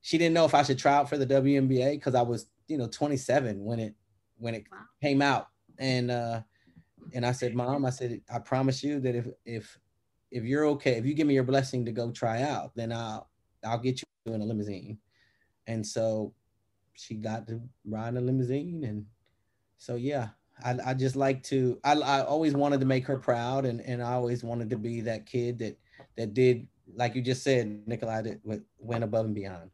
she 0.00 0.18
didn't 0.18 0.34
know 0.34 0.44
if 0.44 0.54
I 0.54 0.62
should 0.62 0.78
try 0.78 0.94
out 0.94 1.08
for 1.08 1.16
the 1.16 1.26
WNBA 1.26 1.92
because 1.92 2.14
I 2.14 2.22
was 2.22 2.46
you 2.68 2.78
know 2.78 2.88
27 2.88 3.62
when 3.64 3.78
it 3.78 3.94
when 4.38 4.54
it 4.54 4.64
wow. 4.70 4.78
came 5.00 5.22
out. 5.22 5.48
And 5.78 6.10
uh 6.10 6.42
and 7.14 7.24
I 7.24 7.32
said 7.32 7.54
mom 7.54 7.84
I 7.84 7.90
said 7.90 8.20
I 8.32 8.38
promise 8.38 8.82
you 8.82 9.00
that 9.00 9.14
if 9.14 9.26
if 9.44 9.78
if 10.30 10.44
you're 10.44 10.66
okay 10.66 10.92
if 10.92 11.06
you 11.06 11.14
give 11.14 11.26
me 11.26 11.34
your 11.34 11.44
blessing 11.44 11.84
to 11.84 11.92
go 11.92 12.10
try 12.10 12.42
out 12.42 12.72
then 12.74 12.92
I'll 12.92 13.28
I'll 13.64 13.78
get 13.78 14.00
you 14.00 14.34
in 14.34 14.40
a 14.40 14.44
limousine. 14.44 14.98
And 15.66 15.86
so 15.86 16.34
she 16.94 17.14
got 17.14 17.46
to 17.46 17.60
ride 17.84 18.08
in 18.08 18.16
a 18.16 18.20
limousine. 18.20 18.84
And 18.84 19.06
so 19.78 19.94
yeah 19.94 20.28
I, 20.64 20.90
I 20.90 20.94
just 20.94 21.16
like 21.16 21.42
to 21.44 21.78
I, 21.84 21.94
I 21.94 22.24
always 22.24 22.54
wanted 22.54 22.80
to 22.80 22.86
make 22.86 23.06
her 23.06 23.18
proud 23.18 23.64
and, 23.64 23.80
and 23.80 24.02
I 24.02 24.12
always 24.12 24.44
wanted 24.44 24.70
to 24.70 24.76
be 24.76 25.00
that 25.02 25.26
kid 25.26 25.58
that 25.58 25.78
that 26.16 26.34
did 26.34 26.66
like 26.94 27.14
you 27.14 27.22
just 27.22 27.42
said 27.42 27.82
Nikolai 27.86 28.22
that 28.22 28.40
went 28.78 29.04
above 29.04 29.26
and 29.26 29.34
beyond. 29.34 29.70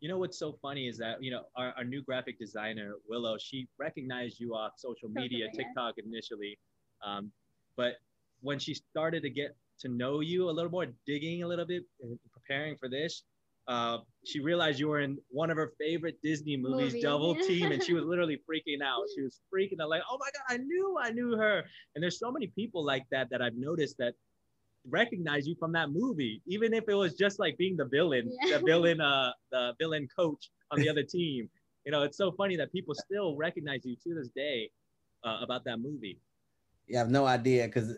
You 0.00 0.08
know 0.08 0.18
what's 0.18 0.38
so 0.38 0.58
funny 0.60 0.88
is 0.88 0.98
that 0.98 1.22
you 1.22 1.30
know 1.30 1.42
our, 1.56 1.72
our 1.76 1.84
new 1.84 2.02
graphic 2.02 2.38
designer 2.38 2.94
Willow 3.08 3.36
she 3.38 3.68
recognized 3.78 4.40
you 4.40 4.54
off 4.54 4.72
social 4.76 5.08
media 5.08 5.46
TikTok 5.54 5.94
initially, 5.98 6.58
um, 7.04 7.30
but 7.76 7.94
when 8.40 8.58
she 8.58 8.74
started 8.74 9.22
to 9.22 9.30
get 9.30 9.56
to 9.78 9.88
know 9.88 10.20
you 10.20 10.48
a 10.48 10.52
little 10.52 10.70
more, 10.70 10.86
digging 11.06 11.42
a 11.42 11.46
little 11.46 11.64
bit 11.64 11.84
and 12.00 12.18
preparing 12.32 12.76
for 12.76 12.88
this, 12.88 13.22
uh, 13.68 13.98
she 14.24 14.40
realized 14.40 14.78
you 14.78 14.88
were 14.88 15.00
in 15.00 15.18
one 15.28 15.50
of 15.50 15.56
her 15.56 15.72
favorite 15.78 16.18
Disney 16.22 16.56
movies, 16.56 16.92
Movie. 16.92 17.02
Double 17.02 17.34
Team, 17.34 17.72
and 17.72 17.82
she 17.82 17.94
was 17.94 18.04
literally 18.06 18.40
freaking 18.48 18.82
out. 18.84 19.04
She 19.14 19.22
was 19.22 19.40
freaking 19.52 19.80
out, 19.80 19.88
like, 19.88 20.02
"Oh 20.10 20.18
my 20.18 20.26
god, 20.26 20.54
I 20.54 20.58
knew, 20.58 20.96
I 21.00 21.10
knew 21.10 21.36
her." 21.36 21.64
And 21.94 22.02
there's 22.02 22.18
so 22.18 22.32
many 22.32 22.48
people 22.48 22.84
like 22.84 23.04
that 23.10 23.30
that 23.30 23.40
I've 23.40 23.56
noticed 23.56 23.98
that 23.98 24.14
recognize 24.88 25.46
you 25.46 25.54
from 25.58 25.72
that 25.72 25.90
movie, 25.90 26.42
even 26.46 26.74
if 26.74 26.88
it 26.88 26.94
was 26.94 27.14
just 27.14 27.38
like 27.38 27.56
being 27.56 27.76
the 27.76 27.84
villain, 27.84 28.32
yeah. 28.42 28.58
the 28.58 28.64
villain, 28.64 29.00
uh, 29.00 29.32
the 29.50 29.72
villain 29.78 30.08
coach 30.16 30.50
on 30.70 30.80
the 30.80 30.88
other 30.88 31.02
team. 31.08 31.48
You 31.84 31.92
know, 31.92 32.02
it's 32.02 32.16
so 32.16 32.32
funny 32.32 32.56
that 32.56 32.72
people 32.72 32.94
still 32.94 33.36
recognize 33.36 33.84
you 33.84 33.96
to 33.96 34.14
this 34.14 34.28
day 34.34 34.70
uh, 35.24 35.38
about 35.42 35.64
that 35.64 35.78
movie. 35.78 36.18
Yeah, 36.88 36.98
I 36.98 37.02
have 37.02 37.10
no 37.10 37.26
idea 37.26 37.66
because 37.66 37.96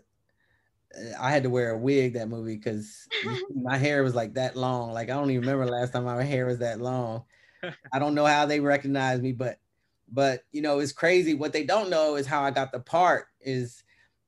I 1.21 1.31
had 1.31 1.43
to 1.43 1.51
wear 1.51 1.71
a 1.71 1.79
wig 1.79 2.15
that 2.15 2.29
movie 2.29 2.57
because 2.57 3.09
my 3.55 3.77
hair 3.77 4.03
was 4.03 4.15
like 4.15 4.35
that 4.35 4.57
long. 4.57 4.93
Like 4.93 5.11
I 5.11 5.15
don't 5.15 5.31
even 5.31 5.43
remember 5.43 5.67
last 5.67 5.93
time 5.93 6.05
my 6.05 6.23
hair 6.23 6.47
was 6.47 6.59
that 6.59 6.81
long. 6.81 7.25
I 7.93 7.99
don't 7.99 8.15
know 8.15 8.27
how 8.27 8.47
they 8.47 8.61
recognized 8.61 9.23
me, 9.23 9.33
but 9.33 9.59
but 10.11 10.43
you 10.53 10.63
know 10.63 10.79
it's 10.79 10.93
crazy. 10.93 11.35
What 11.35 11.53
they 11.53 11.65
don't 11.65 11.91
know 11.91 12.17
is 12.17 12.27
how 12.27 12.43
I 12.43 12.51
got 12.51 12.73
the 12.73 12.81
part. 12.81 13.27
Is 13.41 13.83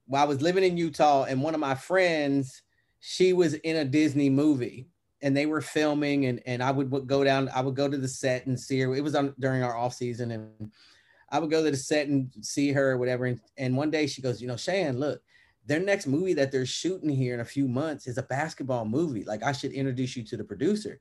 while 0.07 0.23
I 0.23 0.27
was 0.27 0.42
living 0.42 0.64
in 0.64 0.77
Utah 0.77 1.25
and 1.25 1.42
one 1.42 1.55
of 1.55 1.61
my 1.61 1.75
friends, 1.75 2.62
she 3.01 3.33
was 3.33 3.55
in 3.55 3.77
a 3.77 3.85
Disney 3.85 4.31
movie 4.31 4.88
and 5.23 5.37
they 5.37 5.47
were 5.47 5.61
filming 5.61 6.27
and 6.27 6.40
and 6.47 6.62
I 6.62 6.71
would, 6.71 6.90
would 6.90 7.07
go 7.07 7.23
down. 7.25 7.49
I 7.55 7.61
would 7.61 7.77
go 7.77 7.88
to 7.88 7.99
the 7.99 8.09
set 8.09 8.47
and 8.47 8.59
see 8.59 8.81
her. 8.81 8.95
It 8.95 9.05
was 9.05 9.14
on 9.14 9.35
during 9.38 9.62
our 9.62 9.77
off 9.77 9.95
season 9.95 10.31
and 10.31 10.73
I 11.31 11.38
would 11.38 11.51
go 11.51 11.64
to 11.64 11.71
the 11.71 11.77
set 11.77 12.09
and 12.09 12.31
see 12.40 12.73
her 12.73 12.92
or 12.92 12.99
whatever. 12.99 13.27
And, 13.27 13.40
and 13.57 13.77
one 13.77 13.90
day 13.90 14.07
she 14.07 14.23
goes, 14.23 14.40
you 14.40 14.49
know, 14.49 14.57
Shan, 14.57 14.99
look 14.99 15.21
their 15.67 15.81
next 15.81 16.07
movie 16.07 16.35
that 16.35 16.53
they're 16.53 16.67
shooting 16.67 17.11
here 17.11 17.35
in 17.35 17.41
a 17.41 17.45
few 17.45 17.67
months 17.67 18.07
is 18.07 18.19
a 18.19 18.23
basketball 18.23 18.85
movie. 18.85 19.25
Like 19.25 19.43
I 19.43 19.53
should 19.53 19.73
introduce 19.73 20.17
you 20.17 20.23
to 20.25 20.37
the 20.37 20.45
producer. 20.45 21.01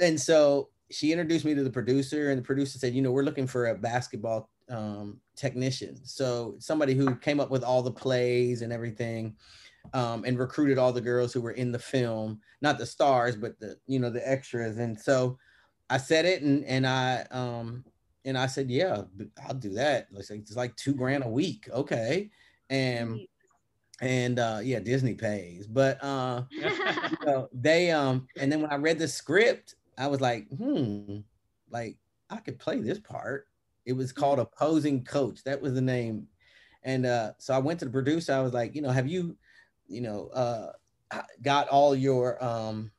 And 0.00 0.20
so 0.20 0.68
she 0.90 1.12
introduced 1.12 1.44
me 1.44 1.54
to 1.54 1.64
the 1.64 1.70
producer, 1.70 2.30
and 2.30 2.38
the 2.38 2.44
producer 2.44 2.78
said, 2.78 2.94
you 2.94 3.02
know, 3.02 3.10
we're 3.10 3.24
looking 3.24 3.46
for 3.46 3.66
a 3.66 3.74
basketball 3.74 4.48
um, 4.70 5.20
technician. 5.36 5.98
So 6.04 6.54
somebody 6.58 6.94
who 6.94 7.16
came 7.16 7.40
up 7.40 7.50
with 7.50 7.64
all 7.64 7.82
the 7.82 7.90
plays 7.90 8.62
and 8.62 8.72
everything. 8.72 9.36
Um, 9.94 10.24
and 10.26 10.38
recruited 10.38 10.76
all 10.76 10.92
the 10.92 11.00
girls 11.00 11.32
who 11.32 11.40
were 11.40 11.52
in 11.52 11.72
the 11.72 11.78
film, 11.78 12.40
not 12.60 12.76
the 12.76 12.84
stars, 12.84 13.36
but 13.36 13.58
the 13.58 13.78
you 13.86 13.98
know 13.98 14.10
the 14.10 14.28
extras. 14.28 14.76
And 14.76 15.00
so 15.00 15.38
I 15.88 15.96
said 15.96 16.26
it, 16.26 16.42
and 16.42 16.62
and 16.64 16.86
I 16.86 17.22
um 17.30 17.84
and 18.24 18.36
I 18.36 18.46
said, 18.46 18.70
yeah, 18.70 19.02
I'll 19.46 19.54
do 19.54 19.70
that. 19.74 20.08
Like 20.12 20.26
it's 20.28 20.56
like 20.56 20.76
two 20.76 20.92
grand 20.92 21.24
a 21.24 21.28
week, 21.28 21.68
okay. 21.72 22.28
And 22.68 23.20
and 24.00 24.38
uh 24.38 24.60
yeah 24.62 24.80
disney 24.80 25.14
pays. 25.14 25.66
But 25.66 26.02
uh 26.02 26.44
you 27.10 27.16
know, 27.26 27.48
they 27.52 27.90
um 27.90 28.28
and 28.38 28.50
then 28.50 28.60
when 28.62 28.70
i 28.72 28.76
read 28.76 28.98
the 28.98 29.08
script 29.08 29.74
i 29.98 30.06
was 30.06 30.20
like 30.20 30.48
hmm 30.50 31.18
like 31.70 31.98
i 32.30 32.36
could 32.36 32.58
play 32.58 32.80
this 32.80 32.98
part. 32.98 33.46
It 33.86 33.92
was 33.94 34.12
called 34.12 34.38
opposing 34.38 35.04
coach. 35.04 35.42
That 35.44 35.62
was 35.62 35.74
the 35.74 35.80
name. 35.80 36.26
And 36.84 37.06
uh 37.06 37.32
so 37.38 37.54
i 37.54 37.58
went 37.58 37.78
to 37.80 37.86
the 37.86 37.90
producer. 37.92 38.32
I 38.32 38.40
was 38.42 38.52
like 38.54 38.74
you 38.74 38.82
know 38.82 38.90
have 38.90 39.08
you 39.08 39.36
you 39.88 40.00
know 40.02 40.28
uh 40.28 40.72
got 41.42 41.68
all 41.68 41.94
your 41.94 42.42
um 42.44 42.90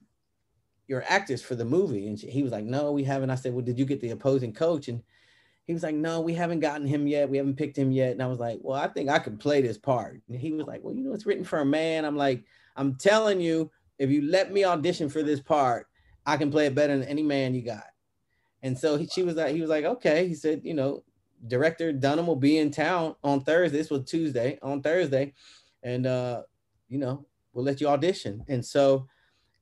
your 0.88 1.03
actors 1.07 1.41
for 1.41 1.55
the 1.55 1.65
movie? 1.65 2.07
And 2.07 2.19
she, 2.19 2.29
he 2.29 2.43
was 2.43 2.51
like 2.51 2.65
no 2.65 2.91
we 2.91 3.03
haven't. 3.03 3.29
I 3.29 3.35
said 3.35 3.53
well 3.53 3.65
did 3.65 3.79
you 3.79 3.85
get 3.85 4.01
the 4.01 4.12
opposing 4.12 4.53
coach? 4.53 4.88
And 4.88 5.03
he 5.69 5.73
was 5.73 5.84
like, 5.84 5.93
no, 5.93 6.19
we 6.19 6.34
haven't 6.34 6.62
gotten 6.62 6.88
him 6.88 7.05
yet. 7.05 7.29
We 7.29 7.38
haven't 7.38 7.55
picked 7.55 7.77
him 7.77 7.91
yet. 7.91 8.13
And 8.13 8.23
I 8.23 8.25
was 8.25 8.39
like, 8.39 8.58
well, 8.63 8.75
I 8.75 8.88
think 8.88 9.08
I 9.08 9.19
can 9.19 9.38
play 9.38 9.62
this 9.62 9.77
part. 9.77 10.19
And 10.27 10.36
he 10.36 10.51
was 10.51 10.65
like, 10.65 10.84
well, 10.84 10.95
you 10.95 11.03
know, 11.03 11.13
it's 11.13 11.27
written 11.27 11.43
for 11.43 11.60
a 11.60 11.65
man. 11.65 12.05
I'm 12.05 12.17
like, 12.17 12.43
I'm 12.75 12.95
telling 12.95 13.39
you, 13.39 13.69
if 13.99 14.10
you 14.10 14.23
let 14.23 14.51
me 14.51 14.65
audition 14.65 15.10
for 15.10 15.21
this 15.21 15.39
part, 15.39 15.86
I 16.25 16.38
can 16.38 16.49
play 16.49 16.65
it 16.65 16.73
better 16.73 16.97
than 16.97 17.08
any 17.08 17.21
man 17.21 17.53
you 17.53 17.62
got. 17.62 17.84
And 18.63 18.75
so 18.75 18.97
he, 18.97 19.05
she 19.05 19.21
was 19.21 19.36
like, 19.36 19.53
he 19.53 19.62
was 19.62 19.69
like, 19.69 19.86
okay. 19.86 20.27
He 20.27 20.34
said, 20.34 20.62
you 20.63 20.73
know, 20.73 21.03
director 21.45 21.91
Dunham 21.91 22.25
will 22.25 22.36
be 22.36 22.58
in 22.58 22.71
town 22.71 23.13
on 23.23 23.41
Thursday. 23.41 23.77
This 23.77 23.91
was 23.91 24.10
Tuesday 24.10 24.58
on 24.63 24.82
Thursday, 24.82 25.36
and 25.84 26.08
uh, 26.08 26.41
you 26.88 26.97
know 26.97 27.27
we'll 27.53 27.63
let 27.63 27.79
you 27.79 27.89
audition. 27.89 28.43
And 28.47 28.65
so 28.65 29.08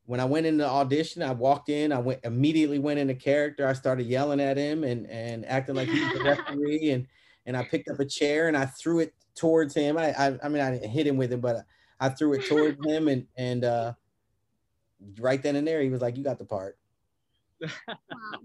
when 0.07 0.21
I 0.21 0.25
went 0.25 0.45
into 0.45 0.63
the 0.63 0.69
audition, 0.69 1.21
I 1.21 1.33
walked 1.33 1.67
in, 1.67 1.91
I 1.91 1.99
went 1.99 2.21
immediately 2.23 2.79
went 2.79 2.97
into 2.97 3.13
character. 3.13 3.67
I 3.67 3.73
started 3.73 4.07
yelling 4.07 4.39
at 4.39 4.57
him 4.57 4.85
and 4.85 5.05
and 5.07 5.45
acting 5.45 5.75
like 5.75 5.89
he 5.89 6.01
was 6.01 6.13
the 6.13 6.23
referee, 6.23 6.91
and 6.91 7.05
and 7.45 7.57
I 7.57 7.63
picked 7.63 7.89
up 7.89 7.99
a 7.99 8.05
chair 8.05 8.47
and 8.47 8.55
I 8.55 8.65
threw 8.65 8.99
it 8.99 9.13
towards 9.35 9.75
him. 9.75 9.97
I 9.97 10.13
I, 10.13 10.39
I 10.41 10.47
mean 10.47 10.63
I 10.63 10.71
didn't 10.71 10.89
hit 10.89 11.05
him 11.05 11.17
with 11.17 11.33
it, 11.33 11.41
but 11.41 11.65
I 11.99 12.07
threw 12.07 12.33
it 12.33 12.47
towards 12.47 12.83
him, 12.85 13.09
and 13.09 13.27
and 13.35 13.65
uh, 13.65 13.93
right 15.19 15.43
then 15.43 15.57
and 15.57 15.67
there 15.67 15.81
he 15.81 15.89
was 15.89 16.01
like, 16.01 16.15
"You 16.15 16.23
got 16.23 16.39
the 16.39 16.45
part." 16.45 16.77
wow. 17.61 18.39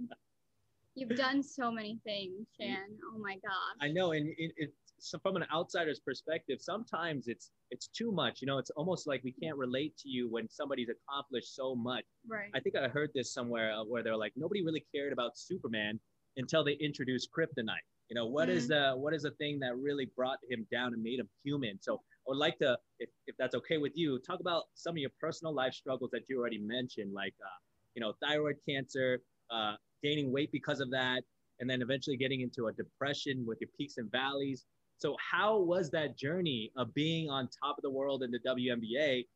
You've 0.97 1.17
done 1.17 1.45
so 1.45 1.71
many 1.71 2.01
things, 2.05 2.49
Shan. 2.61 2.99
Oh 3.05 3.19
my 3.19 3.35
gosh. 3.35 3.77
I 3.81 3.89
know, 3.89 4.13
and 4.13 4.35
it, 4.37 4.53
it, 4.57 4.75
so 5.03 5.19
from 5.19 5.37
an 5.37 5.45
outsider's 5.53 6.01
perspective, 6.01 6.59
sometimes 6.61 7.27
it's 7.27 7.51
it's 7.71 7.89
too 7.89 8.13
much. 8.13 8.41
You 8.41 8.47
know, 8.47 8.59
it's 8.59 8.71
almost 8.71 9.07
like 9.07 9.23
we 9.25 9.33
can't 9.33 9.57
relate 9.57 9.97
to 9.99 10.09
you 10.09 10.31
when 10.31 10.49
somebody's 10.49 10.89
accomplished 10.89 11.55
so 11.57 11.75
much. 11.75 12.05
Right. 12.29 12.51
I 12.55 12.61
think 12.61 12.77
I 12.77 12.87
heard 12.89 13.11
this 13.15 13.35
somewhere 13.35 13.73
uh, 13.73 13.85
where 13.85 14.03
they're 14.03 14.17
like, 14.17 14.33
nobody 14.37 14.65
really 14.65 14.85
cared 14.95 15.13
about 15.13 15.37
Superman 15.37 15.99
until 16.37 16.65
they 16.65 16.75
introduced 16.75 17.31
Kryptonite. 17.37 17.87
You 18.11 18.15
know, 18.15 18.27
what 18.27 18.49
mm-hmm. 18.49 18.59
is 18.59 18.69
the 18.69 18.93
what 18.97 19.13
is 19.13 19.23
the 19.23 19.33
thing 19.33 19.59
that 19.61 19.77
really 19.77 20.09
brought 20.17 20.39
him 20.49 20.67
down 20.71 20.93
and 20.95 21.03
made 21.03 21.19
him 21.19 21.29
human? 21.45 21.79
So 21.81 21.95
I 21.95 22.29
would 22.29 22.39
like 22.39 22.59
to, 22.59 22.79
if, 23.01 23.11
if 23.27 23.35
that's 23.39 23.57
okay 23.57 23.79
with 23.79 23.93
you, 23.97 24.21
talk 24.21 24.39
about 24.41 24.65
some 24.75 24.93
of 24.93 24.99
your 24.99 25.11
personal 25.21 25.53
life 25.53 25.75
struggles 25.75 26.11
that 26.13 26.23
you 26.29 26.39
already 26.39 26.59
mentioned, 26.59 27.13
like 27.13 27.35
uh, 27.43 27.59
you 27.95 28.01
know, 28.01 28.13
thyroid 28.23 28.57
cancer, 28.69 29.21
uh, 29.51 29.75
gaining 30.03 30.33
weight 30.33 30.53
because 30.53 30.81
of 30.81 30.91
that, 30.91 31.23
and 31.59 31.69
then 31.69 31.83
eventually 31.83 32.17
getting 32.17 32.43
into 32.43 32.69
a 32.69 32.73
depression 32.73 33.45
with 33.47 33.59
your 33.61 33.71
peaks 33.77 33.95
and 33.97 34.11
valleys. 34.13 34.65
So 35.03 35.17
how 35.19 35.59
was 35.59 35.91
that 35.91 36.17
journey 36.17 36.71
of 36.77 36.95
being 36.95 37.29
on 37.29 37.49
top 37.49 37.77
of 37.77 37.83
the 37.83 37.91
world 37.91 38.23
in 38.23 38.31
the 38.31 38.39
WNBA 38.39 39.27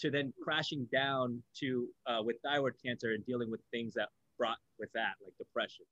to 0.00 0.10
then 0.10 0.34
crashing 0.42 0.86
down 0.92 1.42
to 1.60 1.88
uh, 2.06 2.22
with 2.22 2.36
thyroid 2.44 2.74
cancer 2.84 3.12
and 3.12 3.24
dealing 3.24 3.50
with 3.50 3.62
things 3.70 3.94
that 3.94 4.10
brought 4.36 4.58
with 4.78 4.92
that, 4.92 5.14
like 5.24 5.32
depression? 5.38 5.86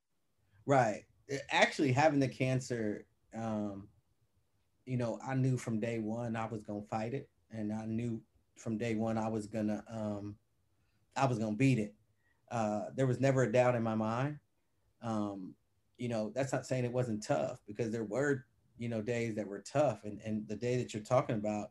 Right. 0.67 1.07
Actually, 1.49 1.93
having 1.93 2.21
the 2.21 2.29
cancer, 2.29 3.07
um, 3.35 3.89
you 4.85 4.99
know, 4.99 5.19
I 5.27 5.35
knew 5.35 5.57
from 5.57 5.81
day 5.81 5.99
one 5.99 6.37
I 6.37 6.45
was 6.45 6.63
gonna 6.63 6.83
fight 6.91 7.15
it, 7.15 7.31
and 7.51 7.73
I 7.73 7.87
knew 7.87 8.21
from 8.59 8.77
day 8.77 8.97
one 8.97 9.17
I 9.17 9.29
was 9.29 9.47
gonna, 9.47 9.83
um, 9.89 10.37
I 11.17 11.25
was 11.25 11.39
gonna 11.39 11.57
beat 11.57 11.79
it. 11.79 11.95
Uh, 12.51 12.83
there 12.95 13.07
was 13.07 13.19
never 13.19 13.45
a 13.45 13.51
doubt 13.51 13.77
in 13.77 13.83
my 13.83 13.95
mind. 13.95 14.41
Um, 15.01 15.55
you 15.97 16.09
know, 16.09 16.31
that's 16.35 16.53
not 16.53 16.67
saying 16.67 16.85
it 16.85 16.93
wasn't 16.93 17.23
tough 17.23 17.63
because 17.67 17.91
there 17.91 18.05
were 18.05 18.45
you 18.83 18.89
know 18.89 19.01
days 19.01 19.37
that 19.37 19.47
were 19.47 19.61
tough 19.61 20.03
and 20.03 20.21
and 20.25 20.47
the 20.49 20.57
day 20.57 20.77
that 20.77 20.93
you're 20.93 21.03
talking 21.03 21.37
about 21.37 21.69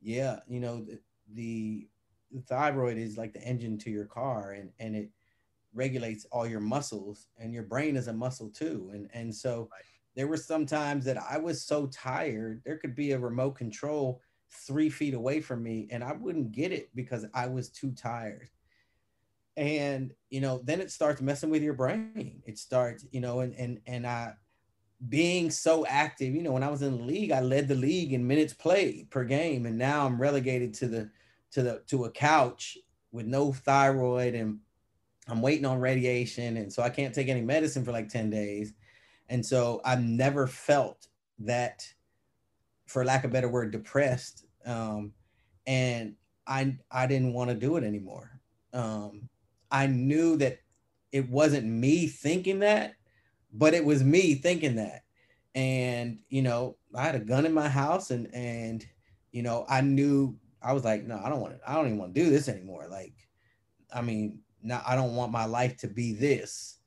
yeah 0.00 0.38
you 0.48 0.58
know 0.58 0.82
the, 0.82 0.98
the, 1.34 1.86
the 2.32 2.40
thyroid 2.48 2.96
is 2.96 3.18
like 3.18 3.34
the 3.34 3.42
engine 3.42 3.76
to 3.76 3.90
your 3.90 4.06
car 4.06 4.52
and 4.52 4.70
and 4.78 4.96
it 4.96 5.10
regulates 5.74 6.24
all 6.32 6.46
your 6.46 6.60
muscles 6.60 7.26
and 7.38 7.52
your 7.52 7.62
brain 7.62 7.94
is 7.94 8.08
a 8.08 8.12
muscle 8.12 8.48
too 8.48 8.90
and 8.94 9.10
and 9.12 9.34
so 9.34 9.68
right. 9.70 9.82
there 10.14 10.26
were 10.26 10.36
some 10.38 10.64
times 10.64 11.04
that 11.04 11.18
i 11.30 11.36
was 11.36 11.62
so 11.62 11.86
tired 11.88 12.62
there 12.64 12.78
could 12.78 12.94
be 12.94 13.12
a 13.12 13.18
remote 13.18 13.54
control 13.54 14.22
three 14.50 14.88
feet 14.88 15.12
away 15.12 15.40
from 15.40 15.62
me 15.62 15.86
and 15.90 16.02
i 16.02 16.14
wouldn't 16.14 16.52
get 16.52 16.72
it 16.72 16.88
because 16.94 17.26
i 17.34 17.46
was 17.46 17.68
too 17.68 17.90
tired 17.92 18.48
and 19.58 20.14
you 20.30 20.40
know 20.40 20.62
then 20.64 20.80
it 20.80 20.90
starts 20.90 21.20
messing 21.20 21.50
with 21.50 21.62
your 21.62 21.74
brain 21.74 22.42
it 22.46 22.56
starts 22.56 23.04
you 23.10 23.20
know 23.20 23.40
and 23.40 23.54
and 23.56 23.78
and 23.86 24.06
i 24.06 24.32
being 25.08 25.50
so 25.50 25.84
active, 25.86 26.34
you 26.34 26.42
know, 26.42 26.52
when 26.52 26.62
I 26.62 26.70
was 26.70 26.82
in 26.82 26.98
the 26.98 27.04
league, 27.04 27.30
I 27.30 27.40
led 27.40 27.68
the 27.68 27.74
league 27.74 28.12
in 28.12 28.26
minutes 28.26 28.54
played 28.54 29.10
per 29.10 29.24
game, 29.24 29.66
and 29.66 29.76
now 29.76 30.06
I'm 30.06 30.20
relegated 30.20 30.74
to 30.74 30.88
the 30.88 31.10
to 31.52 31.62
the 31.62 31.82
to 31.88 32.04
a 32.04 32.10
couch 32.10 32.78
with 33.12 33.26
no 33.26 33.52
thyroid, 33.52 34.34
and 34.34 34.58
I'm 35.28 35.42
waiting 35.42 35.66
on 35.66 35.80
radiation, 35.80 36.56
and 36.56 36.72
so 36.72 36.82
I 36.82 36.90
can't 36.90 37.14
take 37.14 37.28
any 37.28 37.42
medicine 37.42 37.84
for 37.84 37.92
like 37.92 38.08
ten 38.08 38.30
days, 38.30 38.72
and 39.28 39.44
so 39.44 39.80
I've 39.84 40.02
never 40.02 40.46
felt 40.46 41.08
that, 41.40 41.86
for 42.86 43.04
lack 43.04 43.24
of 43.24 43.30
a 43.30 43.32
better 43.32 43.48
word, 43.48 43.72
depressed, 43.72 44.46
um, 44.64 45.12
and 45.66 46.14
I 46.46 46.76
I 46.90 47.06
didn't 47.06 47.34
want 47.34 47.50
to 47.50 47.56
do 47.56 47.76
it 47.76 47.84
anymore. 47.84 48.40
Um, 48.72 49.28
I 49.70 49.86
knew 49.86 50.36
that 50.38 50.60
it 51.12 51.28
wasn't 51.28 51.66
me 51.66 52.06
thinking 52.06 52.60
that 52.60 52.94
but 53.52 53.74
it 53.74 53.84
was 53.84 54.04
me 54.04 54.34
thinking 54.34 54.76
that. 54.76 55.02
And 55.54 56.18
you 56.28 56.42
know 56.42 56.76
i 56.94 57.02
had 57.02 57.14
a 57.14 57.20
gun 57.20 57.46
in 57.46 57.52
my 57.52 57.68
house 57.68 58.10
and 58.10 58.28
and 58.34 58.86
you 59.32 59.42
know 59.42 59.64
i 59.68 59.80
knew 59.80 60.36
i 60.62 60.72
was 60.72 60.84
like 60.84 61.04
no 61.04 61.18
i 61.22 61.28
don't 61.28 61.40
want 61.40 61.58
to 61.58 61.70
i 61.70 61.74
don't 61.74 61.86
even 61.86 61.98
want 61.98 62.14
to 62.14 62.22
do 62.22 62.30
this 62.30 62.48
anymore. 62.48 62.86
Like 62.90 63.14
i 63.92 64.02
mean 64.02 64.40
now 64.62 64.82
i 64.86 64.94
don't 64.94 65.14
want 65.14 65.32
my 65.32 65.46
life 65.46 65.76
to 65.78 65.88
be 65.88 66.12
this. 66.12 66.78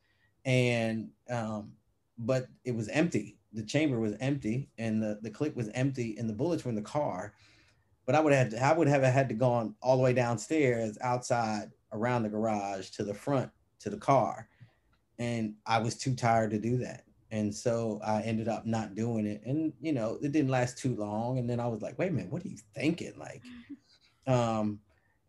And 0.46 1.10
um 1.30 1.74
but 2.18 2.48
it 2.66 2.76
was 2.76 2.90
empty. 2.90 3.38
The 3.54 3.64
chamber 3.64 4.00
was 4.00 4.16
empty 4.20 4.70
and 4.78 5.02
the 5.02 5.20
the 5.22 5.32
clip 5.32 5.56
was 5.56 5.70
empty 5.70 6.16
and 6.20 6.30
the 6.30 6.34
bullets 6.34 6.64
were 6.64 6.70
in 6.70 6.76
the 6.76 6.82
car. 6.82 7.34
But 8.06 8.14
i 8.14 8.20
would 8.20 8.34
have 8.34 8.50
to, 8.50 8.64
i 8.64 8.74
would 8.74 8.88
have 8.88 9.02
had 9.02 9.30
to 9.30 9.36
gone 9.36 9.74
all 9.82 9.98
the 9.98 10.04
way 10.04 10.14
downstairs 10.14 10.98
outside 11.02 11.72
around 11.92 12.22
the 12.22 12.30
garage 12.30 12.90
to 12.92 13.04
the 13.04 13.16
front 13.16 13.50
to 13.80 13.90
the 13.90 13.98
car 13.98 14.48
and 15.20 15.54
I 15.66 15.80
was 15.80 15.96
too 15.96 16.16
tired 16.16 16.52
to 16.52 16.60
do 16.60 16.78
that. 16.78 17.04
And 17.32 17.54
so 17.54 18.00
I 18.04 18.22
ended 18.22 18.48
up 18.48 18.66
not 18.66 18.96
doing 18.96 19.28
it. 19.28 19.42
And 19.46 19.74
you 19.80 19.94
know, 19.94 20.18
it 20.22 20.32
didn't 20.32 20.50
last 20.50 20.78
too 20.78 20.96
long. 20.96 21.38
And 21.38 21.48
then 21.48 21.60
I 21.60 21.68
was 21.68 21.82
like, 21.82 22.00
wait 22.00 22.10
a 22.10 22.14
minute, 22.14 22.32
what 22.32 22.44
are 22.44 22.48
you 22.48 22.58
thinking? 22.74 23.14
Like, 23.20 23.44
um, 24.28 24.80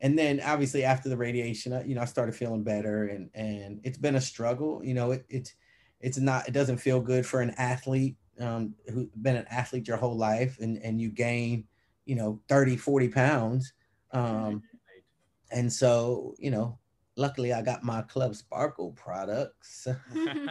and 0.00 0.18
then 0.18 0.40
obviously 0.40 0.85
after 0.85 1.09
the 1.09 1.16
radiation, 1.16 1.83
you 1.87 1.94
know, 1.94 2.00
I 2.00 2.07
started 2.07 2.35
feeling 2.35 2.62
better 2.62 3.09
and 3.09 3.29
and 3.35 3.81
it's 3.83 3.98
been 3.98 4.16
a 4.16 4.20
struggle. 4.20 4.81
You 4.83 4.94
know, 4.94 5.11
it, 5.11 5.26
it's 5.29 5.55
it's 6.00 6.18
not 6.18 6.48
it 6.48 6.53
doesn't 6.53 6.79
feel 6.79 7.00
good 7.00 7.26
for 7.26 7.42
an 7.42 7.50
athlete 7.59 8.16
um, 8.40 8.74
who's 8.88 9.09
been 9.20 9.37
an 9.37 9.46
athlete 9.50 9.87
your 9.87 9.98
whole 9.98 10.16
life 10.16 10.59
and 10.61 10.79
and 10.79 11.00
you 11.00 11.11
gain, 11.11 11.64
you 12.07 12.14
know, 12.14 12.40
30, 12.48 12.76
40 12.76 13.09
pounds. 13.09 13.72
Um, 14.12 14.62
and 15.53 15.70
so, 15.70 16.35
you 16.38 16.50
know, 16.50 16.79
luckily 17.20 17.52
I 17.52 17.62
got 17.62 17.85
my 17.85 18.02
Club 18.02 18.35
Sparkle 18.35 18.92
products, 18.92 19.87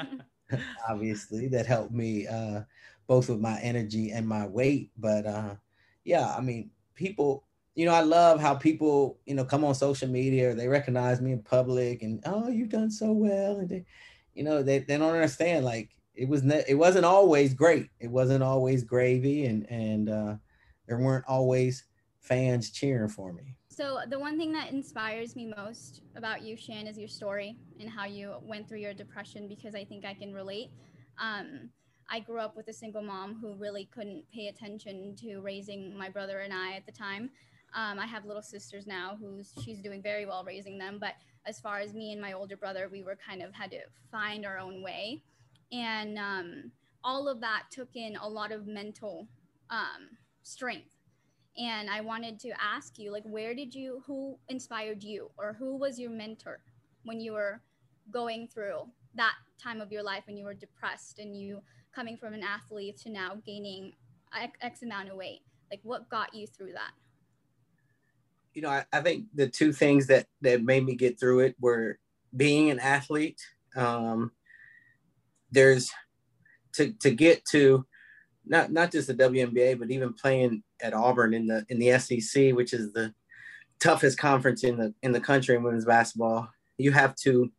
obviously, 0.90 1.48
that 1.50 1.66
helped 1.66 1.92
me 1.92 2.28
uh, 2.28 2.62
both 3.08 3.28
with 3.28 3.40
my 3.40 3.60
energy 3.60 4.12
and 4.12 4.28
my 4.28 4.48
weight. 4.48 4.92
But 4.98 5.26
uh, 5.26 5.56
yeah, 6.04 6.34
I 6.34 6.42
mean, 6.42 6.70
people, 6.94 7.44
you 7.76 7.86
know, 7.86 7.94
I 7.94 8.02
love 8.02 8.40
how 8.40 8.54
people, 8.54 9.20
you 9.26 9.34
know, 9.34 9.44
come 9.44 9.66
on 9.66 9.74
social 9.74 10.08
media, 10.08 10.54
they 10.54 10.68
recognize 10.68 11.20
me 11.20 11.32
in 11.32 11.42
public 11.42 12.04
and, 12.04 12.22
oh, 12.26 12.50
you've 12.50 12.70
done 12.70 12.92
so 12.92 13.12
well. 13.12 13.58
And 13.58 13.70
they, 13.70 13.86
you 14.36 14.44
know, 14.44 14.62
they, 14.62 14.80
they 14.80 14.98
don't 14.98 15.14
understand 15.14 15.66
like 15.66 15.90
it 16.14 16.30
was, 16.30 16.44
ne- 16.44 16.66
it 16.68 16.76
wasn't 16.76 17.06
always 17.06 17.54
great. 17.54 17.90
It 18.00 18.12
wasn't 18.12 18.44
always 18.44 18.84
gravy 18.84 19.46
and, 19.48 19.70
and 19.72 20.10
uh, 20.10 20.36
there 20.88 21.00
weren't 21.00 21.26
always 21.28 21.86
fans 22.20 22.70
cheering 22.70 23.10
for 23.10 23.34
me. 23.34 23.56
So 23.80 24.00
the 24.10 24.20
one 24.20 24.38
thing 24.38 24.52
that 24.52 24.74
inspires 24.74 25.38
me 25.38 25.54
most 25.56 26.02
about 26.18 26.42
you, 26.42 26.58
Shan, 26.58 26.86
is 26.86 26.98
your 26.98 27.08
story 27.08 27.56
and 27.80 27.90
how 27.90 28.04
you 28.04 28.34
went 28.42 28.68
through 28.68 28.80
your 28.80 28.94
depression 28.94 29.48
because 29.48 29.74
I 29.74 29.86
think 29.86 30.04
I 30.04 30.14
can 30.14 30.34
relate. 30.34 30.70
Um, 31.18 31.70
I 32.10 32.20
grew 32.20 32.42
up 32.42 32.58
with 32.58 32.68
a 32.68 32.74
single 32.74 33.02
mom 33.02 33.38
who 33.40 33.54
really 33.54 33.86
couldn't 33.86 34.26
pay 34.34 34.48
attention 34.48 35.16
to 35.22 35.40
raising 35.40 35.98
my 35.98 36.10
brother 36.10 36.40
and 36.40 36.54
I 36.54 36.74
at 36.74 36.86
the 36.86 36.92
time. 36.92 37.30
Um, 37.74 38.00
I 38.00 38.06
have 38.06 38.26
little 38.26 38.42
sisters 38.42 38.86
now 38.86 39.18
who's 39.18 39.54
she's 39.64 39.80
doing 39.80 40.02
very 40.02 40.26
well 40.26 40.44
raising 40.44 40.78
them, 40.78 40.98
but 41.00 41.14
as 41.46 41.62
far 41.62 41.80
as 41.80 41.94
me 41.94 42.12
and 42.12 42.20
my 42.20 42.34
older 42.34 42.58
brother, 42.58 42.90
we 42.92 43.02
were 43.02 43.16
kind 43.16 43.42
of 43.42 43.54
had 43.54 43.72
to 43.72 43.80
find 44.12 44.46
our 44.46 44.60
own 44.60 44.84
way, 44.84 45.24
and 45.72 46.20
um, 46.20 46.72
all 47.02 47.30
of 47.30 47.40
that 47.40 47.64
took 47.72 47.96
in 47.96 48.18
a 48.18 48.28
lot 48.28 48.52
of 48.52 48.68
mental 48.68 49.26
um, 49.70 50.18
strength 50.44 50.99
and 51.60 51.90
i 51.90 52.02
wanted 52.02 52.40
to 52.40 52.50
ask 52.62 52.98
you 52.98 53.12
like 53.12 53.24
where 53.24 53.54
did 53.54 53.74
you 53.76 54.02
who 54.06 54.38
inspired 54.48 55.04
you 55.04 55.30
or 55.38 55.56
who 55.60 55.76
was 55.76 56.00
your 56.00 56.10
mentor 56.10 56.60
when 57.04 57.20
you 57.20 57.34
were 57.34 57.62
going 58.12 58.48
through 58.48 58.82
that 59.16 59.36
time 59.62 59.82
of 59.82 59.92
your 59.92 60.04
life 60.04 60.24
when 60.28 60.38
you 60.38 60.46
were 60.46 60.54
depressed 60.54 61.20
and 61.20 61.36
you 61.36 61.62
coming 61.94 62.18
from 62.18 62.34
an 62.34 62.44
athlete 62.44 62.98
to 62.98 63.10
now 63.10 63.38
gaining 63.46 63.94
x, 64.62 64.84
amount 64.84 65.10
of 65.10 65.18
weight? 65.18 65.42
Like 65.72 65.82
what 65.84 66.10
got 66.10 66.34
you 66.34 66.48
through 66.48 66.74
that? 66.74 66.92
You 68.54 68.64
know 68.64 68.70
I, 68.70 68.86
I, 68.92 69.02
think 69.02 69.26
the 69.34 69.48
two 69.48 69.72
things 69.72 70.08
that 70.08 70.26
that 70.42 70.64
made 70.64 70.86
me 70.86 70.96
get 70.96 71.20
through 71.20 71.42
it 71.42 71.56
were 71.60 72.00
being 72.36 72.70
an 72.70 72.80
athlete 72.80 73.40
um, 73.76 74.32
there's 75.52 75.92
to 76.74 76.92
to 76.94 77.12
get 77.12 77.46
to 77.52 77.86
not 78.50 78.72
not 78.72 78.92
just 78.92 79.08
the 79.08 79.14
WNBA, 79.14 79.80
but 79.80 79.92
even 79.92 80.14
playing 80.14 80.64
at 80.82 80.94
Auburn 80.94 81.34
in 81.34 81.48
the 81.48 81.66
in 81.70 81.80
the 81.80 81.98
SEC, 82.00 82.54
which 82.54 82.74
is 82.74 82.92
the 82.92 83.14
toughest 83.80 84.18
conference 84.18 84.64
in 84.64 84.78
the 84.78 84.94
in 85.02 85.12
the 85.12 85.22
country 85.22 85.56
in 85.56 85.64
women's 85.64 85.86
basketball. 85.86 86.50
You 86.78 86.92
have 86.92 87.16
to 87.24 87.52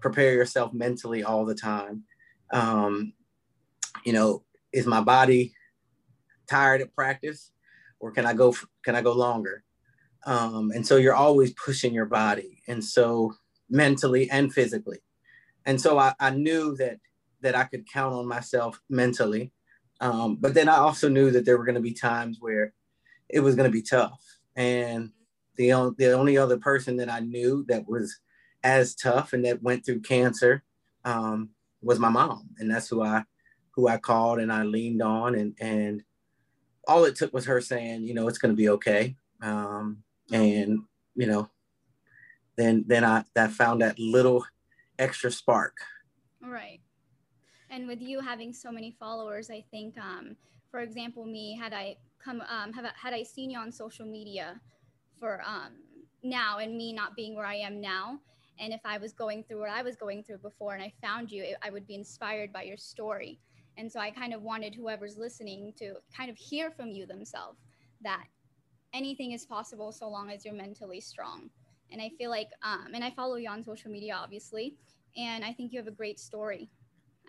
prepare 0.00 0.34
yourself 0.34 0.72
mentally 0.72 1.24
all 1.24 1.44
the 1.44 1.54
time. 1.54 2.04
Um, 2.52 3.12
you 4.04 4.12
know, 4.12 4.44
is 4.72 4.86
my 4.86 5.00
body 5.00 5.52
tired 6.46 6.80
at 6.80 6.94
practice 6.94 7.50
or 8.00 8.12
can 8.12 8.26
I 8.26 8.34
go, 8.34 8.54
can 8.84 8.94
I 8.94 9.02
go 9.02 9.12
longer? 9.12 9.64
Um, 10.26 10.72
and 10.74 10.86
so 10.86 10.96
you're 10.96 11.14
always 11.14 11.52
pushing 11.54 11.94
your 11.94 12.06
body. 12.06 12.62
And 12.68 12.84
so 12.84 13.34
mentally 13.70 14.30
and 14.30 14.52
physically. 14.52 14.98
And 15.66 15.80
so 15.80 15.98
I, 15.98 16.14
I 16.18 16.30
knew 16.30 16.76
that, 16.76 16.98
that 17.40 17.54
I 17.54 17.64
could 17.64 17.90
count 17.90 18.14
on 18.14 18.26
myself 18.26 18.80
mentally. 18.88 19.52
Um, 20.00 20.36
but 20.36 20.54
then 20.54 20.68
I 20.68 20.76
also 20.76 21.08
knew 21.08 21.30
that 21.30 21.44
there 21.44 21.58
were 21.58 21.64
going 21.64 21.74
to 21.74 21.80
be 21.80 21.92
times 21.92 22.38
where 22.40 22.72
it 23.28 23.40
was 23.40 23.54
going 23.56 23.70
to 23.70 23.72
be 23.72 23.82
tough. 23.82 24.20
And 24.56 25.10
the, 25.56 25.72
only, 25.72 25.94
the 25.98 26.12
only 26.12 26.38
other 26.38 26.56
person 26.56 26.96
that 26.98 27.10
I 27.10 27.20
knew 27.20 27.64
that 27.68 27.88
was 27.88 28.18
as 28.62 28.94
tough 28.94 29.32
and 29.32 29.44
that 29.44 29.62
went 29.62 29.84
through 29.84 30.00
cancer 30.00 30.62
um, 31.04 31.50
was 31.82 31.98
my 31.98 32.08
mom. 32.08 32.50
And 32.58 32.70
that's 32.70 32.88
who 32.88 33.02
I, 33.02 33.24
who 33.72 33.88
I 33.88 33.98
called 33.98 34.38
and 34.38 34.52
I 34.52 34.62
leaned 34.62 35.02
on 35.02 35.34
and, 35.34 35.54
and 35.60 36.02
all 36.86 37.04
it 37.04 37.16
took 37.16 37.32
was 37.32 37.44
her 37.44 37.60
saying, 37.60 38.02
you 38.02 38.14
know, 38.14 38.28
it's 38.28 38.38
going 38.38 38.52
to 38.52 38.56
be 38.56 38.70
okay. 38.70 39.16
Um, 39.42 40.02
and, 40.32 40.80
you 41.14 41.26
know, 41.26 41.50
then, 42.56 42.84
then 42.86 43.04
I, 43.04 43.24
that 43.34 43.52
found 43.52 43.82
that 43.82 43.98
little 43.98 44.44
extra 44.98 45.30
spark. 45.30 45.76
Right. 46.40 46.80
And 47.70 47.86
with 47.86 48.00
you 48.00 48.20
having 48.20 48.52
so 48.52 48.70
many 48.70 48.96
followers, 48.98 49.50
I 49.50 49.64
think, 49.70 49.98
um, 49.98 50.36
for 50.70 50.80
example, 50.80 51.24
me, 51.24 51.56
had 51.56 51.72
I 51.72 51.96
come, 52.22 52.42
um, 52.42 52.72
have, 52.72 52.86
had 52.94 53.12
I 53.12 53.22
seen 53.22 53.50
you 53.50 53.58
on 53.58 53.70
social 53.70 54.06
media 54.06 54.60
for 55.18 55.42
um, 55.46 55.72
now 56.22 56.58
and 56.58 56.76
me 56.76 56.92
not 56.92 57.14
being 57.14 57.36
where 57.36 57.46
I 57.46 57.56
am 57.56 57.80
now, 57.80 58.20
and 58.58 58.72
if 58.72 58.80
I 58.84 58.98
was 58.98 59.12
going 59.12 59.44
through 59.44 59.60
what 59.60 59.70
I 59.70 59.82
was 59.82 59.96
going 59.96 60.22
through 60.22 60.38
before 60.38 60.74
and 60.74 60.82
I 60.82 60.92
found 61.00 61.30
you, 61.30 61.54
I 61.62 61.70
would 61.70 61.86
be 61.86 61.94
inspired 61.94 62.52
by 62.52 62.62
your 62.62 62.76
story. 62.76 63.38
And 63.76 63.90
so 63.90 64.00
I 64.00 64.10
kind 64.10 64.34
of 64.34 64.42
wanted 64.42 64.74
whoever's 64.74 65.16
listening 65.16 65.72
to 65.78 65.94
kind 66.16 66.28
of 66.28 66.36
hear 66.36 66.70
from 66.70 66.88
you 66.88 67.06
themselves 67.06 67.60
that 68.02 68.24
anything 68.92 69.32
is 69.32 69.46
possible 69.46 69.92
so 69.92 70.08
long 70.08 70.30
as 70.30 70.44
you're 70.44 70.54
mentally 70.54 71.00
strong. 71.00 71.50
And 71.92 72.02
I 72.02 72.10
feel 72.18 72.30
like, 72.30 72.48
um, 72.62 72.88
and 72.94 73.04
I 73.04 73.10
follow 73.10 73.36
you 73.36 73.48
on 73.48 73.62
social 73.62 73.90
media, 73.90 74.14
obviously, 74.16 74.74
and 75.16 75.44
I 75.44 75.52
think 75.52 75.72
you 75.72 75.78
have 75.78 75.86
a 75.86 75.92
great 75.92 76.18
story. 76.18 76.68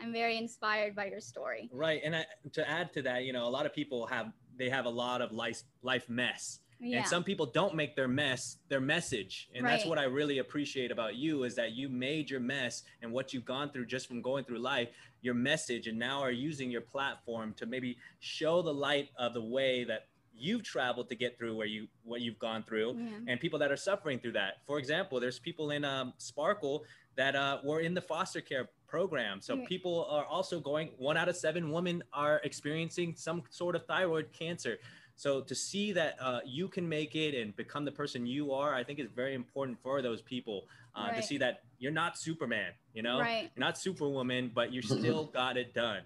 I'm 0.02 0.14
very 0.14 0.38
inspired 0.38 0.96
by 0.96 1.06
your 1.06 1.20
story. 1.20 1.70
Right, 1.74 2.02
and 2.04 2.16
I, 2.16 2.26
to 2.54 2.70
add 2.70 2.94
to 2.94 3.02
that, 3.04 3.24
you 3.24 3.34
know, 3.34 3.48
a 3.48 3.50
lot 3.50 3.66
of 3.66 3.74
people 3.74 4.08
have 4.08 4.32
they 4.58 4.70
have 4.70 4.86
a 4.86 4.90
lot 4.90 5.22
of 5.22 5.32
life 5.32 5.64
life 5.82 6.10
mess 6.10 6.60
yeah. 6.80 7.00
and 7.00 7.08
some 7.08 7.24
people 7.24 7.46
don't 7.46 7.76
make 7.76 7.96
their 7.96 8.08
mess 8.08 8.58
their 8.70 8.80
message 8.80 9.50
and 9.54 9.64
right. 9.64 9.72
that's 9.72 9.86
what 9.86 9.98
i 9.98 10.04
really 10.04 10.40
appreciate 10.40 10.92
about 10.92 11.16
you 11.16 11.44
is 11.44 11.56
that 11.56 11.72
you 11.72 11.90
made 11.90 12.30
your 12.30 12.40
mess 12.40 12.84
and 13.02 13.12
what 13.12 13.34
you've 13.34 13.46
gone 13.46 13.72
through 13.72 13.86
just 13.86 14.08
from 14.08 14.22
going 14.22 14.44
through 14.44 14.60
life 14.60 14.90
your 15.22 15.34
message 15.34 15.88
and 15.88 15.98
now 15.98 16.22
are 16.22 16.32
using 16.32 16.72
your 16.72 16.82
platform 16.82 17.54
to 17.58 17.66
maybe 17.66 17.98
show 18.20 18.62
the 18.62 18.74
light 18.74 19.10
of 19.18 19.34
the 19.34 19.42
way 19.42 19.84
that 19.84 20.08
you've 20.34 20.64
traveled 20.64 21.10
to 21.10 21.16
get 21.16 21.38
through 21.38 21.56
where 21.56 21.68
you 21.68 21.88
what 22.04 22.22
you've 22.22 22.40
gone 22.40 22.64
through 22.64 22.96
yeah. 22.98 23.18
and 23.28 23.40
people 23.40 23.60
that 23.60 23.72
are 23.72 23.78
suffering 23.78 24.20
through 24.20 24.32
that 24.32 24.58
for 24.66 24.80
example 24.80 25.20
there's 25.20 25.40
people 25.40 25.72
in 25.72 25.84
um, 25.84 26.14
sparkle 26.18 26.84
that 27.16 27.36
uh, 27.36 27.58
were 27.64 27.82
in 27.82 27.94
the 27.94 28.02
foster 28.02 28.40
care 28.40 28.70
program 28.90 29.40
so 29.40 29.58
people 29.66 30.08
are 30.10 30.26
also 30.26 30.60
going 30.60 30.90
one 30.98 31.16
out 31.16 31.30
of 31.30 31.36
seven 31.36 31.72
women 31.72 32.04
are 32.14 32.42
experiencing 32.44 33.14
some 33.16 33.44
sort 33.50 33.76
of 33.76 33.86
thyroid 33.86 34.32
cancer 34.34 34.78
so 35.20 35.42
to 35.42 35.54
see 35.54 35.92
that 35.92 36.16
uh, 36.22 36.40
you 36.46 36.70
can 36.70 36.88
make 36.88 37.14
it 37.14 37.36
and 37.36 37.54
become 37.58 37.84
the 37.84 37.92
person 37.92 38.26
you 38.26 38.54
are, 38.54 38.74
I 38.74 38.86
think 38.86 39.00
is 39.00 39.10
very 39.14 39.36
important 39.36 39.78
for 39.82 40.02
those 40.02 40.22
people 40.22 40.64
uh, 40.96 41.10
right. 41.10 41.18
to 41.18 41.22
see 41.22 41.38
that 41.40 41.64
you're 41.78 41.92
not 41.92 42.18
Superman, 42.18 42.72
you 42.94 43.02
know, 43.02 43.20
right. 43.20 43.52
you're 43.54 43.66
not 43.66 43.78
Superwoman, 43.78 44.50
but 44.56 44.72
you 44.72 44.82
still 44.82 45.26
got 45.26 45.58
it 45.58 45.74
done. 45.74 46.04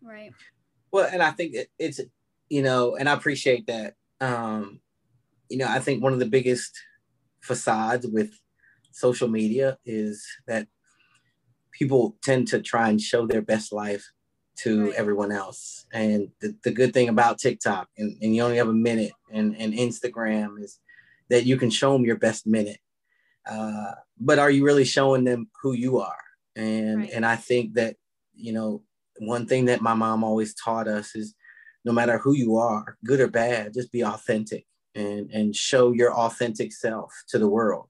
Right. 0.00 0.32
Well, 0.92 1.08
and 1.12 1.24
I 1.24 1.32
think 1.32 1.56
it's, 1.76 2.00
you 2.50 2.62
know, 2.62 2.94
and 2.94 3.08
I 3.08 3.14
appreciate 3.14 3.66
that. 3.66 3.94
Um, 4.20 4.78
you 5.48 5.58
know, 5.58 5.66
I 5.68 5.80
think 5.80 6.00
one 6.00 6.12
of 6.12 6.20
the 6.20 6.26
biggest 6.26 6.72
facades 7.40 8.06
with 8.06 8.30
social 8.92 9.26
media 9.26 9.76
is 9.84 10.24
that 10.46 10.68
people 11.72 12.16
tend 12.22 12.48
to 12.48 12.60
try 12.60 12.88
and 12.88 13.00
show 13.00 13.26
their 13.26 13.42
best 13.42 13.72
life 13.72 14.10
to 14.58 14.86
right. 14.86 14.94
everyone 14.94 15.32
else. 15.32 15.86
And 15.92 16.28
the, 16.40 16.54
the 16.62 16.70
good 16.70 16.92
thing 16.92 17.08
about 17.08 17.38
TikTok 17.38 17.88
and, 17.96 18.16
and 18.20 18.34
you 18.34 18.42
only 18.42 18.58
have 18.58 18.68
a 18.68 18.74
minute 18.74 19.12
and, 19.32 19.56
and 19.56 19.72
Instagram 19.72 20.62
is 20.62 20.78
that 21.30 21.46
you 21.46 21.56
can 21.56 21.70
show 21.70 21.92
them 21.92 22.04
your 22.04 22.16
best 22.16 22.46
minute. 22.46 22.78
Uh, 23.48 23.92
but 24.20 24.38
are 24.38 24.50
you 24.50 24.64
really 24.64 24.84
showing 24.84 25.24
them 25.24 25.48
who 25.62 25.72
you 25.72 25.98
are? 25.98 26.16
And 26.54 26.98
right. 26.98 27.10
and 27.12 27.26
I 27.26 27.36
think 27.36 27.74
that, 27.74 27.96
you 28.34 28.52
know, 28.52 28.82
one 29.18 29.46
thing 29.46 29.64
that 29.66 29.80
my 29.80 29.94
mom 29.94 30.22
always 30.22 30.54
taught 30.54 30.86
us 30.86 31.14
is 31.14 31.34
no 31.84 31.92
matter 31.92 32.18
who 32.18 32.34
you 32.34 32.56
are, 32.56 32.96
good 33.04 33.20
or 33.20 33.28
bad, 33.28 33.74
just 33.74 33.90
be 33.90 34.04
authentic 34.04 34.66
and 34.94 35.30
and 35.30 35.56
show 35.56 35.92
your 35.92 36.12
authentic 36.14 36.72
self 36.72 37.12
to 37.28 37.38
the 37.38 37.48
world. 37.48 37.88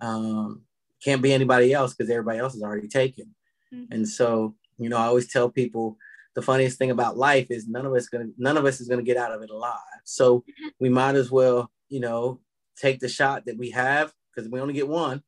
Um, 0.00 0.62
can't 1.04 1.22
be 1.22 1.32
anybody 1.32 1.72
else 1.72 1.94
because 1.94 2.10
everybody 2.10 2.38
else 2.38 2.54
is 2.54 2.62
already 2.62 2.88
taken. 2.88 3.34
Mm-hmm. 3.72 3.92
And 3.92 4.08
so 4.08 4.54
you 4.78 4.88
know, 4.88 4.96
I 4.96 5.06
always 5.06 5.30
tell 5.30 5.48
people 5.48 5.96
the 6.34 6.42
funniest 6.42 6.78
thing 6.78 6.90
about 6.90 7.16
life 7.16 7.46
is 7.50 7.68
none 7.68 7.86
of 7.86 7.92
us 7.94 8.08
gonna 8.08 8.28
none 8.38 8.56
of 8.56 8.64
us 8.64 8.80
is 8.80 8.88
gonna 8.88 9.02
get 9.02 9.16
out 9.16 9.32
of 9.32 9.42
it 9.42 9.50
alive. 9.50 9.78
So 10.04 10.44
we 10.80 10.88
might 10.88 11.14
as 11.14 11.30
well, 11.30 11.70
you 11.88 12.00
know, 12.00 12.40
take 12.76 13.00
the 13.00 13.08
shot 13.08 13.46
that 13.46 13.56
we 13.56 13.70
have 13.70 14.12
because 14.34 14.50
we 14.50 14.60
only 14.60 14.74
get 14.74 14.88
one, 14.88 15.22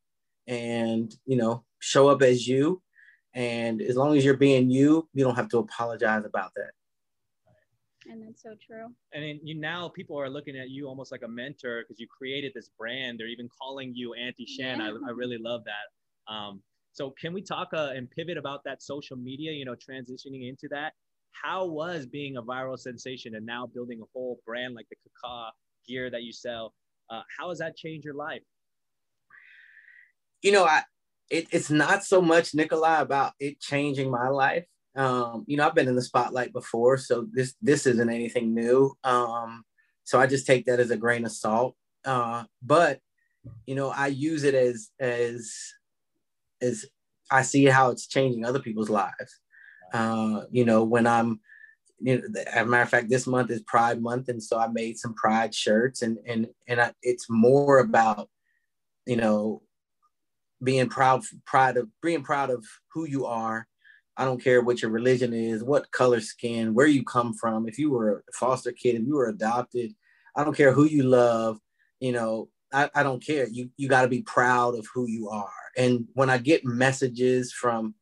and 0.47 1.15
you 1.27 1.37
know, 1.37 1.65
show 1.79 2.09
up 2.09 2.23
as 2.23 2.47
you. 2.47 2.83
And 3.35 3.83
as 3.83 3.97
long 3.97 4.17
as 4.17 4.25
you're 4.25 4.37
being 4.37 4.71
you, 4.71 5.09
you 5.13 5.23
don't 5.23 5.37
have 5.37 5.51
to 5.51 5.59
apologize 5.59 6.25
about 6.25 6.53
that. 6.57 6.71
And 8.09 8.23
that's 8.27 8.43
so 8.43 8.55
true. 8.65 8.87
And 9.13 9.23
then 9.23 9.41
you 9.43 9.55
now 9.55 9.89
people 9.89 10.19
are 10.19 10.29
looking 10.29 10.57
at 10.57 10.71
you 10.71 10.87
almost 10.87 11.11
like 11.11 11.23
a 11.25 11.29
mentor 11.29 11.83
because 11.83 11.99
you 11.99 12.07
created 12.07 12.53
this 12.55 12.71
brand. 12.79 13.19
They're 13.19 13.27
even 13.27 13.49
calling 13.61 13.93
you 13.95 14.15
Auntie 14.15 14.47
Shan. 14.47 14.79
Yeah. 14.79 14.93
I, 15.07 15.09
I 15.09 15.11
really 15.13 15.39
love 15.39 15.63
that. 15.65 16.33
Um, 16.33 16.63
so 16.93 17.13
can 17.21 17.33
we 17.33 17.43
talk 17.43 17.69
uh, 17.75 17.91
and 17.95 18.11
pivot 18.11 18.39
about 18.39 18.65
that 18.65 18.83
social 18.83 19.17
media, 19.17 19.53
you 19.53 19.65
know, 19.65 19.75
transitioning 19.75 20.49
into 20.49 20.69
that? 20.71 20.93
How 21.33 21.67
was 21.67 22.07
being 22.07 22.37
a 22.37 22.43
viral 22.43 22.79
sensation 22.79 23.35
and 23.35 23.45
now 23.45 23.67
building 23.67 24.01
a 24.01 24.07
whole 24.15 24.41
brand 24.47 24.75
like 24.75 24.87
the 24.89 24.97
Kaka 25.23 25.51
gear 25.87 26.11
that 26.11 26.23
you 26.23 26.33
sell? 26.33 26.75
Uh, 27.11 27.23
how 27.39 27.51
has 27.51 27.59
that 27.59 27.77
changed 27.77 28.05
your 28.05 28.15
life? 28.15 28.43
You 30.43 30.53
know, 30.53 30.65
I 30.65 30.85
it, 31.29 31.49
it's 31.51 31.71
not 31.71 32.05
so 32.05 32.23
much 32.23 32.55
Nikolai 32.55 33.01
about 33.01 33.33
it 33.41 33.61
changing 33.61 34.11
my 34.11 34.29
life. 34.29 34.65
Um, 34.97 35.45
you 35.47 35.57
know, 35.57 35.67
I've 35.67 35.75
been 35.75 35.89
in 35.89 35.97
the 35.97 36.03
spotlight 36.03 36.53
before, 36.53 36.97
so 36.97 37.27
this 37.31 37.55
this 37.61 37.87
isn't 37.87 38.11
anything 38.11 38.55
new. 38.55 38.97
Um, 39.05 39.65
so 40.05 40.19
I 40.19 40.27
just 40.27 40.47
take 40.47 40.65
that 40.67 40.81
as 40.81 40.91
a 40.91 40.97
grain 40.97 41.25
of 41.25 41.33
salt. 41.33 41.77
Uh, 42.05 42.45
but 42.63 43.01
you 43.67 43.75
know, 43.75 43.91
I 43.91 44.09
use 44.09 44.45
it 44.45 44.55
as 44.55 44.91
as 44.99 45.53
as 46.63 46.87
I 47.31 47.43
see 47.43 47.67
how 47.67 47.91
it's 47.91 48.07
changing 48.07 48.45
other 48.45 48.61
people's 48.61 48.91
lives. 48.91 49.41
Uh, 49.93 50.43
you 50.51 50.65
know, 50.65 50.85
when 50.85 51.07
I'm, 51.07 51.41
you 52.01 52.19
know, 52.19 52.41
as 52.47 52.63
a 52.63 52.67
matter 52.67 52.83
of 52.83 52.89
fact, 52.89 53.09
this 53.09 53.27
month 53.27 53.51
is 53.51 53.63
Pride 53.63 54.01
Month, 54.01 54.29
and 54.29 54.43
so 54.43 54.59
I 54.59 54.69
made 54.69 54.99
some 54.99 55.15
Pride 55.15 55.55
shirts, 55.55 56.03
and 56.03 56.19
and 56.27 56.49
and 56.69 56.81
I, 56.81 56.93
it's 57.03 57.27
more 57.29 57.79
about, 57.79 58.29
you 59.07 59.17
know, 59.17 59.63
being 60.63 60.89
proud, 60.89 61.23
proud 61.45 61.77
of 61.77 61.89
being 62.03 62.23
proud 62.23 62.51
of 62.51 62.65
who 62.93 63.07
you 63.07 63.27
are. 63.27 63.67
I 64.17 64.25
don't 64.25 64.43
care 64.43 64.63
what 64.63 64.83
your 64.83 64.91
religion 64.91 65.33
is, 65.33 65.63
what 65.63 65.91
color 65.93 66.21
skin, 66.21 66.75
where 66.75 66.87
you 66.87 67.05
come 67.05 67.35
from. 67.35 67.69
If 67.69 67.79
you 67.79 67.91
were 67.91 68.25
a 68.29 68.33
foster 68.33 68.73
kid, 68.73 68.95
if 68.95 69.07
you 69.07 69.15
were 69.15 69.29
adopted, 69.29 69.95
I 70.35 70.45
don't 70.45 70.57
care 70.57 70.73
who 70.73 70.85
you 70.85 71.03
love. 71.03 71.59
You 72.01 72.13
know, 72.13 72.49
I, 72.73 72.91
I 72.95 73.03
don't 73.03 73.25
care. 73.25 73.47
You 73.49 73.71
you 73.77 73.89
got 73.89 74.03
to 74.03 74.09
be 74.09 74.23
proud 74.23 74.75
of 74.75 74.87
who 74.93 75.07
you 75.07 75.29
are 75.29 75.51
and 75.77 76.07
when 76.15 76.31
I 76.31 76.39
get 76.39 76.65
messages 76.65 77.53
from 77.53 77.95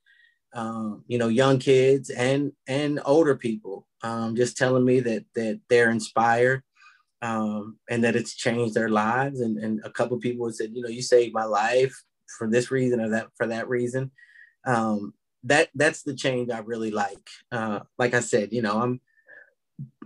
um, 0.54 1.04
you 1.08 1.18
know 1.18 1.28
young 1.28 1.58
kids 1.58 2.10
and 2.10 2.52
and 2.68 3.00
older 3.04 3.34
people 3.34 3.86
um, 4.02 4.36
just 4.36 4.56
telling 4.56 4.84
me 4.84 5.00
that 5.00 5.24
that 5.34 5.60
they're 5.68 5.90
inspired 5.90 6.62
um, 7.22 7.78
and 7.90 8.04
that 8.04 8.16
it's 8.16 8.34
changed 8.34 8.74
their 8.74 8.88
lives 8.88 9.40
and, 9.40 9.58
and 9.58 9.80
a 9.84 9.90
couple 9.90 10.16
people 10.18 10.50
said 10.52 10.70
you 10.72 10.82
know 10.82 10.88
you 10.88 11.02
saved 11.02 11.34
my 11.34 11.44
life 11.44 11.94
for 12.38 12.48
this 12.48 12.70
reason 12.70 13.00
or 13.00 13.08
that 13.10 13.26
for 13.36 13.46
that 13.48 13.68
reason 13.68 14.10
um, 14.66 15.12
that 15.44 15.68
that's 15.74 16.02
the 16.02 16.14
change 16.14 16.50
I 16.50 16.58
really 16.58 16.90
like 16.90 17.28
uh, 17.52 17.80
like 17.98 18.14
I 18.14 18.20
said 18.20 18.52
you 18.52 18.62
know 18.62 18.80
I'm 18.80 19.00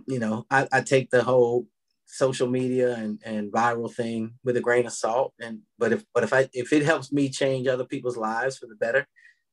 you 0.07 0.19
know 0.19 0.45
I, 0.49 0.67
I 0.71 0.81
take 0.81 1.09
the 1.09 1.23
whole 1.23 1.67
social 2.11 2.47
media 2.47 2.95
and, 2.95 3.21
and 3.23 3.51
viral 3.51 3.93
thing 3.93 4.33
with 4.43 4.57
a 4.57 4.61
grain 4.61 4.87
of 4.87 4.91
salt. 4.91 5.33
And 5.39 5.59
but 5.77 5.93
if 5.93 6.03
but 6.13 6.23
if 6.23 6.33
I 6.33 6.49
if 6.53 6.73
it 6.73 6.83
helps 6.83 7.11
me 7.11 7.29
change 7.29 7.67
other 7.67 7.85
people's 7.85 8.17
lives 8.17 8.57
for 8.57 8.65
the 8.65 8.75
better, 8.75 9.07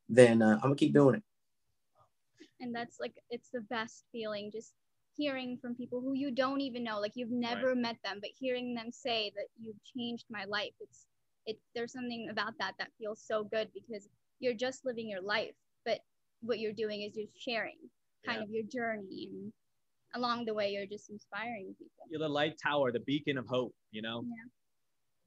then 0.09 0.43
uh, 0.43 0.55
I'm 0.55 0.61
gonna 0.61 0.75
keep 0.75 0.95
doing 0.95 1.17
it. 1.17 1.23
And 2.61 2.75
that's 2.75 2.99
like 2.99 3.15
it's 3.31 3.51
the 3.51 3.61
best 3.61 4.05
feeling, 4.11 4.51
just 4.51 4.73
hearing 5.17 5.59
from 5.61 5.75
people 5.75 6.01
who 6.01 6.15
you 6.15 6.31
don't 6.31 6.63
even 6.63 6.83
know, 6.83 6.99
like 6.99 7.13
you've 7.15 7.31
never 7.31 7.69
right. 7.69 7.77
met 7.77 7.97
them, 8.05 8.19
but 8.21 8.31
hearing 8.39 8.75
them 8.75 8.91
say 8.91 9.33
that 9.37 9.47
you've 9.61 9.83
changed 9.97 10.25
my 10.31 10.45
life. 10.45 10.73
It's 10.81 11.07
it 11.45 11.59
there's 11.75 11.93
something 11.93 12.29
about 12.31 12.55
that 12.59 12.73
that 12.79 12.89
feels 12.99 13.23
so 13.23 13.45
good 13.45 13.69
because 13.75 14.09
you're 14.41 14.55
just 14.55 14.87
living 14.87 15.09
your 15.09 15.23
life, 15.23 15.53
but 15.63 15.66
what 16.41 16.59
you're 16.59 16.73
doing 16.73 17.03
is 17.03 17.17
you're 17.17 17.27
sharing 17.39 17.77
kind 18.25 18.39
Yeah. 18.39 18.45
of 18.45 18.51
your 18.51 18.65
journey 18.65 19.29
and 19.33 19.53
along 20.15 20.45
the 20.47 20.55
way 20.55 20.71
you're 20.71 20.87
just 20.87 21.11
inspiring 21.11 21.75
people. 21.79 22.05
You're 22.11 22.21
the 22.21 22.29
light 22.29 22.57
tower, 22.63 22.93
the 22.93 23.01
beacon 23.01 23.39
of 23.39 23.47
hope. 23.47 23.75
You 23.91 24.03
know. 24.03 24.25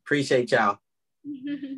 Appreciate 0.05 0.51
y'all. 0.51 0.78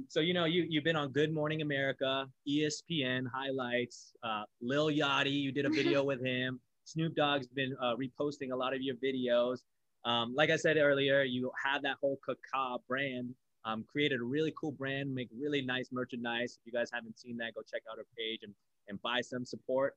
So 0.07 0.19
you 0.19 0.33
know 0.33 0.45
you 0.45 0.65
you've 0.69 0.83
been 0.83 0.95
on 0.95 1.09
Good 1.11 1.33
Morning 1.33 1.61
America, 1.61 2.27
ESPN 2.47 3.25
highlights, 3.33 4.13
uh, 4.23 4.43
Lil 4.61 4.87
Yachty. 4.87 5.31
You 5.31 5.51
did 5.51 5.65
a 5.65 5.69
video 5.69 6.03
with 6.11 6.23
him. 6.23 6.59
Snoop 6.83 7.15
Dogg's 7.15 7.47
been 7.47 7.75
uh, 7.81 7.95
reposting 7.95 8.51
a 8.51 8.55
lot 8.55 8.73
of 8.75 8.81
your 8.81 8.95
videos. 8.95 9.59
Um, 10.05 10.33
like 10.35 10.49
I 10.51 10.57
said 10.57 10.77
earlier, 10.77 11.23
you 11.23 11.51
have 11.63 11.81
that 11.83 11.97
whole 12.01 12.19
Kaka 12.25 12.77
brand. 12.87 13.33
Um, 13.65 13.83
created 13.91 14.19
a 14.19 14.23
really 14.23 14.53
cool 14.59 14.71
brand, 14.71 15.13
make 15.13 15.29
really 15.39 15.61
nice 15.61 15.89
merchandise. 15.91 16.57
If 16.59 16.65
you 16.65 16.71
guys 16.71 16.89
haven't 16.93 17.17
seen 17.19 17.37
that, 17.37 17.53
go 17.55 17.61
check 17.61 17.83
out 17.91 17.97
her 17.97 18.05
page 18.17 18.39
and, 18.43 18.53
and 18.87 19.01
buy 19.01 19.21
some 19.21 19.45
support. 19.45 19.95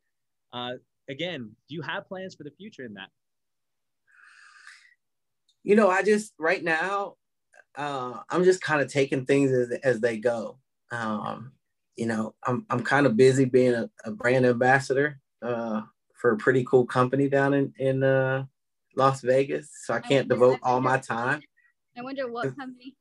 Uh, 0.53 0.73
again, 1.09 1.51
do 1.69 1.75
you 1.75 1.83
have 1.83 2.09
plans 2.09 2.35
for 2.35 2.45
the 2.45 2.51
future 2.51 2.85
in 2.85 2.95
that? 2.95 3.09
You 5.63 5.77
know, 5.77 5.89
I 5.91 6.03
just 6.03 6.33
right 6.39 6.63
now, 6.63 7.17
uh, 7.77 8.21
I'm 8.29 8.45
just 8.45 8.61
kind 8.61 8.83
of 8.83 8.93
taking 8.93 9.25
things 9.25 9.51
as 9.51 9.71
as 9.83 10.01
they 10.01 10.19
go. 10.19 10.59
Um, 10.91 11.53
you 11.97 12.07
know, 12.07 12.35
I'm 12.47 12.67
I'm 12.71 12.83
kind 12.83 13.07
of 13.07 13.17
busy 13.17 13.47
being 13.47 13.75
a, 13.75 13.91
a 14.05 14.11
brand 14.11 14.45
ambassador 14.45 15.21
uh, 15.43 15.83
for 16.15 16.33
a 16.33 16.37
pretty 16.37 16.65
cool 16.65 16.85
company 16.85 17.29
down 17.29 17.55
in 17.55 17.73
in 17.79 18.03
uh, 18.03 18.45
Las 18.95 19.23
Vegas, 19.23 19.71
so 19.85 19.95
I 19.95 20.01
can't 20.01 20.29
wonder- 20.29 20.35
devote 20.35 20.59
all 20.63 20.81
my 20.81 20.99
time. 20.99 21.41
I 21.97 22.03
wonder 22.03 22.31
what 22.31 22.57
company. 22.59 22.97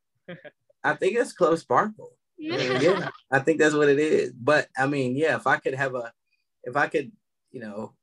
I 0.84 0.94
think 0.96 1.18
it's 1.18 1.34
Club 1.34 1.58
Sparkle. 1.58 2.14
Yeah, 2.50 3.10
I 3.32 3.40
think 3.40 3.60
that's 3.60 3.76
what 3.76 3.90
it 3.90 4.00
is. 4.00 4.34
But 4.34 4.68
I 4.78 4.88
mean, 4.88 5.16
yeah, 5.16 5.36
if 5.36 5.48
I 5.48 5.58
could 5.58 5.76
have 5.76 5.96
a, 5.96 6.12
if 6.64 6.76
I 6.76 6.88
could, 6.88 7.12
you 7.52 7.62
know, 7.62 7.94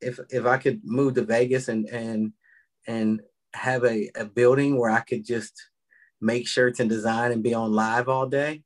if 0.00 0.18
if 0.30 0.46
I 0.46 0.58
could 0.58 0.80
move 0.84 1.14
to 1.14 1.22
Vegas 1.22 1.68
and 1.68 1.86
and 1.86 2.32
and 2.86 3.20
have 3.54 3.84
a, 3.84 4.10
a 4.14 4.24
building 4.24 4.78
where 4.78 4.90
I 4.90 5.00
could 5.00 5.24
just 5.24 5.52
make 6.20 6.46
shirts 6.46 6.80
and 6.80 6.88
design 6.88 7.32
and 7.32 7.42
be 7.42 7.54
on 7.54 7.72
live 7.72 8.08
all 8.08 8.26
day, 8.26 8.62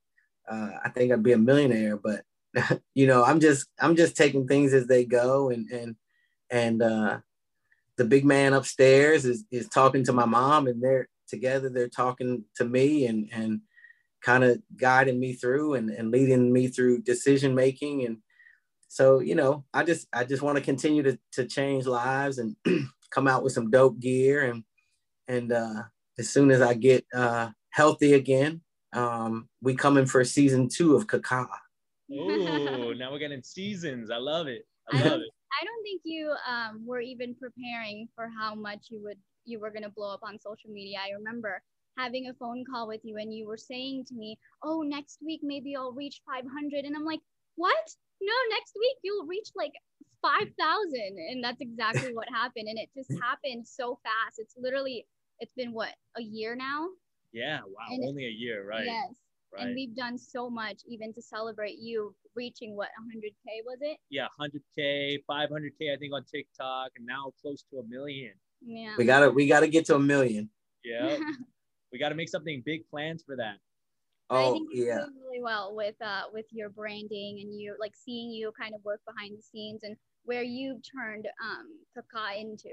uh, 0.48 0.70
I 0.84 0.90
think 0.90 1.12
I'd 1.12 1.22
be 1.22 1.32
a 1.32 1.38
millionaire. 1.38 1.96
But 1.96 2.22
you 2.94 3.06
know, 3.06 3.24
I'm 3.24 3.40
just 3.40 3.66
I'm 3.80 3.96
just 3.96 4.16
taking 4.16 4.46
things 4.46 4.72
as 4.72 4.86
they 4.86 5.04
go, 5.04 5.50
and 5.50 5.68
and 5.70 5.96
and 6.50 6.82
uh, 6.82 7.18
the 7.96 8.04
big 8.04 8.24
man 8.24 8.52
upstairs 8.52 9.24
is 9.24 9.44
is 9.50 9.68
talking 9.68 10.04
to 10.04 10.12
my 10.12 10.26
mom, 10.26 10.66
and 10.66 10.82
they're 10.82 11.08
together. 11.28 11.68
They're 11.68 11.88
talking 11.88 12.44
to 12.56 12.64
me, 12.64 13.06
and 13.06 13.28
and 13.32 13.60
kind 14.24 14.42
of 14.42 14.58
guiding 14.76 15.20
me 15.20 15.34
through 15.34 15.74
and, 15.74 15.90
and 15.90 16.10
leading 16.10 16.52
me 16.52 16.66
through 16.68 17.02
decision 17.02 17.54
making 17.54 18.06
and 18.06 18.16
so 18.88 19.18
you 19.20 19.34
know 19.34 19.64
i 19.74 19.84
just 19.84 20.08
i 20.12 20.24
just 20.24 20.42
want 20.42 20.56
to 20.56 20.64
continue 20.64 21.02
to, 21.02 21.18
to 21.30 21.44
change 21.44 21.84
lives 21.84 22.38
and 22.38 22.56
come 23.10 23.28
out 23.28 23.42
with 23.42 23.52
some 23.52 23.70
dope 23.70 24.00
gear 24.00 24.50
and 24.50 24.64
and 25.28 25.52
uh 25.52 25.82
as 26.18 26.30
soon 26.30 26.50
as 26.50 26.62
i 26.62 26.72
get 26.72 27.04
uh 27.14 27.50
healthy 27.70 28.14
again 28.14 28.60
um 28.94 29.48
we 29.60 29.74
coming 29.74 30.06
for 30.06 30.24
season 30.24 30.68
two 30.68 30.94
of 30.94 31.06
Kaka. 31.06 31.48
Oh, 32.12 32.92
now 32.96 33.10
we're 33.10 33.18
getting 33.18 33.42
seasons. 33.42 34.10
I 34.10 34.18
love 34.18 34.46
it. 34.46 34.66
I 34.92 34.96
I 34.96 35.00
love 35.00 35.10
don't, 35.10 35.20
it. 35.20 35.30
I 35.60 35.64
don't 35.64 35.82
think 35.82 36.02
you 36.04 36.34
um, 36.48 36.86
were 36.86 37.00
even 37.00 37.34
preparing 37.34 38.08
for 38.14 38.28
how 38.38 38.54
much 38.54 38.86
you 38.90 39.02
would 39.02 39.18
you 39.44 39.58
were 39.58 39.70
gonna 39.70 39.90
blow 39.90 40.12
up 40.12 40.20
on 40.22 40.38
social 40.38 40.70
media. 40.70 40.98
I 41.04 41.10
remember 41.10 41.62
having 41.96 42.28
a 42.28 42.34
phone 42.34 42.64
call 42.70 42.88
with 42.88 43.00
you 43.04 43.16
and 43.16 43.32
you 43.34 43.46
were 43.46 43.56
saying 43.56 44.04
to 44.06 44.14
me, 44.14 44.38
"Oh, 44.62 44.82
next 44.82 45.18
week 45.24 45.40
maybe 45.42 45.76
I'll 45.76 45.92
reach 45.92 46.20
500," 46.26 46.84
and 46.84 46.96
I'm 46.96 47.04
like, 47.04 47.20
"What? 47.56 47.84
No, 48.20 48.32
next 48.50 48.74
week 48.78 48.96
you'll 49.02 49.26
reach 49.26 49.48
like 49.54 49.72
5,000," 50.24 50.50
and 51.30 51.42
that's 51.42 51.60
exactly 51.60 52.14
what 52.14 52.28
happened. 52.28 52.68
And 52.68 52.78
it 52.78 52.90
just 52.96 53.10
happened 53.22 53.66
so 53.66 53.98
fast. 54.02 54.38
It's 54.38 54.54
literally 54.58 55.06
it's 55.40 55.52
been 55.54 55.72
what 55.72 55.94
a 56.16 56.22
year 56.22 56.54
now. 56.56 56.88
Yeah. 57.32 57.60
Wow. 57.66 57.86
And- 57.90 58.04
Only 58.04 58.26
a 58.26 58.30
year, 58.30 58.66
right? 58.66 58.84
Yes. 58.86 59.16
Right. 59.52 59.66
And 59.66 59.74
we've 59.76 59.94
done 59.94 60.18
so 60.18 60.50
much 60.50 60.82
even 60.88 61.12
to 61.14 61.22
celebrate 61.22 61.78
you 61.78 62.12
reaching 62.34 62.74
what 62.76 62.88
100k 63.14 63.62
was 63.64 63.78
it? 63.82 63.98
yeah, 64.10 64.26
100k, 64.40 65.22
500k, 65.30 65.94
I 65.94 65.96
think 65.96 66.12
on 66.12 66.24
TikTok, 66.24 66.90
and 66.96 67.06
now 67.06 67.32
close 67.40 67.62
to 67.70 67.78
a 67.78 67.84
million. 67.84 68.32
Yeah. 68.66 68.94
we 68.98 69.04
gotta 69.04 69.30
we 69.30 69.46
gotta 69.46 69.68
get 69.68 69.84
to 69.86 69.94
a 69.94 70.00
million. 70.00 70.50
Yeah, 70.84 71.18
we 71.94 72.00
got 72.00 72.08
to 72.08 72.16
make 72.16 72.28
something 72.28 72.60
big 72.66 72.82
plans 72.90 73.22
for 73.24 73.36
that. 73.36 73.54
I 74.30 74.36
oh 74.36 74.52
think 74.52 74.70
you're 74.72 74.86
yeah 74.86 74.94
doing 74.96 75.14
really 75.22 75.42
well 75.42 75.76
with 75.76 75.94
uh 76.02 76.22
with 76.32 76.46
your 76.50 76.68
branding 76.70 77.38
and 77.40 77.54
you 77.54 77.76
like 77.78 77.92
seeing 77.94 78.30
you 78.32 78.52
kind 78.60 78.74
of 78.74 78.84
work 78.84 79.00
behind 79.06 79.38
the 79.38 79.42
scenes 79.42 79.84
and 79.84 79.94
where 80.24 80.42
you've 80.42 80.80
turned 80.92 81.28
um 81.42 81.68
Kaka 81.94 82.40
into 82.40 82.70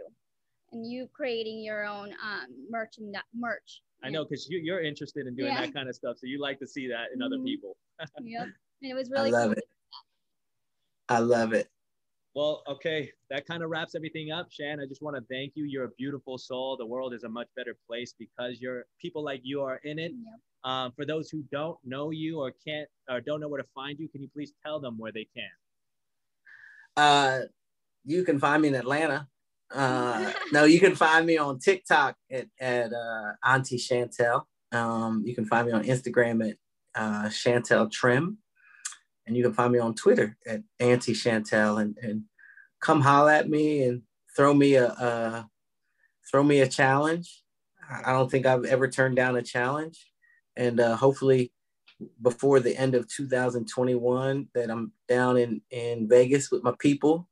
and 0.71 0.89
you 0.89 1.07
creating 1.13 1.61
your 1.61 1.85
own 1.85 2.13
um 2.23 2.47
merch 2.69 2.95
and 2.97 3.13
that 3.13 3.25
merch. 3.35 3.83
I 4.03 4.09
know 4.09 4.23
because 4.23 4.49
you, 4.49 4.59
you're 4.63 4.81
interested 4.81 5.27
in 5.27 5.35
doing 5.35 5.53
Yeah. 5.53 5.61
that 5.61 5.73
kind 5.73 5.87
of 5.87 5.93
stuff, 5.93 6.17
so 6.17 6.25
you 6.25 6.41
like 6.41 6.57
to 6.59 6.67
see 6.67 6.87
that 6.87 7.09
in 7.13 7.21
other 7.21 7.37
Mhm. 7.37 7.45
people. 7.45 7.77
Yep. 8.23 8.47
And 8.81 8.91
it 8.91 8.95
was 8.95 9.11
really. 9.11 9.29
I 9.29 9.33
love 9.33 9.49
cool. 9.49 9.57
it. 9.57 9.63
i 11.09 11.19
love 11.19 11.53
it 11.53 11.69
Well, 12.33 12.63
okay, 12.67 13.11
that 13.29 13.45
kind 13.45 13.61
of 13.61 13.69
wraps 13.69 13.93
everything 13.93 14.31
up, 14.31 14.47
Shan. 14.49 14.79
I 14.79 14.85
just 14.85 15.01
want 15.01 15.17
to 15.17 15.23
thank 15.29 15.51
you. 15.55 15.65
You're 15.65 15.83
a 15.83 15.91
beautiful 15.97 16.37
soul. 16.37 16.77
The 16.77 16.85
world 16.85 17.13
is 17.13 17.23
a 17.23 17.29
much 17.29 17.47
better 17.57 17.75
place 17.87 18.13
because 18.17 18.61
you're 18.61 18.85
people 19.01 19.23
like 19.23 19.41
you 19.43 19.61
are 19.61 19.81
in 19.83 19.99
it. 19.99 20.11
Yep. 20.11 20.71
Um, 20.71 20.91
for 20.95 21.05
those 21.05 21.29
who 21.29 21.43
don't 21.51 21.77
know 21.83 22.11
you 22.11 22.39
or 22.39 22.53
can't 22.65 22.87
or 23.09 23.19
don't 23.19 23.41
know 23.41 23.49
where 23.49 23.61
to 23.61 23.67
find 23.75 23.99
you, 23.99 24.07
can 24.07 24.21
you 24.21 24.29
please 24.33 24.53
tell 24.63 24.79
them 24.79 24.97
where 24.97 25.11
they 25.11 25.27
can? 25.35 25.49
uh 26.97 27.41
you 28.03 28.23
can 28.23 28.39
find 28.39 28.61
me 28.61 28.67
in 28.67 28.75
atlanta 28.75 29.27
uh 29.73 30.31
no 30.51 30.65
you 30.65 30.79
can 30.79 30.95
find 30.95 31.25
me 31.25 31.37
on 31.37 31.59
tiktok 31.59 32.15
at, 32.29 32.47
at 32.59 32.91
uh 32.91 33.31
auntie 33.45 33.77
chantel 33.77 34.43
um 34.71 35.23
you 35.25 35.35
can 35.35 35.45
find 35.45 35.67
me 35.67 35.73
on 35.73 35.83
instagram 35.83 36.49
at 36.49 36.57
uh 36.95 37.25
chantel 37.29 37.89
trim 37.89 38.37
and 39.25 39.35
you 39.35 39.43
can 39.43 39.53
find 39.53 39.71
me 39.71 39.79
on 39.79 39.93
twitter 39.93 40.37
at 40.47 40.61
auntie 40.79 41.13
chantel 41.13 41.81
and 41.81 41.97
and 42.01 42.23
come 42.79 43.01
holla 43.01 43.35
at 43.35 43.49
me 43.49 43.83
and 43.83 44.01
throw 44.35 44.53
me 44.53 44.75
a 44.75 44.87
uh 44.87 45.43
throw 46.29 46.43
me 46.43 46.61
a 46.61 46.67
challenge 46.67 47.43
i 47.89 48.09
I 48.09 48.13
don't 48.13 48.31
think 48.31 48.45
i've 48.45 48.65
ever 48.65 48.87
turned 48.87 49.15
down 49.15 49.35
a 49.35 49.41
challenge 49.41 50.11
and 50.55 50.79
uh 50.79 50.95
hopefully 50.95 51.51
before 52.21 52.59
the 52.59 52.75
end 52.75 52.95
of 52.95 53.07
2021 53.07 54.47
that 54.55 54.71
i'm 54.71 54.91
down 55.07 55.37
in 55.37 55.61
in 55.69 56.07
vegas 56.07 56.49
with 56.51 56.63
my 56.63 56.73
people 56.79 57.27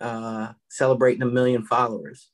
uh, 0.00 0.52
celebrating 0.68 1.22
a 1.22 1.26
million 1.26 1.64
followers. 1.64 2.30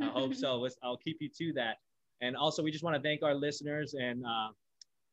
I 0.00 0.06
hope 0.06 0.34
so. 0.34 0.66
I'll 0.82 0.98
keep 0.98 1.18
you 1.20 1.28
to 1.38 1.52
that. 1.54 1.76
And 2.20 2.36
also, 2.36 2.62
we 2.62 2.70
just 2.70 2.84
want 2.84 2.96
to 2.96 3.02
thank 3.02 3.22
our 3.22 3.34
listeners. 3.34 3.94
And 3.94 4.24
uh, 4.24 4.48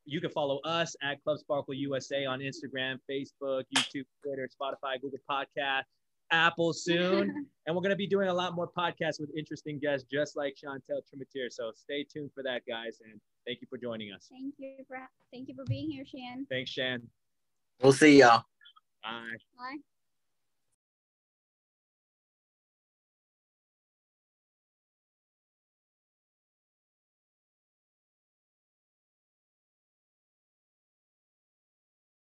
you 0.06 0.22
can 0.22 0.30
follow 0.30 0.60
us 0.60 0.96
at 1.02 1.24
Club 1.24 1.38
Sparkle 1.40 1.74
USA 1.74 2.26
on 2.26 2.40
Instagram, 2.40 2.98
Facebook, 3.10 3.64
YouTube, 3.76 4.06
Twitter, 4.24 4.50
Spotify, 4.50 5.02
Google 5.02 5.20
Podcast, 5.30 5.84
Apple 6.32 6.74
soon. 6.74 7.48
and 7.68 7.76
we're 7.76 7.82
going 7.82 7.92
to 7.92 7.96
be 7.96 8.08
doing 8.08 8.28
a 8.28 8.34
lot 8.34 8.56
more 8.56 8.70
podcasts 8.78 9.20
with 9.20 9.30
interesting 9.38 9.80
guests, 9.80 10.06
just 10.12 10.36
like 10.36 10.56
Chantel 10.56 11.02
Tremitiere. 11.02 11.52
So 11.52 11.72
stay 11.76 12.04
tuned 12.04 12.32
for 12.34 12.44
that, 12.44 12.62
guys. 12.68 13.00
And 13.04 13.20
thank 13.46 13.62
you 13.62 13.68
for 13.70 13.78
joining 13.78 14.12
us. 14.12 14.28
Thank 14.30 14.56
you 14.58 14.84
for 14.88 14.98
thank 15.32 15.48
you 15.48 15.56
for 15.56 15.66
being 15.66 15.90
here, 15.90 16.06
Shan. 16.06 16.46
Thanks, 16.50 16.72
Shan. 16.72 17.02
We'll 17.82 17.94
see 17.94 18.20
y'all. 18.20 18.44
Bye. 19.04 19.38
Bye. 19.58 19.78